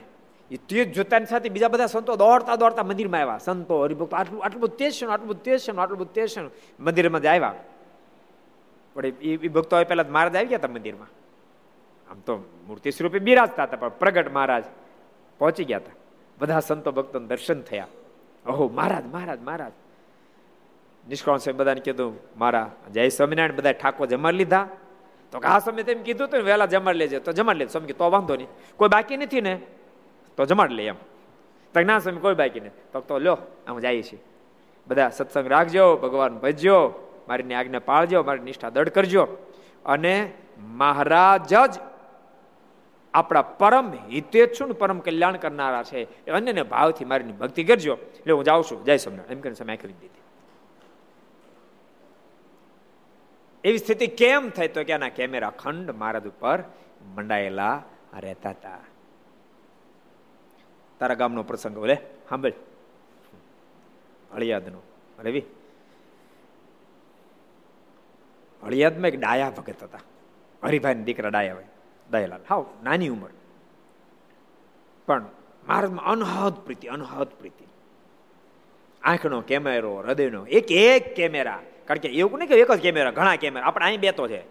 એ 0.52 0.58
તેજ 0.58 0.94
જોતાની 0.94 1.26
સાથે 1.26 1.50
બીજા 1.50 1.68
બધા 1.68 1.86
સંતો 1.86 2.16
દોડતા 2.16 2.56
દોડતા 2.56 2.84
મંદિરમાં 2.84 3.22
આવ્યા. 3.22 3.38
સંતો, 3.38 3.84
હરિભક્તો, 3.84 4.16
આટલું 4.16 4.44
આટલું 4.44 4.62
બધું 4.62 4.78
તેજ 4.78 4.92
છે 4.92 5.06
આટલું 5.06 5.28
બધું 5.28 5.44
તેજ 5.44 5.60
છે 5.60 5.78
આટલું 5.78 6.00
બધું 6.00 6.14
તેજ 6.14 6.28
છે 6.28 6.42
મંદિરમાં 6.80 7.22
જ 7.22 7.26
આવ્યા. 7.26 7.54
પણ 8.94 9.06
એ 9.06 9.38
ભક્તો 9.38 9.84
પહેલા 9.84 10.06
મહારાજ 10.10 10.36
આવી 10.36 10.46
ગયા 10.46 10.60
હતા 10.60 10.68
મંદિરમાં. 10.68 11.08
આમ 12.12 12.20
તો 12.20 12.38
મૂર્તિ 12.68 12.92
સ્વરૂપે 12.92 13.20
બિરાજતા 13.20 13.64
હતા 13.64 13.78
પણ 13.78 13.90
પ્રગટ 13.90 14.34
મહારાજ 14.34 14.64
પહોંચી 15.40 15.64
ગયા 15.64 15.78
હતા. 15.78 15.92
બધા 16.38 16.60
સંતો 16.60 16.92
ભક્તો 16.92 17.20
દર્શન 17.20 17.62
થયા. 17.62 17.88
ઓહો, 18.48 18.68
મહારાજ 18.68 19.06
મહારાજ 19.06 19.42
મહારાજ. 19.42 19.72
નિષ્કાળ 21.10 21.38
સાહેબ 21.38 21.58
બધાને 21.58 21.82
કીધું, 21.82 22.20
મારા 22.38 22.72
જય 22.92 23.10
સ્વામિનારાયણ, 23.10 23.56
બધા 23.56 23.72
ઠાકોર 23.72 24.08
જમાડી 24.08 24.38
લીધા. 24.38 24.68
તો 25.32 25.38
આ 25.38 25.60
સમય 25.60 25.84
તેમ 25.84 26.04
કીધું 26.04 26.28
હતું 26.28 26.44
વહેલા 26.44 26.66
જમાડ 26.66 26.96
લેજે. 26.96 27.20
તો 27.20 27.32
જમાડ 27.32 27.56
લેજો. 27.56 27.72
સ્વામી 27.72 27.94
તો 27.94 28.10
વાંધો 28.10 28.36
નહીં. 28.36 28.48
કોઈ 28.78 28.90
બાકી 28.90 29.18
નથી 29.18 29.42
ને, 29.42 29.62
તો 30.38 30.46
જમાડ 30.46 30.72
લે 30.72 30.86
એમ. 30.86 30.96
તો 31.74 31.80
ના, 31.82 32.00
સ્વામી, 32.00 32.20
કોઈ 32.20 32.36
બાકી 32.36 32.60
નહીં 32.60 32.72
તો 32.92 33.02
તો 33.02 33.20
લો, 33.20 33.38
આમ 33.68 33.80
જઈએ 33.80 34.02
છીએ. 34.04 34.20
બધા 34.88 35.10
સત્સંગ 35.10 35.48
રાખજો, 35.48 35.96
ભગવાન 35.96 36.38
ભજજો, 36.38 36.88
મારીની 37.28 37.54
આજ્ઞા 37.54 37.80
પાળજો, 37.80 38.24
મારી 38.24 38.40
નિષ્ઠા 38.40 38.70
દળ 38.70 38.90
કરજો. 38.90 39.28
અને 39.86 40.34
મહારાજ 40.60 41.50
જ 41.50 41.80
આપણા 43.18 43.42
પરમ 43.42 43.94
હિતેચ્છુ 43.94 44.74
પરમ 44.74 45.00
કલ્યાણ 45.00 45.38
કરનારા 45.38 45.84
છે. 45.84 46.26
એ 46.26 46.32
અન્યને 46.32 46.64
ભાવથી 46.64 47.06
મારી 47.06 47.24
ભક્તિ 47.24 47.64
કરજો. 47.64 47.94
એટલે 47.96 48.34
હું 48.34 48.44
જાઉં 48.44 48.64
છું. 48.64 48.86
જય 48.86 48.98
સમય 48.98 49.24
એમ 49.30 49.40
કરીને 49.40 49.56
સમય 49.56 49.78
કરી 49.78 49.94
દીધી. 49.94 50.22
એવી 53.64 53.78
સ્થિતિ 53.78 54.08
કેમ 54.08 54.50
થઈ 54.50 54.68
તો 54.68 54.84
કે 54.84 54.94
આના 54.94 55.10
કેમેરા 55.10 55.50
ખંડ 55.50 55.92
મહારાજ 55.92 56.28
ઉપર 56.28 56.64
મંડાયેલા 57.16 57.84
રહેતા 58.20 58.50
હતા. 58.50 58.80
તારા 61.00 61.16
ગામનો 61.16 61.44
પ્રસંગ 61.44 61.78
બોલે. 61.78 61.96
સાંભળ 62.30 62.52
અળિયાદનો. 64.34 64.82
રવિ. 65.20 65.44
અળિયાદમાં 68.64 69.08
એક 69.08 69.20
ડાયા 69.20 69.50
ભગત 69.50 69.84
હતા. 69.84 70.00
હરિભાઈ 70.64 70.94
દીકરા 70.94 71.30
ડાયા 71.30 71.54
હોય. 71.54 71.66
દયાલાલ. 72.12 72.40
હાવ, 72.50 72.66
નાની 72.84 73.08
ઉંમર. 73.10 73.30
પણ 75.06 75.26
મહારાજમાં 75.68 76.06
અનહદ 76.06 76.54
પ્રીતિ 76.54 76.88
અનહદ 76.88 77.28
પ્રીતિ. 77.28 77.66
આંખનો 79.04 79.42
કેમેરો, 79.42 79.98
હૃદયનો, 79.98 80.46
એક 80.46 80.72
એક 80.72 81.16
કેમેરા. 81.16 81.64
કારણ 81.86 82.00
કે 82.00 82.10
એવું 82.10 82.40
નહીં 82.40 82.50
કે 82.50 82.56
એક 82.56 82.72
જ 82.72 82.80
કેમેરા, 82.80 83.12
ઘણા 83.12 83.36
કેમેરા. 83.36 83.68
આપણે 83.68 83.86
અહીં 83.86 84.00
બેતો 84.00 84.28
છે. 84.28 84.44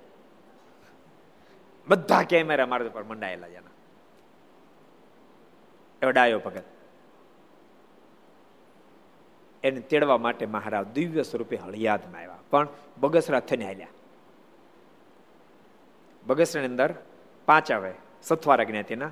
બધા 1.88 2.22
કેમેરા 2.22 2.66
મારા 2.66 2.88
પર 2.88 3.04
મંડાયેલા 3.04 3.48
છે 3.48 3.66
એવો 6.02 6.10
ડાયો 6.10 6.38
ભગત. 6.38 6.62
એને 9.62 9.80
તેડવા 9.80 10.18
માટે 10.18 10.46
મહારાજ 10.46 10.86
દિવ્ય 10.86 11.22
સ્વરૂપે 11.22 11.56
હળિયાદમાં 11.56 12.20
આવ્યા. 12.20 12.38
પણ 12.50 12.68
બગસરા 13.00 13.40
થઈને 13.40 13.64
હાલ્યા. 13.64 13.88
બગસરાની 16.26 16.68
અંદર 16.68 16.94
પાંચ 17.46 17.72
આવે, 17.72 17.92
સથવારા 18.22 18.64
જ્ઞાતિના. 18.64 19.10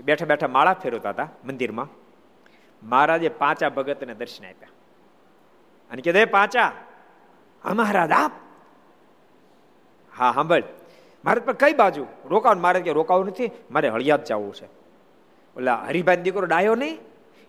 બેઠા 0.00 0.26
બેઠા 0.26 0.48
માળા 0.48 0.74
ફેરવતા 0.74 1.10
હતા 1.10 1.28
મંદિરમાં. 1.44 1.88
મહારાજે 2.82 3.28
પાંચા 3.28 3.68
ભગતને 3.68 4.14
દર્શન 4.14 4.44
આપ્યા. 4.44 4.68
અને 5.90 6.02
કીધે 6.02 6.24
પાંચા 6.24 6.72
હા 7.64 7.74
મહારાજ 7.74 8.10
આપ. 8.12 8.32
હા, 10.18 10.32
સાંભળ, 10.32 10.62
મારે 11.24 11.40
પણ 11.40 11.52
કઈ 11.52 11.72
બાજુ? 11.72 12.06
રોકાવું 12.24 12.62
મારે 12.62 12.80
કે 12.80 12.92
રોકાવું 12.92 13.26
નથી. 13.26 13.50
મારે 13.70 13.88
હળિયાદ 13.88 14.24
જવું 14.24 14.54
છે. 14.54 14.66
ઓલા 15.56 15.76
હરિભાઈ 15.88 16.16
દીકરો 16.16 16.46
ડાયો 16.46 16.74
નહીં, 16.74 16.98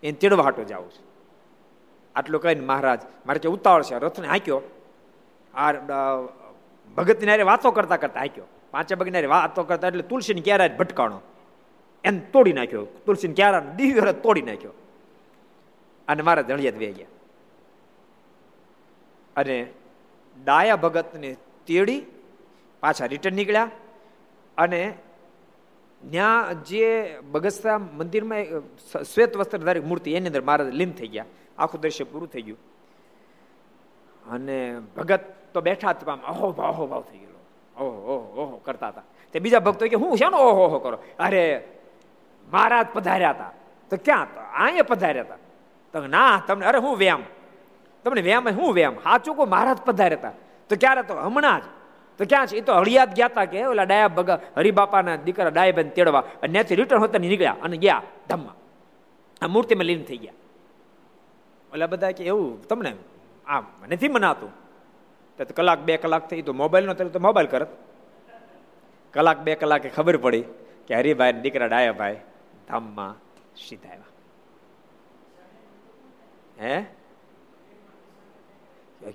એને 0.03 0.11
તેડવાટો 0.11 0.63
જવું 0.63 0.91
છે. 0.91 1.03
આટલું 2.15 2.41
કહીને 2.41 2.65
મહારાજ, 2.65 3.01
મારે 3.25 3.39
કે 3.39 3.49
ઉતાવળ 3.49 3.83
છે, 3.83 3.95
રથને 3.95 4.27
હાંક્યો. 4.27 4.61
આ 5.53 5.71
ભગતની 6.95 7.25
નારે 7.25 7.43
વાતો 7.43 7.71
કરતા 7.71 7.97
કરતા 7.97 8.19
હાંક્યો. 8.19 8.45
પાંચે 8.75 8.95
બગનારી 8.95 9.27
વાતો 9.27 9.63
કરતા 9.63 9.87
એટલે 9.87 10.03
તુલસીની 10.03 10.41
ક્યારે 10.41 10.69
ભટકાણો. 10.69 11.21
એને 12.03 12.19
તોડી 12.19 12.53
નાખ્યો. 12.53 12.85
તુલસીની 12.85 13.33
ક્યારે 13.33 13.75
દિવ્ય 13.75 14.11
તોડી 14.11 14.41
નાખ્યો. 14.41 14.71
અને 16.07 16.23
મારા 16.23 16.41
જણિયાત 16.41 16.77
વે 16.77 16.91
ગયા. 16.91 17.07
અને 19.35 19.67
ડાયા 20.43 20.75
ભગતને 20.75 21.35
તેડી 21.67 22.03
પાછા 22.79 23.05
રિટર્ન 23.05 23.35
નીકળ્યા. 23.35 23.71
અને 24.57 24.97
ત્યાં 26.11 26.63
જે 26.63 27.19
બગસરા 27.31 27.77
મંદિરમાં 27.77 28.43
શ્વેત 29.03 29.37
વસ્ત્રધારી 29.37 29.79
મૂર્તિ, 29.79 30.13
એની 30.13 30.27
અંદર 30.27 30.41
મહારાજ 30.41 30.69
લીન 30.69 30.91
થઈ 30.91 31.07
ગયા. 31.07 31.25
આખું 31.57 31.81
દ્રશ્ય 31.81 32.03
પૂરું 32.03 32.29
થઈ 32.29 32.41
ગયું. 32.41 32.57
અને 34.31 34.79
ભગત 34.97 35.19
તો 35.53 35.61
બેઠા 35.61 35.89
હતા 35.89 36.13
અહો 36.13 36.51
ભાવ 36.51 36.71
અહો 36.71 36.87
ભાવ 36.87 37.01
થઈ 37.01 37.17
ગયેલો. 37.17 37.34
ઓહો 37.79 38.41
ઓહો 38.41 38.57
કરતા 38.57 38.87
હતા. 38.87 39.01
તે 39.33 39.39
બીજા 39.39 39.59
ભક્તો 39.59 39.87
કે, 39.87 39.95
હું 39.95 40.17
શાનો 40.17 40.37
ઓહો 40.37 40.63
ઓહો 40.63 40.79
કરો? 40.79 40.97
અરે, 41.19 41.67
મહારાજ 42.53 42.87
પધાર્યા 42.93 43.29
હતા. 43.29 43.51
તો 43.89 43.97
ક્યાં? 44.05 44.27
અહીંયા 44.51 44.83
પધાર્યા 44.83 45.23
હતા. 45.23 45.35
તો 45.93 46.07
ના, 46.07 46.41
તમને, 46.47 46.65
અરે, 46.65 46.77
હું 46.77 46.97
વ્યામ. 46.97 47.23
તમને 48.03 48.21
વ્યામ 48.21 48.49
શું 48.49 48.73
વ્યામ? 48.73 48.95
સાચું 48.95 49.35
કો 49.35 49.45
મહારાજ 49.45 49.77
પધાર્યા 49.77 50.19
હતા. 50.19 50.31
તો 50.69 50.75
ક્યારે? 50.79 51.03
તો 51.03 51.13
હમણાં 51.13 51.59
જ. 51.59 51.63
તો 52.17 52.25
ક્યાં 52.29 52.47
છે? 52.47 52.57
એ 52.57 52.61
તો 52.61 52.73
હળિયાદ 52.73 53.15
ગયા 53.15 53.25
હતા 53.25 53.45
કે, 53.45 53.65
ઓલા 53.65 53.83
ડાયા 53.83 54.07
ભગા 54.07 54.39
હરિબાપાના 54.57 55.15
દીકરા 55.15 55.49
ડાયાબેન 55.49 55.89
તેડવા 55.89 56.19
અને 56.19 56.51
ત્યાંથી 56.51 56.75
રિટર્ન 56.75 56.99
હોતા 56.99 57.19
નીકળ્યા 57.19 57.55
અને 57.63 57.77
ગયા 57.77 58.01
ધામમાં. 58.29 58.55
આ 59.45 59.47
મૂર્તિમાં 59.47 59.85
લીન 59.85 60.03
થઈ 60.03 60.17
ગયા. 60.17 60.33
ઓલા 61.73 61.87
બધા 61.87 62.11
કે, 62.11 62.23
એવું, 62.23 62.67
તમને 62.67 62.95
આમ, 63.47 63.65
નથી 63.89 64.07
મનાતું? 64.07 64.64
તો 65.37 65.53
કલાક 65.57 65.79
બે 65.87 65.93
કલાક 66.03 66.23
થઈ 66.29 66.41
તો 66.47 66.53
મોબાઈલ 66.61 66.85
નો 66.87 66.93
તો 66.93 67.19
મોબાઈલ 67.27 67.49
કરત. 67.53 67.71
કલાક 69.13 69.39
બે 69.45 69.51
કલાકે 69.61 69.89
ખબર 69.97 70.17
પડી 70.25 70.43
કે 70.87 70.93
હરિભાઈ 70.99 71.41
દીકરા 71.45 71.69
ડાયાભાઈ 71.71 72.19
ધામમાં 72.67 73.13
સીધા 73.65 73.91
આવ્યા. 73.93 74.11
હે? 76.61 76.75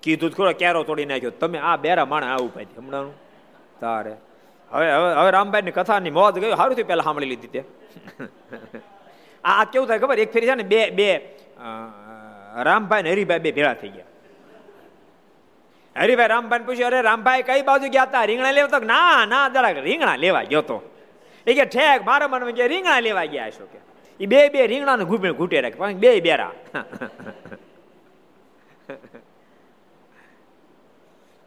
કીધું 0.02 0.30
ખરો, 0.36 0.52
ક્યારો 0.60 0.82
તોડી 0.88 1.08
નાખ્યો? 1.10 1.32
તમે 1.40 1.58
આ 1.58 1.76
બેરા 1.84 2.06
માણા 2.12 2.32
આવું 2.34 2.52
પાછી 2.54 2.78
હમણાં 2.80 3.12
તારે. 3.80 4.14
હવે 4.70 4.86
હવે 4.96 5.08
હવે 5.20 5.30
રામભાઈ 5.36 5.66
ની 5.68 5.76
કથાની 5.78 6.14
મોત 6.18 6.34
ગયું 6.42 6.56
સારું 6.60 6.74
થયું 6.76 6.90
પેલા 6.92 7.06
સાંભળી 7.08 7.30
લીધી 7.32 7.52
તે. 7.54 7.60
આ 9.44 9.64
કેવું 9.72 9.86
થાય 9.88 10.00
ખબર? 10.02 10.18
એક 10.24 10.30
ફેરી 10.34 10.48
છે 10.50 10.56
ને 10.60 10.66
બે 10.72 10.80
બે 10.98 11.08
રામભાઈ 12.68 13.04
ને 13.06 13.10
હરિભાઈ 13.14 13.44
બે 13.46 13.52
ભેળા 13.58 13.76
થઈ 13.82 13.92
ગયા. 13.96 14.09
હરિભાઈ 15.96 16.28
રામભાઈ 16.28 16.58
પૂછ્યું, 16.58 16.86
અરે 16.86 17.00
રામભાઈ, 17.00 17.42
કઈ 17.42 17.62
બાજુ 17.62 17.88
ગયા 17.88 18.02
હતા 18.02 18.24
રીંગણા 18.24 18.50
લેવા 18.50 18.68
તો 18.68 18.78
ના 18.78 19.24
ના, 19.24 19.48
જરાક 19.48 19.76
રીંગણા 19.76 20.16
લેવા 20.16 20.42
ગયો 20.42 20.62
તો. 20.62 20.90
એ 21.46 21.54
કે, 21.54 21.64
ઠેક, 21.64 22.04
મારા 22.04 22.28
મનમાં 22.28 22.52
કે 22.52 22.68
રીંગણા 22.68 23.00
લેવા 23.00 23.24
ગયા 23.24 23.50
છો 23.50 23.68
કે. 23.72 23.78
એ 24.20 24.26
બે 24.26 24.48
બે 24.48 24.66
રીંગણાને 24.66 25.04
ઘૂંટે 25.04 25.30
ઘૂંટે 25.30 25.60
રાખે 25.60 25.94
બે 25.94 26.20
બેરા. 26.20 26.52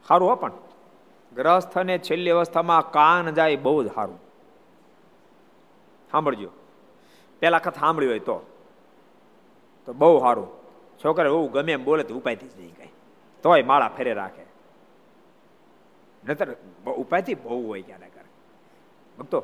સારું 0.07 0.29
હો 0.29 0.35
પણ. 0.35 0.51
ગ્રસ્થને 1.35 1.97
છેલ્લી 1.97 2.31
અવસ્થામાં 2.31 2.91
કાન 2.91 3.33
જાય 3.33 3.55
બહુ 3.55 3.83
જ 3.83 3.91
સારું 3.93 4.19
સાંભળજો. 6.11 6.49
પેલા 7.39 7.57
વખત 7.57 7.79
સાંભળ્યું 7.79 8.11
હોય 8.11 8.19
તો. 8.19 8.49
તો 9.85 9.93
બહુ 9.93 10.19
સારું 10.19 10.47
છોકરા 11.05 11.29
બહુ 11.29 11.47
ગમે 11.47 11.71
એમ 11.71 11.83
બોલે 11.83 12.03
તો 12.03 12.15
ઉપાયથી 12.15 12.47
જ 12.47 12.57
નહીં 12.57 12.75
કઈ. 12.75 12.92
તોય 13.43 13.63
માળા 13.63 13.91
ફેરે 13.97 14.13
રાખે. 14.13 14.45
નતર 16.23 16.47
ઉપાધિ 16.97 17.33
બહુ 17.35 17.57
હોય 17.67 17.81
ક્યારે 17.81 18.09
કરે 18.09 18.29
ભક્તો, 19.17 19.39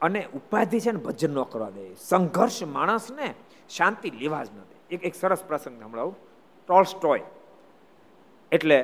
અને 0.00 0.20
ઉપાધિ 0.34 0.80
છે 0.80 0.92
ને 0.92 1.00
ભજન 1.00 1.32
ન 1.34 1.42
કરવા 1.42 1.70
દે. 1.70 1.84
સંઘર્ષ 1.94 2.62
માણસને 2.68 3.28
શાંતિ 3.70 4.10
લેવા 4.10 4.44
જ 4.44 4.48
ન 4.52 4.60
દે. 4.60 4.76
એક 4.94 5.00
એક 5.04 5.14
સરસ 5.14 5.42
પ્રસંગ 5.44 5.80
સંભળાવું. 5.80 6.16
ટોલ્સ્ટોય 6.68 7.24
એટલે 8.52 8.78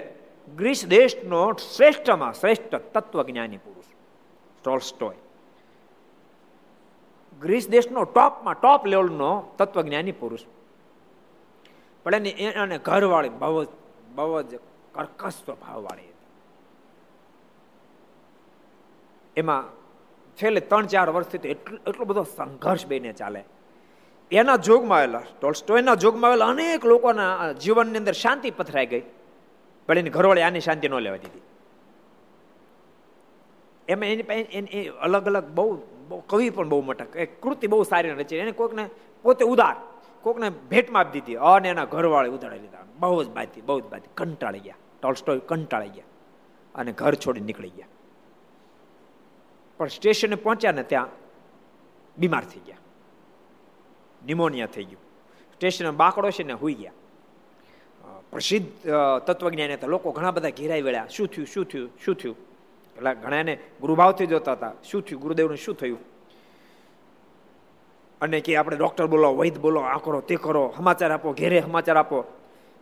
ગ્રીસ 0.49 0.81
દેશનો 0.87 1.41
શ્રેષ્ઠમાં 1.75 2.33
શ્રેષ્ઠ 2.33 2.75
તત્વજ્ઞાની 2.95 3.59
પુરુષ. 3.59 3.89
ટોલ્સ્ટોય 4.65 5.19
ગ્રીસ 7.43 7.67
દેશનો 7.69 8.05
ટોપમાં 8.05 8.57
ટોપ 8.57 8.87
લેવલનો 8.87 9.31
તત્વજ્ઞાની 9.59 10.13
પુરુષ. 10.13 10.45
પણ 12.07 12.15
એની 12.15 12.31
એને 12.31 12.79
ઘરવાળી 12.79 13.29
બહુ 13.29 13.65
બહુ 14.15 14.43
જ 14.43 14.61
કર્કશ 14.95 15.39
સ્વભાવવાળી 15.45 16.03
હતી. 16.03 16.27
એમાં 19.37 19.65
છેલ્લે 20.39 20.61
ત્રણ 20.61 20.87
ચાર 20.87 21.11
વર્ષથી 21.11 21.39
તો 21.39 21.49
એટલો 21.49 21.77
એટલો 21.87 22.05
બધો 22.05 22.23
સંઘર્ષ 22.23 22.87
બેને 22.87 23.13
ચાલે. 23.13 23.45
એના 24.31 24.57
જોગમાં 24.57 24.99
આવેલા 24.99 25.23
ટોલ્સ્ટોયના 25.41 25.95
જોગમાં 25.95 26.31
આવેલા 26.31 26.47
અનેક 26.47 26.85
લોકોના 26.85 27.53
જીવનની 27.53 27.99
અંદર 27.99 28.13
શાંતિ 28.13 28.51
પથરાઈ 28.51 28.87
ગઈ. 28.87 29.05
પણ 29.87 29.99
એની 29.99 30.11
ઘરવાળી 30.11 30.43
આની 30.43 30.61
શાંતિ 30.61 30.89
ન 30.89 30.95
લેવા 30.99 31.17
દીધી. 31.17 31.45
એમાં 33.89 34.09
એની 34.09 34.23
પાસે 34.23 34.41
એની 34.41 34.87
અલગ 34.89 35.27
અલગ 35.27 35.47
બહુ 35.55 35.67
બહુ 36.09 36.23
કવિ 36.27 36.51
પણ 36.51 36.69
બહુ 36.69 36.81
મોટા 36.83 37.05
કૃતિ 37.43 37.67
બહુ 37.67 37.83
સારી 37.83 38.11
રચી 38.11 38.37
એને 38.37 38.53
કોઈકને 38.53 38.85
પોતે 39.23 39.45
ઉદાર. 39.45 39.77
કોકને 40.27 40.49
ભેટમાં 40.51 41.01
આપી 41.01 41.21
દીધી. 41.21 41.35
અને 41.35 41.69
એના 41.69 41.85
ઘરવાળે 41.85 42.29
ઉદાડી 42.29 42.59
લીધા. 42.59 42.85
બહુ 42.99 43.23
જ 43.25 43.29
બાતી 43.29 43.61
બહુ 43.61 43.81
જ 43.81 43.85
બાતી 43.85 44.09
કંટાળી 44.17 44.59
ગયા. 44.59 44.75
ટોલ્સ્ટોય 45.03 45.39
કંટાળી 45.39 45.89
ગયા. 45.89 46.05
અને 46.75 46.93
ઘર 46.93 47.15
છોડી 47.15 47.41
નીકળી 47.41 47.69
ગયા. 47.69 47.87
પણ 49.79 49.87
સ્ટેશને 49.87 50.35
પહોંચ્યા 50.35 50.73
ને 50.73 50.83
ત્યાં 50.83 51.09
બીમાર 52.19 52.45
થઈ 52.45 52.61
ગયા. 52.67 52.77
નિમોનિયા 54.27 54.67
થઈ 54.67 54.85
ગયું. 54.85 55.03
સ્ટેશન 55.55 55.91
બાકડો 55.91 56.31
છે 56.31 56.43
ને 56.43 56.53
હોઈ 56.53 56.75
ગયા. 56.75 56.93
પ્રસિદ્ધ 58.33 58.67
તત્વજ્ઞાન 59.27 59.73
હતા. 59.73 59.87
લોકો 59.87 60.11
ઘણા 60.11 60.31
બધા 60.31 60.51
ઘેરાઈ 60.51 60.83
વળ્યા. 60.83 61.07
શું 61.07 61.27
થયું 61.27 61.47
શું 61.47 61.65
થયું 61.65 61.91
શું 62.05 62.15
થયું? 62.15 62.37
એટલે 62.97 63.15
ઘણા 63.15 63.37
એને 63.37 63.59
ગુરુભાવથી 63.81 64.27
જોતા 64.27 64.53
હતા. 64.53 64.73
શું 64.91 65.03
થયું? 65.03 65.23
ગુરુદેવનું 65.23 65.57
શું 65.57 65.75
થયું? 65.75 66.16
અને 68.21 68.41
કે 68.41 68.57
આપણે 68.57 68.77
ડૉક્ટર 68.77 69.07
બોલો 69.07 69.35
વૈદ 69.35 69.59
બોલો 69.59 69.81
આ 69.81 69.99
કરો, 69.99 70.21
તે 70.21 70.37
કરો, 70.37 70.75
સમાચાર 70.77 71.13
આપો, 71.13 71.33
ઘેરે 71.33 71.61
સમાચાર 71.61 71.97
આપો. 71.97 72.25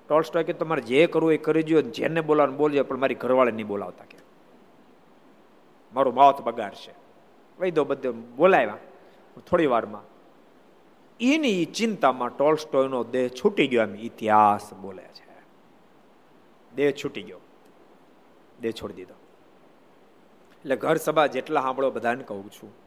ટોલ્સ્ટોય 0.08 0.44
કે 0.44 0.52
તમારે 0.52 0.82
જે 0.82 1.06
કરવું 1.06 1.32
એ 1.32 1.36
કરી 1.36 1.62
દો 1.62 1.80
જેને 1.80 2.20
બોલાવવાનું 2.20 2.56
બોલજો, 2.56 2.84
પણ 2.84 2.96
મારી 2.96 3.14
ઘરવાળે 3.14 3.52
નહીં 3.52 3.66
બોલાવતા 3.66 4.04
કે. 4.04 4.18
મારું 5.94 6.14
માવત 6.14 6.40
બગાડશે 6.40 6.94
વૈદો 7.60 7.84
બધે 7.84 8.10
બોલાવ્યા, 8.10 8.76
થોડી 9.50 9.66
વારમાં. 9.66 10.02
એની 11.20 11.64
ચિંતામાં 11.64 12.36
ટોલસ્ટોયનો 12.36 13.04
દેહ 13.04 13.28
છૂટી 13.28 13.66
ગયો 13.66 13.82
એમ 13.82 13.94
ઇતિહાસ 13.94 14.74
બોલે 14.74 15.02
છે. 15.02 15.42
દેહ 16.74 16.92
છૂટી 17.04 17.22
ગયો. 17.22 17.38
દેહ 18.60 18.70
છોડી 18.70 18.94
દીધો. 18.94 19.14
એટલે 20.50 20.76
ઘર 20.76 20.96
સભા 20.96 21.26
જેટલા 21.26 21.60
સાંભળો 21.60 21.90
બધાને 21.90 22.24
કહું 22.24 22.50
છું. 22.50 22.83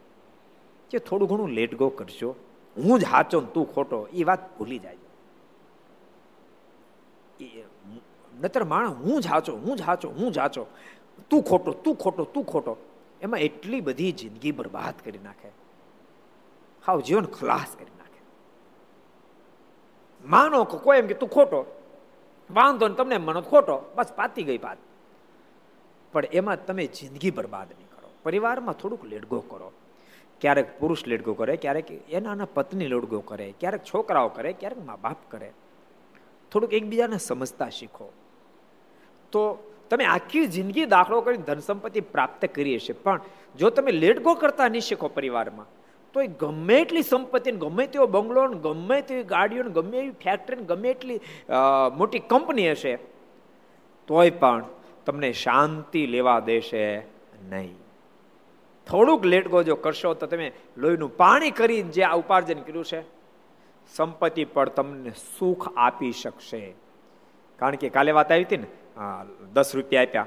કે 0.90 0.98
થોડું 0.98 1.28
ઘણું 1.28 1.48
લેટ 1.48 1.74
ગો 1.74 1.88
કરશો, 1.88 2.36
હું 2.76 3.00
જ 3.00 3.04
હાચો 3.04 3.40
તું 3.40 3.74
ખોટો, 3.74 4.06
એ 4.12 4.24
વાત 4.24 4.58
ભૂલી 4.58 4.78
જાય. 4.78 4.96
નતર 8.40 8.64
માણસ 8.64 8.96
હું 8.96 9.20
જ 9.20 9.26
હાચો, 9.26 9.56
હું 9.56 9.76
જ 9.76 9.82
હાચો, 9.82 10.08
હું 10.08 10.32
જ 10.32 10.38
હાચો. 10.38 10.66
તું 11.30 11.42
ખોટો 11.42 11.72
તું 11.72 11.94
ખોટો 11.94 12.24
તું 12.24 12.44
ખોટો. 12.44 12.76
એમાં 13.20 13.40
એટલી 13.40 13.80
બધી 13.80 14.12
જિંદગી 14.12 14.52
બરબાદ 14.52 14.94
કરી 15.04 15.18
નાખે. 15.18 15.48
હાવ 16.86 17.00
જીવન 17.00 17.24
ખલાસ 17.24 17.76
કરી 17.78 17.98
નાખે. 17.98 18.20
માનો 20.28 20.64
કે 20.64 20.78
કોઈ 20.78 20.98
એમ 20.98 21.06
કે 21.06 21.14
તું 21.14 21.28
ખોટો, 21.28 21.64
વાંધો 22.50 22.88
ને 22.88 22.94
તમને 22.94 23.18
મનો 23.18 23.42
ખોટો, 23.42 23.92
બસ 23.96 24.12
પાતી 24.16 24.42
ગઈ 24.42 24.58
વાત. 24.58 24.78
પણ 26.12 26.24
એમાં 26.24 26.66
તમે 26.66 26.86
જિંદગી 26.86 27.30
બરબાદ 27.30 27.68
નહીં 27.68 27.90
કરો. 27.96 28.10
પરિવારમાં 28.22 28.74
થોડુંક 28.74 29.04
લેડગો 29.04 29.40
કરો. 29.40 29.72
ક્યારેક 30.40 30.68
પુરુષ 30.80 31.02
લેડગો 31.12 31.32
કરે, 31.40 31.56
ક્યારેક 31.62 31.88
એના 32.18 32.46
પત્ની 32.56 32.90
લેડગો 32.92 33.20
કરે, 33.30 33.48
ક્યારેક 33.60 33.82
છોકરાઓ 33.90 34.28
કરે, 34.36 34.52
ક્યારેક 34.60 34.84
મા 34.90 34.98
બાપ 35.06 35.20
કરે. 35.32 35.50
થોડુંક 36.52 36.76
એકબીજાને 36.80 37.18
સમજતા 37.28 37.70
શીખો. 37.78 38.06
તો 39.32 39.42
તમે 39.90 40.04
આખી 40.16 40.46
જિંદગી 40.54 40.86
દાખલો 40.94 41.18
કરીને 41.26 41.44
ધન 41.48 41.64
સંપત્તિ 41.66 42.00
પ્રાપ્ત 42.14 42.42
કરી 42.56 42.78
હશે, 42.78 42.94
પણ 43.04 43.20
જો 43.60 43.70
તમે 43.76 43.92
લેડગો 44.04 44.32
કરતા 44.42 44.68
નહીં 44.74 44.86
શીખો 44.88 45.08
પરિવારમાં 45.18 45.68
તો 46.14 46.20
એ 46.26 46.28
ગમે 46.42 46.76
એટલી 46.82 47.06
સંપત્તિ 47.10 47.52
ગમે 47.64 47.84
તેવો 47.92 48.06
બંગલો 48.14 48.42
ગમે 48.66 48.98
તેવી 49.08 49.26
ગાડીઓ 49.32 49.64
ગમે 49.78 49.96
એવી 50.02 50.16
ફેક્ટરી 50.24 50.68
ગમે 50.70 50.88
એટલી 50.94 51.18
મોટી 51.98 52.22
કંપની 52.32 52.70
હશે, 52.72 52.94
તોય 54.08 54.38
પણ 54.42 54.64
તમને 55.06 55.30
શાંતિ 55.42 56.02
લેવા 56.14 56.40
દેશે 56.48 56.84
નહીં. 57.50 57.76
થોડુંક 58.88 59.24
લેટગો 59.24 59.62
જો 59.62 59.76
કરશો 59.76 60.14
તો 60.14 60.26
તમે 60.26 60.48
લોહીનું 60.76 61.16
પાણી 61.16 61.50
કરીને 61.50 61.90
જે 61.90 62.02
આ 62.02 62.16
ઉપાર્જન 62.16 62.60
કર્યું 62.66 62.84
છે, 62.84 63.00
સંપત્તિ 63.94 64.44
પણ 64.54 64.68
તમને 64.68 65.12
સુખ 65.38 65.64
આપી 65.76 66.12
શકશે. 66.12 66.62
કારણ 67.58 67.76
કે 67.76 67.88
કાલે 67.96 68.12
વાત 68.12 68.32
આવી 68.32 68.46
હતી 68.48 68.56
ને 68.56 68.68
દસ 69.54 69.74
રૂપિયા 69.76 70.02
આપ્યા 70.02 70.26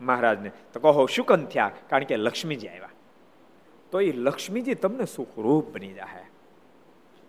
મહારાજને. 0.00 0.50
તો 0.72 0.76
કહો 0.80 1.06
શુકન 1.06 1.46
થયા? 1.46 1.70
કારણ 1.90 2.04
કે 2.04 2.16
લક્ષ્મીજી 2.16 2.68
આવ્યા. 2.68 2.94
તો 3.92 4.00
એ 4.00 4.12
લક્ષ્મીજી 4.26 4.74
તમને 4.74 5.06
સુખરૂપ 5.06 5.66
બની 5.74 5.92
જાય 5.92 6.26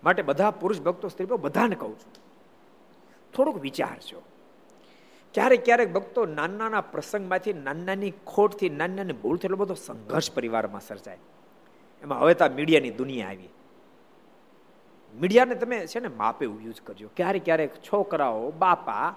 માટે 0.03 0.21
બધા 0.21 0.51
પુરુષ 0.61 0.79
ભક્તો 0.81 1.07
સ્ત્રી 1.09 1.37
બધાને 1.45 1.75
કહું 1.75 1.93
છું, 1.99 2.13
થોડુંક 3.33 3.57
વિચારજો. 3.57 4.19
ક્યારેક 5.35 5.65
ક્યારેક 5.65 5.93
ભક્તો 5.93 6.25
નાના 6.25 6.57
નાના 6.57 6.81
પ્રસંગમાંથી 6.81 7.53
નાની 7.53 7.83
નાની 7.83 8.13
ખોટથી 8.27 8.69
નાની 8.69 8.95
નાની 8.95 9.13
ભૂલથી 9.13 9.45
એટલો 9.45 9.57
બધો 9.57 9.73
સંઘર્ષ 9.73 10.31
પરિવારમાં 10.31 10.81
સર્જાય. 10.81 11.17
એમાં 12.03 12.19
હવે 12.19 12.33
તો 12.33 12.45
મીડિયાની 12.49 12.91
દુનિયા 12.91 13.27
આવી. 13.27 13.49
મીડિયાને 15.21 15.55
તમે 15.55 15.87
છે 15.87 15.99
ને 15.99 16.07
માપે 16.07 16.45
યુઝ 16.45 16.81
કરજો. 16.81 17.09
ક્યારેક 17.15 17.45
ક્યારેક 17.45 17.75
છોકરાઓ, 17.75 18.51
બાપા 18.51 19.13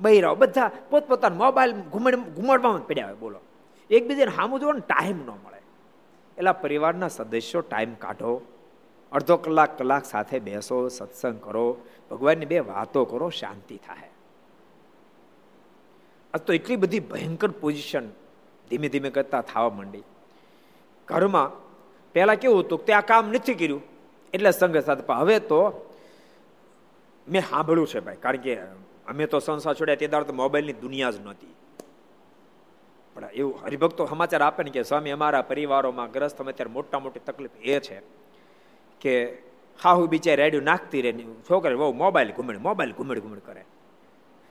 બૈરાઓ 0.00 0.34
બધા 0.34 0.70
પોતપોતાના 0.90 1.34
મોબાઈલ 1.34 1.72
ઘુમડ, 1.72 2.16
ઘુમાડવામાં 2.16 2.86
પડ્યા 2.86 3.06
હોય, 3.06 3.14
બોલો. 3.14 3.40
એકબીજાને 3.90 4.30
સામું 4.30 4.60
જોવાનો 4.60 4.78
ટાઈમ 4.78 5.16
ન 5.16 5.30
મળે. 5.30 5.62
એટલે 6.38 6.52
પરિવારના 6.52 7.08
સદસ્યો 7.08 7.60
ટાઈમ 7.60 7.94
કાઢો. 7.94 8.42
અડધો 9.12 9.36
કલાક 9.36 9.78
કલાક 9.78 10.04
સાથે 10.04 10.38
બેસો, 10.38 10.88
સત્સંગ 10.88 11.40
કરો. 11.40 11.76
ભગવાનની 12.10 12.46
બે 12.46 12.58
વાતો 12.58 13.04
કરો, 13.04 13.28
શાંતિ 13.28 13.76
થાય. 13.76 14.10
આ 16.34 16.38
તો 16.38 16.52
એટલી 16.58 16.80
બધી 16.82 17.04
ભયંકર 17.12 17.50
પોઝિશન 17.62 18.06
ધીમે 18.70 18.88
ધીમે 18.92 19.10
કરતા 19.16 19.42
થવા 19.50 19.70
માંડી. 19.70 20.04
ઘરમાં 21.08 21.48
પહેલાં 22.14 22.38
કેવું 22.42 22.64
હતું 22.64 22.84
તે 22.86 22.92
આ 22.92 23.04
કામ 23.10 23.24
નથી 23.34 23.58
કર્યું, 23.60 23.82
એટલે 24.34 24.50
સંઘ 24.52 24.78
સાથે 24.88 25.12
હવે 25.20 25.38
તો 25.50 25.60
મેં 27.26 27.42
સાંભળ્યું 27.42 27.88
છે 27.92 28.00
ભાઈ, 28.06 28.20
કારણ 28.24 28.42
કે 28.44 28.52
અમે 29.10 29.24
તો 29.26 29.38
સંસાર 29.40 29.74
છોડ્યા 29.78 30.00
તે 30.02 30.06
દાડો 30.12 30.26
તો 30.30 30.34
મોબાઈલની 30.42 30.80
દુનિયા 30.84 31.14
જ 31.16 31.18
નહોતી. 31.24 31.54
પણ 33.16 33.30
એવું 33.40 33.54
હરિભક્તો 33.64 34.06
સમાચાર 34.06 34.42
આપે 34.42 34.60
ને 34.64 34.70
કે 34.70 34.84
સ્વામી, 34.90 35.12
અમારા 35.18 35.44
પરિવારોમાં 35.50 36.12
ગ્રસ્ત 36.14 36.40
અત્યારે 36.40 36.72
મોટા 36.76 37.00
મોટી 37.04 37.24
તકલીફ 37.28 37.56
એ 37.72 37.80
છે 37.86 37.96
કે 39.02 39.14
હાહુ 39.78 40.06
બિચારી 40.12 40.42
રેડિયો 40.42 40.64
નાખતી 40.70 41.02
રહે 41.04 41.12
છોકરી 41.48 41.78
બહુ 41.80 41.92
મોબાઈલ 42.04 42.30
ઘૂમડ, 42.36 42.60
મોબાઈલ 42.68 42.92
ઘુમડ, 42.98 43.20
ઘૂમડ 43.24 43.42
કરે. 43.48 43.62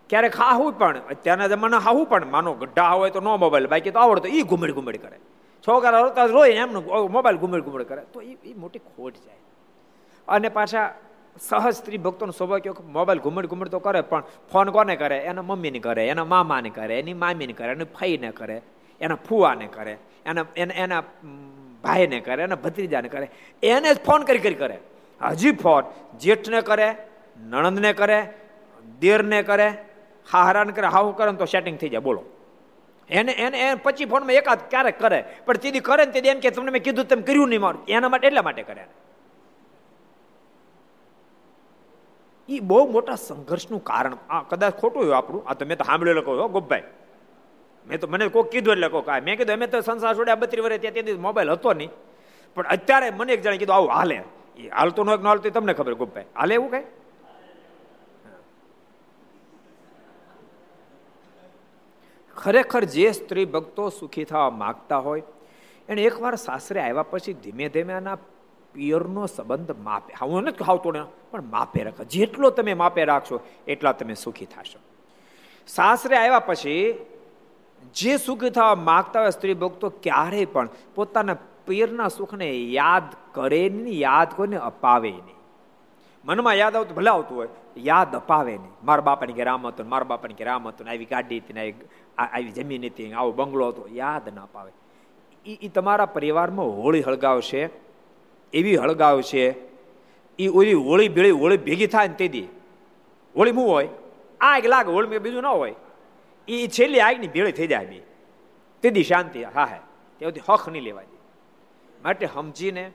ક્યારેક 0.09 0.35
હાહુ 0.35 0.71
પણ, 0.71 0.99
અત્યારના 1.11 1.47
જમાના 1.47 1.79
હાહુ 1.79 2.05
પણ 2.05 2.29
માનો 2.31 2.53
ગઢા 2.53 2.93
હોય 2.93 3.09
તો 3.09 3.19
નો 3.19 3.37
મોબાઈલ 3.37 3.67
બાકી 3.67 3.91
તો 3.91 3.99
આવડતો 3.99 4.27
એ 4.27 4.41
ઘુમડ 4.41 4.71
ઘુમડ 4.71 4.97
કરે. 4.97 5.17
છોકરા 5.63 5.99
રોતા 5.99 6.25
રોય 6.25 6.53
એમનું 6.53 7.11
મોબાઈલ 7.11 7.37
ઘુમડ 7.37 7.63
ઘુમડ 7.63 7.83
કરે. 7.83 8.01
તો 8.13 8.21
એ 8.21 8.53
મોટી 8.57 8.79
ખોટ 8.79 9.13
જાય. 9.13 9.41
અને 10.27 10.49
પાછા 10.49 10.93
સહજ 11.39 11.73
સ્ત્રી 11.73 11.97
ભક્તોનો 11.97 12.31
સ્વભાવ 12.31 12.59
કેવો 12.59 12.83
મોબાઈલ 12.87 13.19
ઘુમડ 13.19 13.45
ઘુમડ 13.45 13.67
તો 13.67 13.79
કરે, 13.79 14.01
પણ 14.01 14.23
ફોન 14.51 14.69
કોને 14.69 14.95
કરે? 14.95 15.17
એના 15.19 15.41
મમ્મીને 15.41 15.79
કરે, 15.79 16.07
એના 16.07 16.25
મામાને 16.25 16.69
કરે, 16.69 16.99
એની 16.99 17.13
મામીને 17.13 17.53
કરે, 17.53 17.71
એની 17.71 17.83
ફાઈને 17.83 18.31
કરે, 18.31 18.61
એના 19.01 19.15
ફુવાને 19.15 19.67
કરે, 19.67 19.97
એના 20.25 20.45
એના 20.55 21.03
ભાઈને 21.83 22.19
કરે, 22.19 22.43
એના 22.43 22.55
ભત્રીજાને 22.55 23.09
કરે. 23.09 23.29
એને 23.63 23.93
જ 23.93 23.97
ફોન 24.05 24.23
કરી 24.23 24.39
કરી 24.39 24.53
કરે. 24.53 24.77
હજી 25.21 25.51
ફોન 25.51 25.83
જેઠને 26.19 26.61
કરે, 26.61 26.95
નણંદને 27.49 27.93
કરે, 27.93 28.19
દેરને 28.99 29.43
કરે 29.43 29.67
હારાને 30.31 30.71
કરે 30.71 30.87
હાવું 30.87 31.17
કરે 31.17 31.31
તો 31.31 31.45
સેટિંગ 31.45 31.77
થઈ 31.77 31.89
જાય, 31.89 31.99
બોલો. 31.99 32.23
એને 33.09 33.31
એને 33.31 33.75
પછી 33.75 34.05
ફોનમાં 34.05 34.35
એકાદ 34.35 34.59
ક્યારેક 34.69 34.99
કરે, 34.99 35.23
પણ 35.45 35.53
તેથી 35.53 35.79
કરે 35.79 36.05
ને 36.05 36.11
તેથી 36.11 36.29
એમ 36.29 36.39
કે, 36.39 36.49
તમને 36.49 36.71
મેં 36.71 36.83
કીધું 36.83 37.05
તેમ 37.05 37.21
કર્યું 37.21 37.49
નહીં 37.49 37.61
મારું. 37.61 37.85
એના 37.87 38.09
માટે, 38.09 38.27
એટલા 38.27 38.41
માટે 38.41 38.63
કરે 38.63 38.87
એ 42.49 42.59
બહુ 42.59 42.91
મોટા 42.91 43.15
સંઘર્ષનું 43.15 43.83
કારણ. 43.83 44.15
આ 44.29 44.41
કદાચ 44.41 44.75
ખોટું 44.79 45.03
હોય 45.03 45.15
આપણું. 45.15 45.43
આ 45.47 45.53
તો 45.53 45.65
મેં 45.65 45.77
તો 45.77 45.83
સાંભળેલો 45.83 46.21
કહું 46.21 46.51
ગોપભાઈ. 46.51 46.83
મેં 47.87 47.99
તો, 47.99 48.07
મને 48.07 48.27
કોઈ 48.27 48.43
કીધું 48.43 48.73
એટલે 48.73 48.89
કહું 48.89 49.05
કાંઈ 49.05 49.21
મેં 49.21 49.37
કીધું, 49.37 49.53
અમે 49.53 49.67
તો 49.67 49.81
સંસાર 49.81 50.15
છોડ્યા 50.17 50.35
બત્રી 50.35 50.61
વર્ષ, 50.61 50.81
ત્યાં 50.81 50.93
તેથી 50.93 51.13
મોબાઈલ 51.13 51.51
હતો 51.51 51.73
નહીં. 51.73 51.91
પણ 52.55 52.65
અત્યારે 52.65 53.09
મને 53.09 53.33
એક 53.33 53.41
જણે 53.41 53.57
કીધું, 53.57 53.75
આવું, 53.75 53.89
હાલે. 53.89 54.23
એ 54.57 54.69
હાલતું 54.69 55.05
ન 55.05 55.09
ન 55.09 55.27
હાલતું 55.27 55.51
તમને 55.51 55.73
ખબર, 55.73 55.93
ગોપભાઈ. 55.93 56.25
હાલે 56.35 56.53
એવું 56.55 56.71
કઈ? 56.71 56.85
ખરેખર 62.37 62.83
જે 62.83 63.11
સ્ત્રી 63.11 63.45
ભક્તો 63.45 63.89
સુખી 63.89 64.23
થવા 64.23 64.49
માગતા 64.49 64.97
હોય, 64.97 65.23
એને 65.89 66.01
એકવાર 66.01 66.35
સાસરે 66.35 66.81
આવ્યા 66.81 67.03
પછી 67.03 67.33
ધીમે 67.33 67.69
ધીમે 67.69 67.93
આના 67.93 68.17
પિયરનો 68.73 69.25
સંબંધ 69.25 69.75
માપે. 69.83 70.13
હું 70.21 70.43
નથી 70.43 70.63
ખાવતો 70.63 70.91
ને 70.91 71.03
પણ 71.31 71.43
માપે 71.43 71.83
રાખો. 71.83 72.03
જેટલો 72.03 72.49
તમે 72.49 72.73
માપે 72.73 73.05
રાખશો, 73.05 73.39
એટલા 73.67 73.91
તમે 73.91 74.13
સુખી 74.13 74.45
થશો. 74.45 74.79
સાસરે 75.67 76.17
આવ્યા 76.17 76.39
પછી 76.39 77.05
જે 77.95 78.17
સુખી 78.17 78.49
થવા 78.49 78.75
માગતા 78.75 79.21
હોય 79.21 79.29
સ્ત્રી 79.29 79.53
ભક્તો 79.53 79.89
ક્યારેય 79.89 80.45
પણ 80.45 80.69
પોતાના 80.95 81.37
પિયરના 81.65 82.07
સુખને 82.07 82.49
યાદ 82.57 83.07
કરે 83.33 83.69
નહીં 83.69 83.99
યાદ 83.99 84.29
કોઈને 84.35 84.57
અપાવે 84.57 85.11
નહીં. 85.11 85.36
મનમાં 86.27 86.53
યાદ 86.53 86.75
આવતું, 86.75 86.95
ભલે 86.97 87.09
આવતું 87.09 87.37
હોય, 87.37 87.47
યાદ 87.77 88.15
અપાવે 88.15 88.57
નહીં. 88.57 88.71
મારા 88.83 89.01
બાપાની 89.01 89.33
કે 89.33 89.43
રામ 89.43 89.67
હતું 89.67 89.89
મારા 89.89 90.03
બાપાની 90.03 90.33
કે 90.33 90.43
રામ 90.43 90.67
હતું 90.67 90.89
આવી 90.89 91.05
ગાડી 91.05 91.39
હતી 91.39 91.73
આવી 92.17 92.51
જમીન 92.51 92.85
હતી 92.85 93.13
આવો 93.13 93.31
બંગલો 93.31 93.67
હતો, 93.67 93.87
યાદ 93.91 94.35
ના 94.35 94.43
અપાવે. 94.43 94.71
એ 95.45 95.67
તમારા 95.67 96.05
પરિવારમાં 96.05 96.65
હોળી 96.65 97.01
હળગાવશે, 97.01 97.69
એવી 98.53 98.75
હળગાવ 98.75 99.21
છે 99.21 99.67
એ 100.39 100.47
ઓલી 100.47 100.73
હોળી 100.73 101.09
ભેળી 101.09 101.31
હોળી 101.31 101.57
ભેગી 101.57 101.87
થાય 101.87 102.07
ને 102.07 102.13
તેથી 102.13 102.47
હોળી 103.35 103.51
શું 103.51 103.67
હોય? 103.67 103.89
આગ 104.41 104.65
લાગે, 104.65 104.91
હોળી 104.91 105.19
બીજું 105.19 105.43
ન 105.43 105.45
હોય. 105.45 105.75
એ 106.47 106.67
છેલ્લી 106.67 106.99
આગની 106.99 107.27
ભેળી 107.27 107.51
થઈ 107.51 107.67
જાય 107.67 107.85
બી. 107.85 108.01
તેથી 108.81 109.03
શાંતિ, 109.03 109.43
હા 109.43 109.65
હા. 109.65 109.79
તેથી 110.19 110.41
હખ 110.49 110.69
નહીં 110.69 110.83
લેવા 110.83 111.01
દે 111.01 111.17
માટે 112.03 112.25
સમજીને 112.33 112.91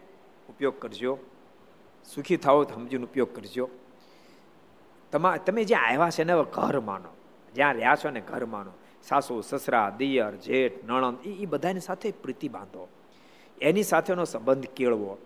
ઉપયોગ 0.48 0.80
કરજો. 0.80 1.18
સુખી 2.14 2.36
થાવ 2.36 2.64
તો 2.64 2.74
સમજીનો 2.74 3.06
ઉપયોગ 3.06 3.36
કરજો. 3.36 3.68
તમા, 5.12 5.36
તમે 5.36 5.64
જ્યાં 5.64 5.86
આવ્યા 5.86 6.10
છે 6.10 6.24
ને 6.24 6.32
ઘર 6.52 6.80
માનો. 6.80 7.08
જ્યાં 7.54 7.74
રહ્યા 7.74 7.96
છો 8.04 8.10
ને, 8.10 8.20
ઘર 8.20 8.44
માનો. 8.44 8.70
સાસુ, 9.02 9.40
સસરા, 9.40 9.94
દિયર, 9.98 10.30
જેઠ, 10.30 10.84
નણંદ 10.84 11.26
એ 11.26 11.46
બધાની 11.46 11.80
સાથે 11.80 12.10
પ્રીતિ 12.10 12.48
બાંધો. 12.48 12.88
એની 13.60 13.82
સાથેનો 13.82 14.24
સંબંધ 14.24 14.66
કેળવો. 14.66 15.18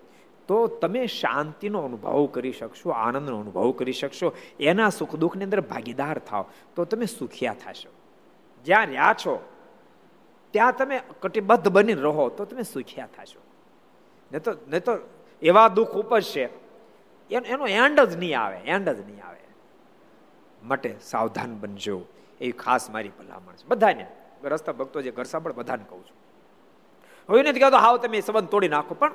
તો 0.49 0.67
તમે 0.67 1.07
શાંતિનો 1.07 1.81
અનુભવ 1.81 2.27
કરી 2.27 2.53
શકશો, 2.53 2.91
આનંદનો 2.91 3.41
અનુભવ 3.41 3.73
કરી 3.73 3.93
શકશો. 3.93 4.33
એના 4.61 4.91
સુખ 4.91 5.17
દુઃખની 5.17 5.45
અંદર 5.45 5.61
ભાગીદાર 5.61 6.19
થાવ 6.19 6.45
તો 6.77 6.85
તમે 6.85 7.07
સુખિયા 7.07 7.55
થશો. 7.55 7.91
જ્યાં 8.65 8.87
રહ્યા 8.87 9.15
છો, 9.27 9.49
ત્યાં 10.51 10.73
તમે 10.73 11.01
કટિબદ્ધ 11.21 11.69
બની 11.69 11.93
રહો, 11.93 12.29
તો 12.29 12.45
તમે 12.45 12.63
સુખિયા 12.63 13.07
થશો. 13.07 13.41
નહીં 14.33 14.43
તો 14.43 14.53
નહીં 14.69 14.85
તો 14.85 14.99
એવા 15.43 15.69
દુઃખ 15.69 15.89
ઉપજશે 15.89 16.66
એનો 17.31 17.67
એન્ડ 17.67 18.01
જ 18.01 18.17
નહીં 18.17 18.41
આવે 18.41 18.57
એન્ડ 18.57 18.89
જ 18.89 19.01
નહીં 19.01 19.27
આવે. 19.29 19.37
માટે 20.63 20.95
સાવધાન 21.03 21.59
બનજો. 21.59 22.03
એ 22.41 22.51
ખાસ 22.51 22.91
મારી 22.91 23.09
ભલામણ 23.09 23.53
છે. 23.53 23.67
બધાને, 23.67 24.07
રસ્તા 24.45 24.73
ભક્તો 24.73 25.03
જે 25.03 25.11
ઘર 25.11 25.25
સાંભળ 25.25 25.53
બધાને 25.53 25.85
કહું 25.89 26.05
છું. 26.05 26.17
હવે 27.31 27.43
નથી 27.43 27.61
કહેતો, 27.61 27.77
હાવ 27.77 27.97
તમે 27.97 28.21
સંબંધ 28.21 28.49
તોડી 28.49 28.69
નાખો 28.69 28.95
પણ 28.95 29.13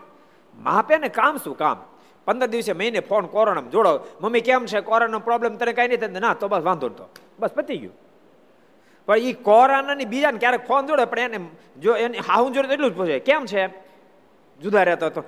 માપે 0.58 0.98
ને 0.98 1.10
કામ 1.10 1.38
શું 1.38 1.58
કામ? 1.58 1.84
પંદર 2.26 2.48
દિવસે 2.48 2.74
મહિને 2.74 3.00
ફોન 3.00 3.26
કોરોના 3.26 3.62
જોડો 3.62 4.00
મમ્મી, 4.22 4.42
કેમ 4.42 4.66
છે? 4.66 4.82
કોરોના 4.82 5.20
પ્રોબ્લેમ 5.20 5.56
તને 5.56 5.74
કઈ 5.74 5.88
નહીં 5.88 6.22
ના, 6.22 6.34
તો 6.34 6.48
બસ, 6.48 6.62
વાંધો 6.62 6.90
તો 6.90 7.10
બસ, 7.40 7.50
પતી 7.50 7.78
ગયું. 7.78 7.94
પણ 9.06 9.18
એ 9.18 9.34
કોરોનાની 9.34 10.06
બીજાને 10.06 10.40
ક્યારેક 10.40 10.68
ફોન 10.68 10.88
જોડે, 10.88 11.06
પણ 11.06 11.20
એને 11.20 11.40
જો 11.80 11.96
એને 11.96 12.18
હાહું 12.18 12.54
જોડે 12.54 12.74
એટલું 12.74 12.92
જ 12.92 12.96
પૂછે 12.96 13.20
કેમ 13.20 13.46
છે? 13.46 13.91
જુદા 14.62 14.84
રહેતા 14.84 15.10
તો 15.10 15.22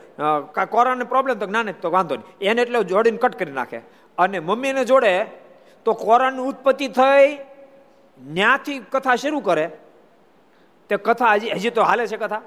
કોરોના 0.71 1.05
પ્રોબ્લેમ 1.05 1.39
તો 1.39 1.45
ના 1.45 1.63
તો 1.81 1.91
વાંધો 1.91 2.15
નહીં. 2.15 2.37
એને 2.41 2.61
એટલે 2.61 2.83
જોડીને 2.83 3.17
કટ 3.17 3.35
કરી 3.39 3.51
નાખે. 3.51 3.79
અને 4.17 4.39
મમ્મીને 4.39 4.85
જોડે 4.85 5.13
તો 5.85 5.93
કોરોનાની 5.93 6.47
ઉત્પત્તિ 6.49 6.87
થઈ, 6.87 7.37
ન્યાથી 8.19 8.79
કથા 8.79 9.15
શરૂ 9.15 9.39
કરે. 9.39 9.65
તે 10.89 10.97
કથા 10.97 11.33
હજી 11.33 11.49
હજી 11.49 11.69
તો 11.69 11.83
હાલે 11.83 12.07
છે 12.07 12.17
કથા? 12.17 12.41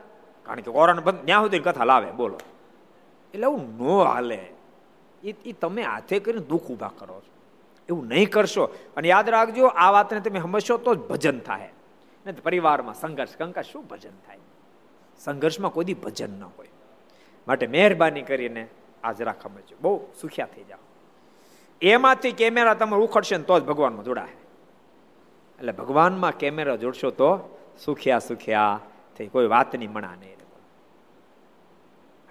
કારણ 0.47 0.61
કે 0.61 0.70
કોરોના 0.70 1.03
બંધ 1.03 1.24
ત્યાં 1.24 1.43
સુધી 1.43 1.59
કથા 1.59 1.84
લાવે, 1.84 2.11
બોલો. 2.12 2.39
એટલે 3.34 3.47
એવું 3.47 3.62
ન 3.78 4.05
હાલે. 4.05 4.41
એ 5.22 5.53
તમે 5.61 5.82
હાથે 5.82 6.18
કરીને 6.20 6.45
દુઃખ 6.51 6.70
ઊભા 6.70 6.91
કરો 6.99 7.20
છો. 7.20 7.32
એવું 7.89 8.07
નહીં 8.09 8.30
કરશો. 8.30 8.64
અને 8.97 9.09
યાદ 9.09 9.28
રાખજો, 9.28 9.66
આ 9.66 9.91
વાતને 9.91 10.20
તમે 10.20 10.41
સમજશો 10.41 10.76
તો 10.76 10.95
જ 10.95 10.99
ભજન 10.99 11.39
થાય. 11.41 11.70
ને 12.26 12.32
પરિવારમાં 12.32 12.95
સંઘર્ષ 12.95 13.37
કંકા 13.37 13.62
શું 13.62 13.82
ભજન 13.87 14.16
થાય? 14.26 14.39
સંઘર્ષમાં 15.18 15.72
કોઈ 15.72 15.95
ભજન 16.05 16.30
ન 16.30 16.45
હોય. 16.45 16.70
માટે 17.47 17.66
મહેરબાની 17.66 18.22
કરીને 18.22 18.62
આ 19.05 19.12
જરા 19.12 19.36
સમજો 19.42 19.76
બહુ 19.80 19.92
સુખ્યા 20.20 20.53
થઈ 20.55 20.66
જાઓ. 20.68 20.84
એમાંથી 21.82 22.32
કેમેરા 22.32 22.74
તમે 22.74 22.97
ઉખડશે 22.97 23.36
ને 23.36 23.44
તો 23.44 23.61
જ 23.61 23.62
ભગવાનમાં 23.62 24.05
જોડાય 24.05 24.36
એટલે 25.59 25.72
ભગવાનમાં 25.72 26.38
કેમેરા 26.38 26.76
જોડશો 26.76 27.11
તો 27.11 27.30
સુખ્યા 27.84 28.18
સુખ્યા 28.18 28.80
થઈ, 29.16 29.28
કોઈ 29.28 29.47
વાતની 29.47 29.86
મણા 29.86 30.16
નહીં 30.20 30.36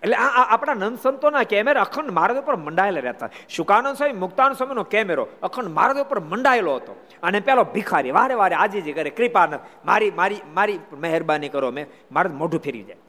એટલે 0.04 0.18
આ 0.18 0.44
આપણા 0.54 0.74
નંદ 0.74 0.98
સંતોના 1.00 1.44
કેમેરા 1.44 1.82
અખંડ 1.82 2.12
માર્ગ 2.12 2.38
ઉપર 2.38 2.56
મંડાયેલા 2.56 3.00
રહેતા. 3.00 3.30
શુકાનંદ 3.50 3.98
સ્વામી, 3.98 4.14
મુક્તાનંદ 4.14 4.58
સ્વામીનો 4.58 4.84
કેમેરો 4.84 5.24
અખંડ 5.44 5.70
માર્ગ 5.70 5.98
ઉપર 5.98 6.20
મંડાયેલો 6.20 6.76
હતો. 6.76 6.94
અને 7.24 7.40
પેલો 7.40 7.64
ભિખારી, 7.64 8.12
વારે 8.12 8.36
વારે 8.42 8.56
આજે 8.56 8.82
જે 8.82 8.94
કરે 8.94 9.10
કૃપાનંદ 9.10 9.60
મારી 9.86 10.12
મારી 10.12 10.42
મારી 10.54 10.80
મહેરબાની 10.94 11.50
કરો, 11.50 11.72
મેં 11.72 11.86
મારે 12.12 12.30
મોઢું 12.30 12.62
ફેરી 12.62 12.84
જાય. 12.84 13.02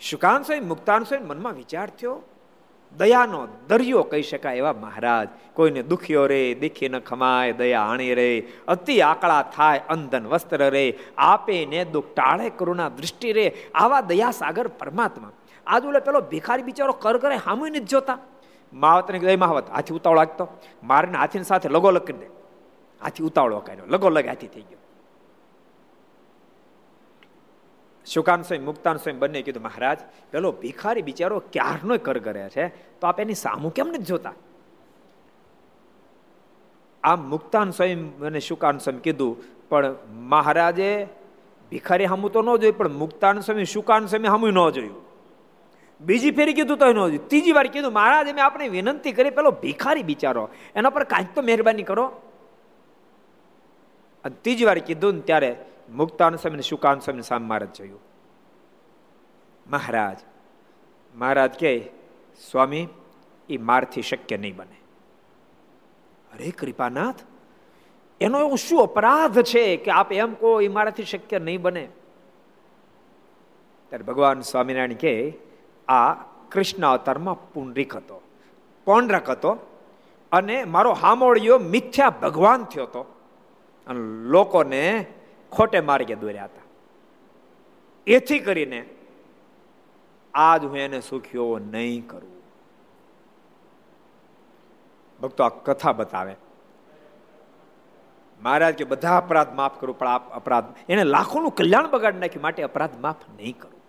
શુકાન 0.00 0.42
સ્વામી 0.42 0.66
મુક્તાન 0.66 1.02
સ્વામી 1.04 1.26
મનમાં 1.26 1.54
વિચાર 1.54 1.88
થયો, 1.90 2.22
દયાનો 2.92 3.40
દરિયો 3.68 4.02
કહી 4.02 4.22
શકાય 4.22 4.56
એવા 4.56 4.72
મહારાજ, 4.72 5.28
કોઈને 5.54 5.82
દુખ્યો 5.82 6.24
રે, 6.26 6.54
દીખી 6.54 6.88
ન 6.88 6.98
ખમાય, 6.98 7.52
દયા 7.52 7.82
આણી 7.82 8.14
રે, 8.14 8.28
અતિ 8.68 8.96
આકળા 9.00 9.42
થાય, 9.56 9.84
અંધન 9.88 10.24
વસ્ત્ર 10.26 10.62
રે, 10.70 10.84
આપે 11.18 11.66
ને 11.66 11.84
દુઃખ 11.84 12.10
ટાળે, 12.16 12.48
કરુણા 12.50 12.88
દૃષ્ટિ 12.88 13.32
રે, 13.32 13.46
આવા 13.74 14.00
દયા 14.00 14.30
સાગર 14.30 14.66
પરમાત્મા. 14.80 15.32
આજ 15.66 15.84
ઓલે 15.84 16.00
પેલો 16.00 16.20
ભિખારી 16.32 16.62
બિચારો 16.62 16.92
કર 16.92 17.16
કરે 17.18 17.36
હામુય 17.36 17.70
નથી 17.70 17.92
જોતા. 17.94 18.18
માવતને 18.72 19.18
ગઈ 19.18 19.36
માવત 19.36 19.70
હાથી 19.70 19.94
ઉતાવળ 19.94 20.16
લાગતો 20.16 20.48
મારીને 20.82 21.18
હાથીની 21.18 21.44
સાથે 21.44 21.68
લગો 21.68 21.90
લગ 21.90 22.04
કરી 22.04 22.20
દે. 22.22 22.28
હાથી 23.00 23.24
ઉતાવળો 23.24 23.60
કર્યો 23.60 23.86
લગો 23.86 24.08
લગ 24.10 24.26
હાથી 24.26 24.52
થઈ 24.54 24.66
ગયો. 24.70 24.79
શુકાન 28.06 28.42
સ્વયં 28.42 28.64
મુક્તાન 28.64 28.96
સ્વયં 28.96 29.18
બંને 29.18 29.42
કીધું, 29.42 29.62
મહારાજ, 29.62 29.98
પેલો 30.30 30.52
ભિખારી 30.52 31.02
બિચારો 31.02 31.38
ક્યારનો 31.38 31.96
કર 31.96 32.18
કરે 32.18 32.48
છે? 32.48 32.68
તો 32.68 33.06
આપ 33.06 33.20
એની 33.20 33.34
સામું 33.34 33.74
કેમ 33.74 33.88
નથી 33.88 34.02
જોતા? 34.02 34.32
આમ 37.02 37.30
મુક્તાન 37.30 37.70
સ્વયં 37.70 38.18
અને 38.18 38.40
શુકાન 38.40 38.78
સ્વયં 38.78 38.98
કીધું, 38.98 39.36
પણ 39.68 39.94
મહારાજે 40.08 41.06
ભિખારી 41.70 42.04
હામું 42.04 42.32
તો 42.32 42.42
ન 42.42 42.56
જોયું, 42.56 42.78
પણ 42.78 42.88
મુક્તાન 42.88 43.40
સ્વામી 43.40 43.64
શુકાન 43.64 44.06
સ્વામી 44.06 44.28
હામું 44.28 44.52
ન 44.52 44.70
જોયું. 44.70 45.10
બીજી 46.00 46.30
ફેરી 46.30 46.54
કીધું 46.54 46.78
તો 46.78 46.86
ન 46.86 46.92
જોયું. 46.92 47.28
ત્રીજી 47.28 47.52
વાર 47.52 47.66
કીધું, 47.66 47.92
મહારાજ 47.92 48.34
મેં 48.34 48.44
આપણે 48.44 48.68
વિનંતી 48.68 49.12
કરી, 49.12 49.30
પેલો 49.30 49.50
ભિખારી 49.50 50.02
બિચારો, 50.02 50.48
એના 50.74 50.90
પર 50.90 51.04
કાંઈક 51.04 51.34
તો 51.34 51.42
મહેરબાની 51.42 51.82
કરો. 51.82 52.22
ત્રીજી 54.42 54.64
વાર 54.64 54.78
કીધું 54.78 55.14
ને 55.14 55.20
ત્યારે 55.20 55.56
મુક્તાન 55.90 56.36
સ્વામી 56.36 56.62
શુકાન 56.62 56.98
સ્વામી 56.98 57.22
સામે 57.22 57.46
મહારાજ 57.46 57.72
જોયું. 57.72 58.00
મહારાજ 59.70 60.16
મહારાજ 61.14 61.60
કહે, 61.60 61.90
સ્વામી 62.50 62.88
એ 63.48 63.56
મારથી 63.56 64.02
શક્ય 64.02 64.36
નહીં 64.36 64.56
બને. 64.56 64.80
અરે, 66.32 66.50
કૃપાનાથ, 66.50 67.14
એનો 68.20 68.38
એવું 68.38 68.58
શું 68.58 68.82
અપરાધ 68.82 69.42
છે 69.42 69.76
કે 69.76 69.90
આપ 69.90 70.12
એમ 70.12 70.34
કહો 70.34 70.60
એ 70.60 70.68
મારાથી 70.68 71.04
શક્ય 71.04 71.38
નહીં 71.38 71.62
બને? 71.62 71.88
ત્યારે 73.88 74.04
ભગવાન 74.04 74.40
સ્વામિનારાયણ 74.40 74.92
કે 74.92 75.34
આ 75.88 76.14
કૃષ્ણ 76.50 76.86
અવતારમાં 76.86 77.52
પુંડરીક 77.52 77.96
હતો 77.96 78.22
કોન્ડ્રક 78.84 79.30
હતો 79.30 79.80
અને 80.32 80.64
મારો 80.64 80.92
હામોળિયો 80.92 81.58
મિથ્યા 81.58 82.10
ભગવાન 82.10 82.64
થયો 82.64 82.84
હતો. 82.84 83.00
અને 83.86 84.00
લોકોને 84.00 85.06
ખોટે 85.52 85.80
માર્ગે 85.80 86.14
દોર્યા 86.14 86.44
હતા. 86.44 86.62
એથી 88.06 88.38
કરીને 88.38 88.86
આજ 90.34 90.64
હું 90.64 90.78
એને 90.78 91.00
સુખ્યો 91.00 91.58
નહીં 91.58 92.06
કરું. 92.06 92.42
ભક્તો, 95.20 95.44
આ 95.44 95.48
કથા 95.48 95.92
બતાવે. 95.92 96.36
મહારાજ 98.42 98.74
કે, 98.74 98.84
બધા 98.84 99.16
અપરાધ 99.16 99.54
માફ 99.54 99.80
કરું, 99.80 99.98
પણ 99.98 100.08
અપરાધ 100.08 100.64
એને 100.88 101.04
લાખોનું 101.04 101.50
કલ્યાણ 101.50 101.90
બગાડ 101.90 102.14
નાખ્યું, 102.14 102.42
માટે 102.42 102.62
અપરાધ 102.62 102.98
માફ 103.00 103.16
નહીં 103.36 103.58
કરું. 103.58 103.80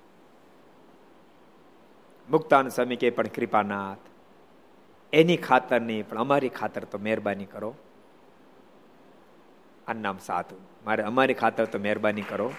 મુક્તાન 2.30 2.68
સ્વામી 2.68 2.96
કે 2.96 3.10
પણ 3.10 3.28
કૃપાનાથ, 3.28 3.98
એની 5.14 5.38
ખાતર 5.38 5.82
નહીં 5.82 6.10
પણ 6.10 6.18
અમારી 6.18 6.50
ખાતર 6.50 6.84
તો 6.84 6.98
મહેરબાની 6.98 7.46
કરો. 7.46 7.76
આ 9.88 9.94
નામ 9.94 10.18
સાધુ. 10.18 10.71
મારે 10.86 11.04
અમારી 11.04 11.34
ખાતર 11.34 11.66
તો 11.66 11.80
મહેરબાની 11.80 12.22
કરો. 12.22 12.54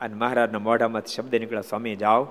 અને 0.00 0.14
મહારાજના 0.14 0.58
મોઢામાં 0.58 1.02
શબ્દ 1.02 1.34
નીકળ્યા, 1.34 1.60
સ્વામી, 1.60 1.96
જાઓ. 1.96 2.26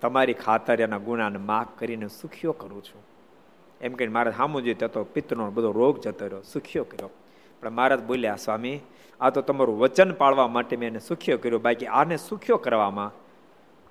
તમારી 0.00 0.32
ખાતર 0.32 0.80
એના 0.80 0.98
ગુનાને 0.98 1.38
માફ 1.38 1.66
કરીને 1.78 2.08
સુખ્યો 2.08 2.52
કરું 2.52 2.84
છું. 2.84 3.02
એમ 3.80 3.92
કહીને 3.92 4.12
મહારાજ 4.12 4.36
સામું 4.36 4.62
જોઈએ 4.62 4.74
તો 4.74 5.04
પિત્તનો 5.04 5.50
બધો 5.50 5.72
રોગ 5.72 6.00
જતો 6.00 6.26
રહ્યો 6.26 6.42
સુખ્યો 6.42 6.84
કર્યો. 6.84 7.10
પણ 7.60 7.70
મહારાજ 7.70 8.02
બોલ્યા, 8.02 8.36
સ્વામી, 8.36 8.80
આ 9.20 9.30
તો 9.30 9.40
તમારું 9.40 9.78
વચન 9.78 10.12
પાળવા 10.12 10.48
માટે 10.48 10.76
મેં 10.76 10.88
એને 10.88 10.98
સુખ્યો 10.98 11.38
કર્યો. 11.38 11.58
બાકી 11.58 11.86
આને 11.86 12.16
સુખ્યો 12.16 12.56
કરવામાં 12.56 13.12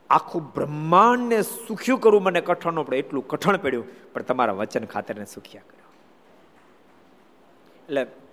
આખું 0.09 0.53
બ્રહ્માંડને 0.53 1.41
સુખ્યું 1.41 1.99
કરવું 1.99 2.23
મને 2.23 2.41
કઠણ 2.41 2.83
પડે, 2.83 2.97
એટલું 2.97 3.27
કઠણ 3.27 3.57
પડ્યું. 3.57 4.13
પણ 4.13 4.21
તમારા 4.21 4.53
વચન 4.53 4.85
ખાતરને 4.85 5.25
સુખ્યા 5.25 5.61
કર્યો. 5.61 5.83
એટલે 7.83 8.26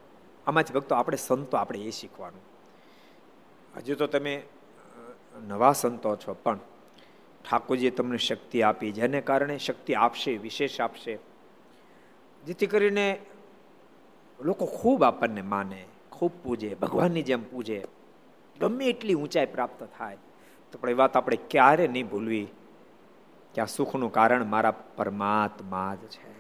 આમાંથી 0.47 0.75
ભક્તો 0.75 0.95
આપણે 0.95 1.17
સંતો 1.17 1.57
આપણે 1.57 1.79
એ 1.79 1.91
શીખવાનું. 1.91 2.41
હજુ 3.77 3.95
તો 3.95 4.07
તમે 4.07 4.43
નવા 5.47 5.73
સંતો 5.73 6.17
છો, 6.17 6.35
પણ 6.35 6.59
ઠાકોરજીએ 7.45 7.91
તમને 7.91 8.17
શક્તિ 8.17 8.63
આપી, 8.63 8.93
જેને 8.93 9.21
કારણે 9.21 9.59
શક્તિ 9.59 9.95
આપશે, 9.95 10.37
વિશેષ 10.37 10.81
આપશે. 10.81 11.19
જેથી 12.47 12.67
કરીને 12.67 13.21
લોકો 14.45 14.67
ખૂબ 14.67 15.05
આપણને 15.05 15.43
માને, 15.43 15.85
ખૂબ 16.13 16.33
પૂજે, 16.43 16.75
ભગવાનની 16.75 17.23
જેમ 17.23 17.43
પૂજે. 17.43 17.85
ગમે 18.61 18.87
એટલી 18.87 19.15
ઊંચાઈ 19.15 19.47
પ્રાપ્ત 19.47 19.89
થાય, 19.99 20.17
તો 20.73 20.79
પણ 20.79 20.91
એ 20.91 20.93
વાત 20.93 21.17
આપણે 21.17 21.39
ક્યારે 21.51 21.89
નહીં 21.89 22.09
ભૂલવી. 22.09 22.49
કે 23.55 23.61
આ 23.61 23.65
સુખનું 23.65 24.13
કારણ 24.13 24.45
મારા 24.45 24.71
પરમાત્મા 24.71 25.95
જ 25.95 25.99
છે. 25.99 26.34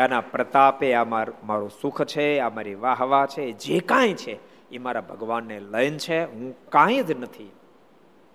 એના 0.00 0.20
પ્રતાપે 0.20 0.94
આ 0.94 1.04
મારું 1.04 1.70
સુખ 1.82 2.04
છે, 2.04 2.38
આ 2.38 2.48
મારી 2.48 2.74
વાહવા 2.74 3.26
છે, 3.26 3.52
જે 3.52 3.80
કાંઈ 3.80 4.14
છે, 4.14 4.38
એ 4.70 4.78
મારા 4.78 5.00
ભગવાનને 5.00 5.60
લયન 5.60 5.96
છે, 5.98 6.24
હું 6.24 6.56
કાંઈ 6.68 7.02
જ 7.02 7.10
નથી. 7.10 7.52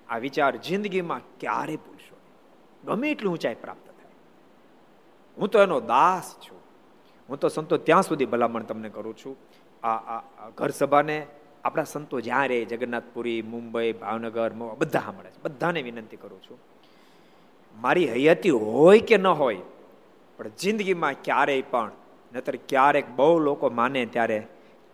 આ 0.10 0.18
વિચાર 0.18 0.56
જિંદગીમાં 0.56 1.22
ક્યારે 1.40 1.76
ભૂલશો? 1.76 2.18
ગમે 2.86 3.12
એટલી 3.12 3.30
ઊંચાઈ 3.30 3.56
પ્રાપ્ત 3.56 3.88
થાય. 3.88 4.12
હું 5.38 5.50
તો 5.50 5.62
એનો 5.62 5.80
દાસ 5.80 6.36
છું. 6.36 6.60
હું 7.30 7.40
તો 7.40 7.48
સંતો 7.48 7.78
ત્યાં 7.78 8.04
સુધી 8.04 8.26
ભલામણ 8.26 8.64
તમને 8.64 8.90
કરું 8.90 9.18
છું. 9.18 9.38
આ 9.88 10.22
ઘર 10.56 10.70
સભાને 10.70 11.28
આપણા 11.64 11.84
સંતો 11.84 12.22
જ્યાં 12.22 12.48
રહે, 12.48 12.66
જગન્નાથપુરી, 12.66 13.42
મુંબઈ, 13.42 13.94
ભાવનગર 13.94 14.54
બધા 14.54 15.00
સાંભળે 15.00 15.30
છે. 15.30 15.42
બધાને 15.44 15.82
વિનંતી 15.82 16.18
કરું 16.18 16.42
છું. 16.42 16.60
મારી 17.82 18.12
હયાતી 18.14 18.50
હોય 18.50 19.00
કે 19.00 19.18
ન 19.18 19.28
હોય 19.28 19.58
પણ 20.38 20.50
જિંદગીમાં 20.50 21.14
ક્યારેય 21.24 21.62
પણ 21.62 21.92
નતર 22.34 22.56
ક્યારેક 22.56 23.10
બહુ 23.10 23.40
લોકો 23.40 23.70
માને 23.70 24.06
ત્યારે 24.06 24.48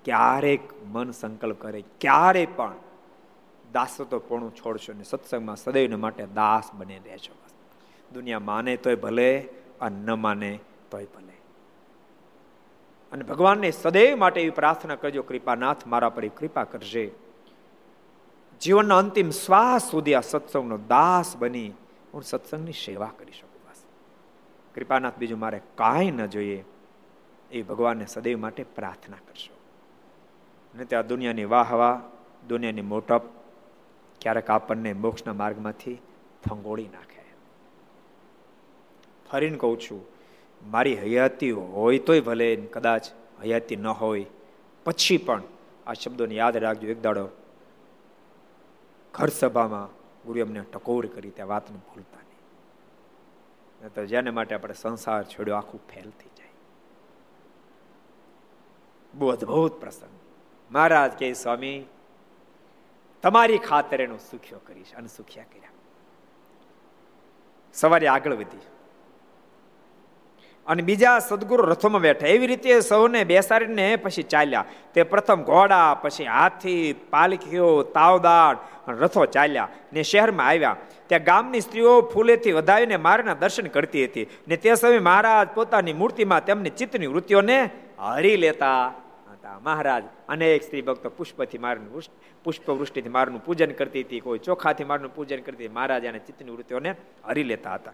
ક્યારેક 0.05 0.87
મન 0.87 1.11
સંકલ્પ 1.11 1.59
કરે, 1.59 1.83
ક્યારેય 2.01 2.45
પણ 2.45 2.73
દાસત્વ 3.71 4.19
પણ 4.19 4.49
છોડશો 4.49 4.93
ને 4.93 5.03
સત્સંગમાં 5.03 5.55
સદૈવને 5.55 5.95
માટે 5.95 6.25
દાસ 6.25 6.73
બને 6.73 7.01
રહેશો 7.05 7.33
દુનિયા 8.13 8.39
માને 8.39 8.77
તોય 8.77 8.95
ભલે 8.95 9.41
અને 9.81 9.95
ન 10.05 10.11
માને 10.11 10.59
તોય 10.91 11.05
ભલે. 11.05 11.33
અને 13.11 13.23
ભગવાનને 13.23 13.71
સદૈવ 13.71 14.17
માટે 14.17 14.41
એવી 14.41 14.49
પ્રાર્થના 14.49 14.95
કરજો, 14.95 15.23
કૃપાનાથ 15.23 15.87
મારા 15.87 16.09
પર 16.09 16.27
કૃપા 16.27 16.63
કરજે. 16.63 17.11
જીવનના 18.61 18.97
અંતિમ 18.97 19.29
શ્વાસ 19.29 19.91
સુધી 19.91 20.13
આ 20.13 20.21
સત્સંગનો 20.21 20.77
દાસ 20.77 21.37
બની, 21.37 21.71
હું 22.13 22.23
સત્સંગની 22.23 22.71
સેવા 22.71 23.11
કરી 23.19 23.31
શકું 23.31 23.50
કૃપાનાથ, 24.75 25.17
બીજું 25.17 25.39
મારે 25.39 25.61
કાંઈ 25.75 26.11
ન 26.11 26.25
જોઈએ, 26.25 26.63
એ 27.51 27.61
ભગવાનને 27.61 28.05
સદૈવ 28.05 28.39
માટે 28.39 28.63
પ્રાર્થના 28.63 29.17
કરશો. 29.27 29.53
અને 30.73 30.85
ત્યાં 30.85 31.07
દુનિયાની 31.07 31.45
વાહવા 31.45 32.11
દુનિયાની 32.47 32.81
મોટપ, 32.81 33.23
ક્યારેક 34.21 34.49
આપણને 34.49 34.93
મોક્ષના 34.93 35.33
માર્ગમાંથી 35.33 35.97
થંગોળી 36.43 36.87
નાખે. 36.87 37.23
ફરીને 39.31 39.57
કહું 39.57 39.79
છું, 39.79 40.05
મારી 40.69 40.95
હયાતી 40.95 41.51
હોય 41.51 41.99
તોય 41.99 42.21
ભલે, 42.21 42.55
કદાચ 42.55 43.05
હયાતી 43.43 43.75
ન 43.75 43.87
હોય, 43.87 44.25
પછી 44.85 45.17
પણ 45.17 45.43
આ 45.87 45.93
શબ્દોને 45.93 46.35
યાદ 46.35 46.57
રાખજો. 46.57 46.87
એક 46.87 47.01
દાડો 47.01 47.29
ઘર 49.13 49.27
સભામાં 49.27 49.89
ગુરુ 50.25 50.41
અમને 50.41 50.61
ટકોર 50.61 51.05
કરી, 51.05 51.29
ત્યાં 51.29 51.49
વાતને 51.49 51.77
ભૂલતા 51.77 52.17
તો 53.87 54.05
જેને 54.05 54.29
માટે 54.29 54.55
આપણે 54.55 54.73
સંસાર 54.73 55.23
છોડ્યો, 55.23 55.55
આખું 55.55 55.87
ફેલ 55.87 56.09
થઈ 56.09 56.29
જાય. 56.37 56.49
બહુ 59.13 59.27
અદભુત 59.27 59.73
પ્રસંગ. 59.73 60.09
મહારાજ 60.71 61.11
કે, 61.11 61.33
સ્વામી, 61.33 61.85
તમારી 63.21 63.57
ખાતર 63.57 64.01
એનો 64.01 64.17
સુખ્યો 64.17 64.59
કરીશ. 64.59 64.93
અને 64.93 65.07
સુખ્યા 65.07 65.43
કર્યા. 65.43 65.69
સવારે 67.73 68.07
આગળ 68.07 68.33
વધી. 68.33 68.59
અને 70.71 70.83
બીજા 70.83 71.19
સદગુરુ 71.19 71.63
રથોમાં 71.63 72.01
બેઠા. 72.01 72.27
એવી 72.27 72.47
રીતે 72.47 72.79
સૌને 72.79 73.23
બેસાડીને 73.23 73.87
પછી 73.95 74.23
ચાલ્યા. 74.23 74.65
તે 74.93 75.03
પ્રથમ 75.03 75.43
ઘોડા, 75.43 75.93
પછી 75.93 76.25
હાથી, 76.25 76.95
પાલખીઓ 77.09 77.69
તાવદાડ 77.83 78.57
રથો 79.01 79.25
ચાલ્યા 79.25 79.67
ને 79.93 80.03
શહેરમાં 80.03 80.47
આવ્યા. 80.47 80.75
ત્યાં 81.07 81.23
ગામની 81.23 81.61
સ્ત્રીઓ 81.61 81.93
ફૂલેથી 82.01 82.51
વધાવીને 82.51 82.97
મારના 82.97 83.33
દર્શન 83.33 83.67
કરતી 83.67 84.05
હતી 84.05 84.27
ને 84.47 84.55
તે 84.57 84.75
સમયે 84.75 84.99
મહારાજ 84.99 85.47
પોતાની 85.55 85.93
મૂર્તિમાં 85.93 86.45
તેમની 86.45 86.69
ચિત્તની 86.69 87.07
વૃત્તિઓને 87.07 87.57
હરી 87.99 88.37
લેતા 88.37 88.93
હતા. 89.31 89.59
મહારાજ 89.59 90.03
અનેક 90.29 90.63
સ્ત્રી 90.63 90.81
ભક્તો 90.81 91.09
પુષ્પથી 91.09 91.57
મારનું 91.57 92.01
પુષ્પ 92.43 92.69
વૃષ્ટિથી 92.69 93.09
મારનું 93.09 93.43
પૂજન 93.45 93.71
કરતી 93.71 94.03
હતી. 94.03 94.19
કોઈ 94.19 94.39
ચોખાથી 94.39 94.83
મારનું 94.83 95.15
પૂજન 95.15 95.41
કરતી 95.41 95.67
મહારાજ 95.67 96.05
અને 96.05 96.19
ચિત્તની 96.19 96.51
વૃત્તિઓને 96.51 96.95
હરી 97.27 97.43
લેતા 97.43 97.73
હતા. 97.73 97.93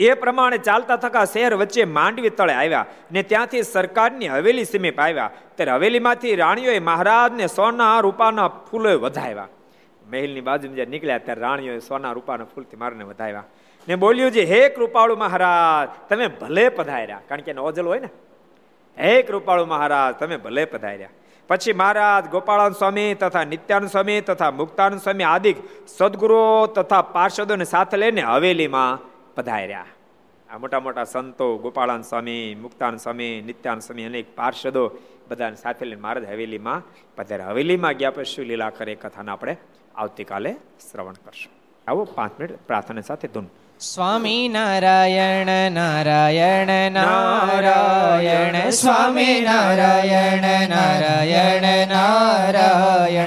એ 0.00 0.14
પ્રમાણે 0.14 0.58
ચાલતા 0.58 0.96
થકા 0.96 1.24
શહેર 1.24 1.54
વચ્ચે 1.54 1.84
માંડવી 1.84 2.30
તળે 2.30 2.52
આવ્યા 2.52 2.86
ને 3.12 3.22
ત્યાંથી 3.22 3.62
સરકારની 3.62 4.28
હવેલી 4.28 4.64
સમીપ 4.64 5.00
આવ્યા. 5.00 5.30
ત્યારે 5.54 5.72
હવેલીમાંથી 5.72 6.34
રાણીઓએ 6.34 6.78
મહારાજને 6.78 7.46
સોના 7.46 8.00
રૂપાના 8.00 8.48
ફૂલો 8.48 8.98
વધાવ્યા. 8.98 9.48
મહેલની 10.10 10.40
બાજુ 10.40 10.68
જ્યારે 10.68 10.90
નીકળ્યા 10.90 11.18
ત્યારે 11.18 11.40
રાણીઓએ 11.40 11.78
સોના 11.78 12.12
રૂપાના 12.12 12.44
ફૂલથી 12.44 12.76
મારને 12.76 13.04
વધાવ્યા. 13.04 13.44
ને 13.88 13.94
બોલ્યું 13.94 14.30
છે, 14.30 14.44
હે 14.44 14.68
કૃપાળુ 14.68 15.16
મહારાજ, 15.16 15.88
તમે 16.08 16.26
ભલે 16.26 16.68
પધાર્યા. 16.68 17.20
કારણ 17.28 17.40
કે 17.40 17.52
ઓજલ 17.52 17.86
હોય 17.86 17.98
ને. 17.98 18.08
હે 18.98 19.22
કૃપાળુ 19.22 19.66
મહારાજ, 19.66 20.14
તમે 20.14 20.36
ભલે 20.36 20.64
પધાર્યા. 20.64 21.08
પછી 21.48 21.72
મહારાજ, 21.72 22.30
ગોપાળાન 22.30 22.72
સ્વામી 22.72 23.14
તથા 23.14 23.44
નિત્યાન 23.44 23.86
સ્વામી 23.86 24.20
તથા 24.20 24.50
મુક્તાન 24.50 24.98
સ્વામી 24.98 25.22
આદિ 25.22 25.54
સદગુરુઓ 25.86 26.66
તથા 26.66 27.02
પાર્ષદોને 27.02 27.64
સાથે 27.64 27.96
લઈને 27.96 28.22
હવેલીમાં 28.22 29.09
પધાર્યા. 29.40 29.84
આ 30.50 30.58
મોટા 30.58 30.80
મોટા 30.80 31.04
સંતો, 31.04 31.58
ગોપાળાન 31.58 32.02
સ્વામી, 32.02 32.56
મુક્તાન 32.62 32.96
સ્વામી, 32.96 33.42
નિત્યાન 33.46 33.78
સ્વામી 33.78 34.04
અનેક 34.04 34.36
પાર્ષદો 34.36 34.90
બધાને 35.30 35.56
સાથે 35.56 35.84
લઈને 35.84 36.02
મહારાજ 36.02 36.24
હવેલીમાં 36.24 36.82
પધાર્યા. 37.16 37.46
હવેલીમાં 37.46 37.92
ગયા 37.92 38.10
પછી 38.10 38.44
લીલા 38.44 38.70
કરે 38.70 38.94
કથાને 38.94 39.30
આપણે 39.30 39.56
આવતીકાલે 39.94 40.52
શ્રવણ 40.92 41.12
કરશું. 41.12 41.52
આવો 41.90 42.04
પાંચ 42.04 42.40
મિનિટ 42.40 42.56
પ્રાર્થના 42.66 43.00
સાથે 43.00 43.28
ધૂન. 43.28 43.46
સ્વામી 43.80 44.48
નારાયણ 44.48 45.72
નારાયણ 45.72 46.92
નારાયણ. 46.92 48.70
સ્વામી 48.70 49.40
નારાયણ 49.40 50.68
નારાયણ 50.68 51.88
નારાયણ. 51.88 53.26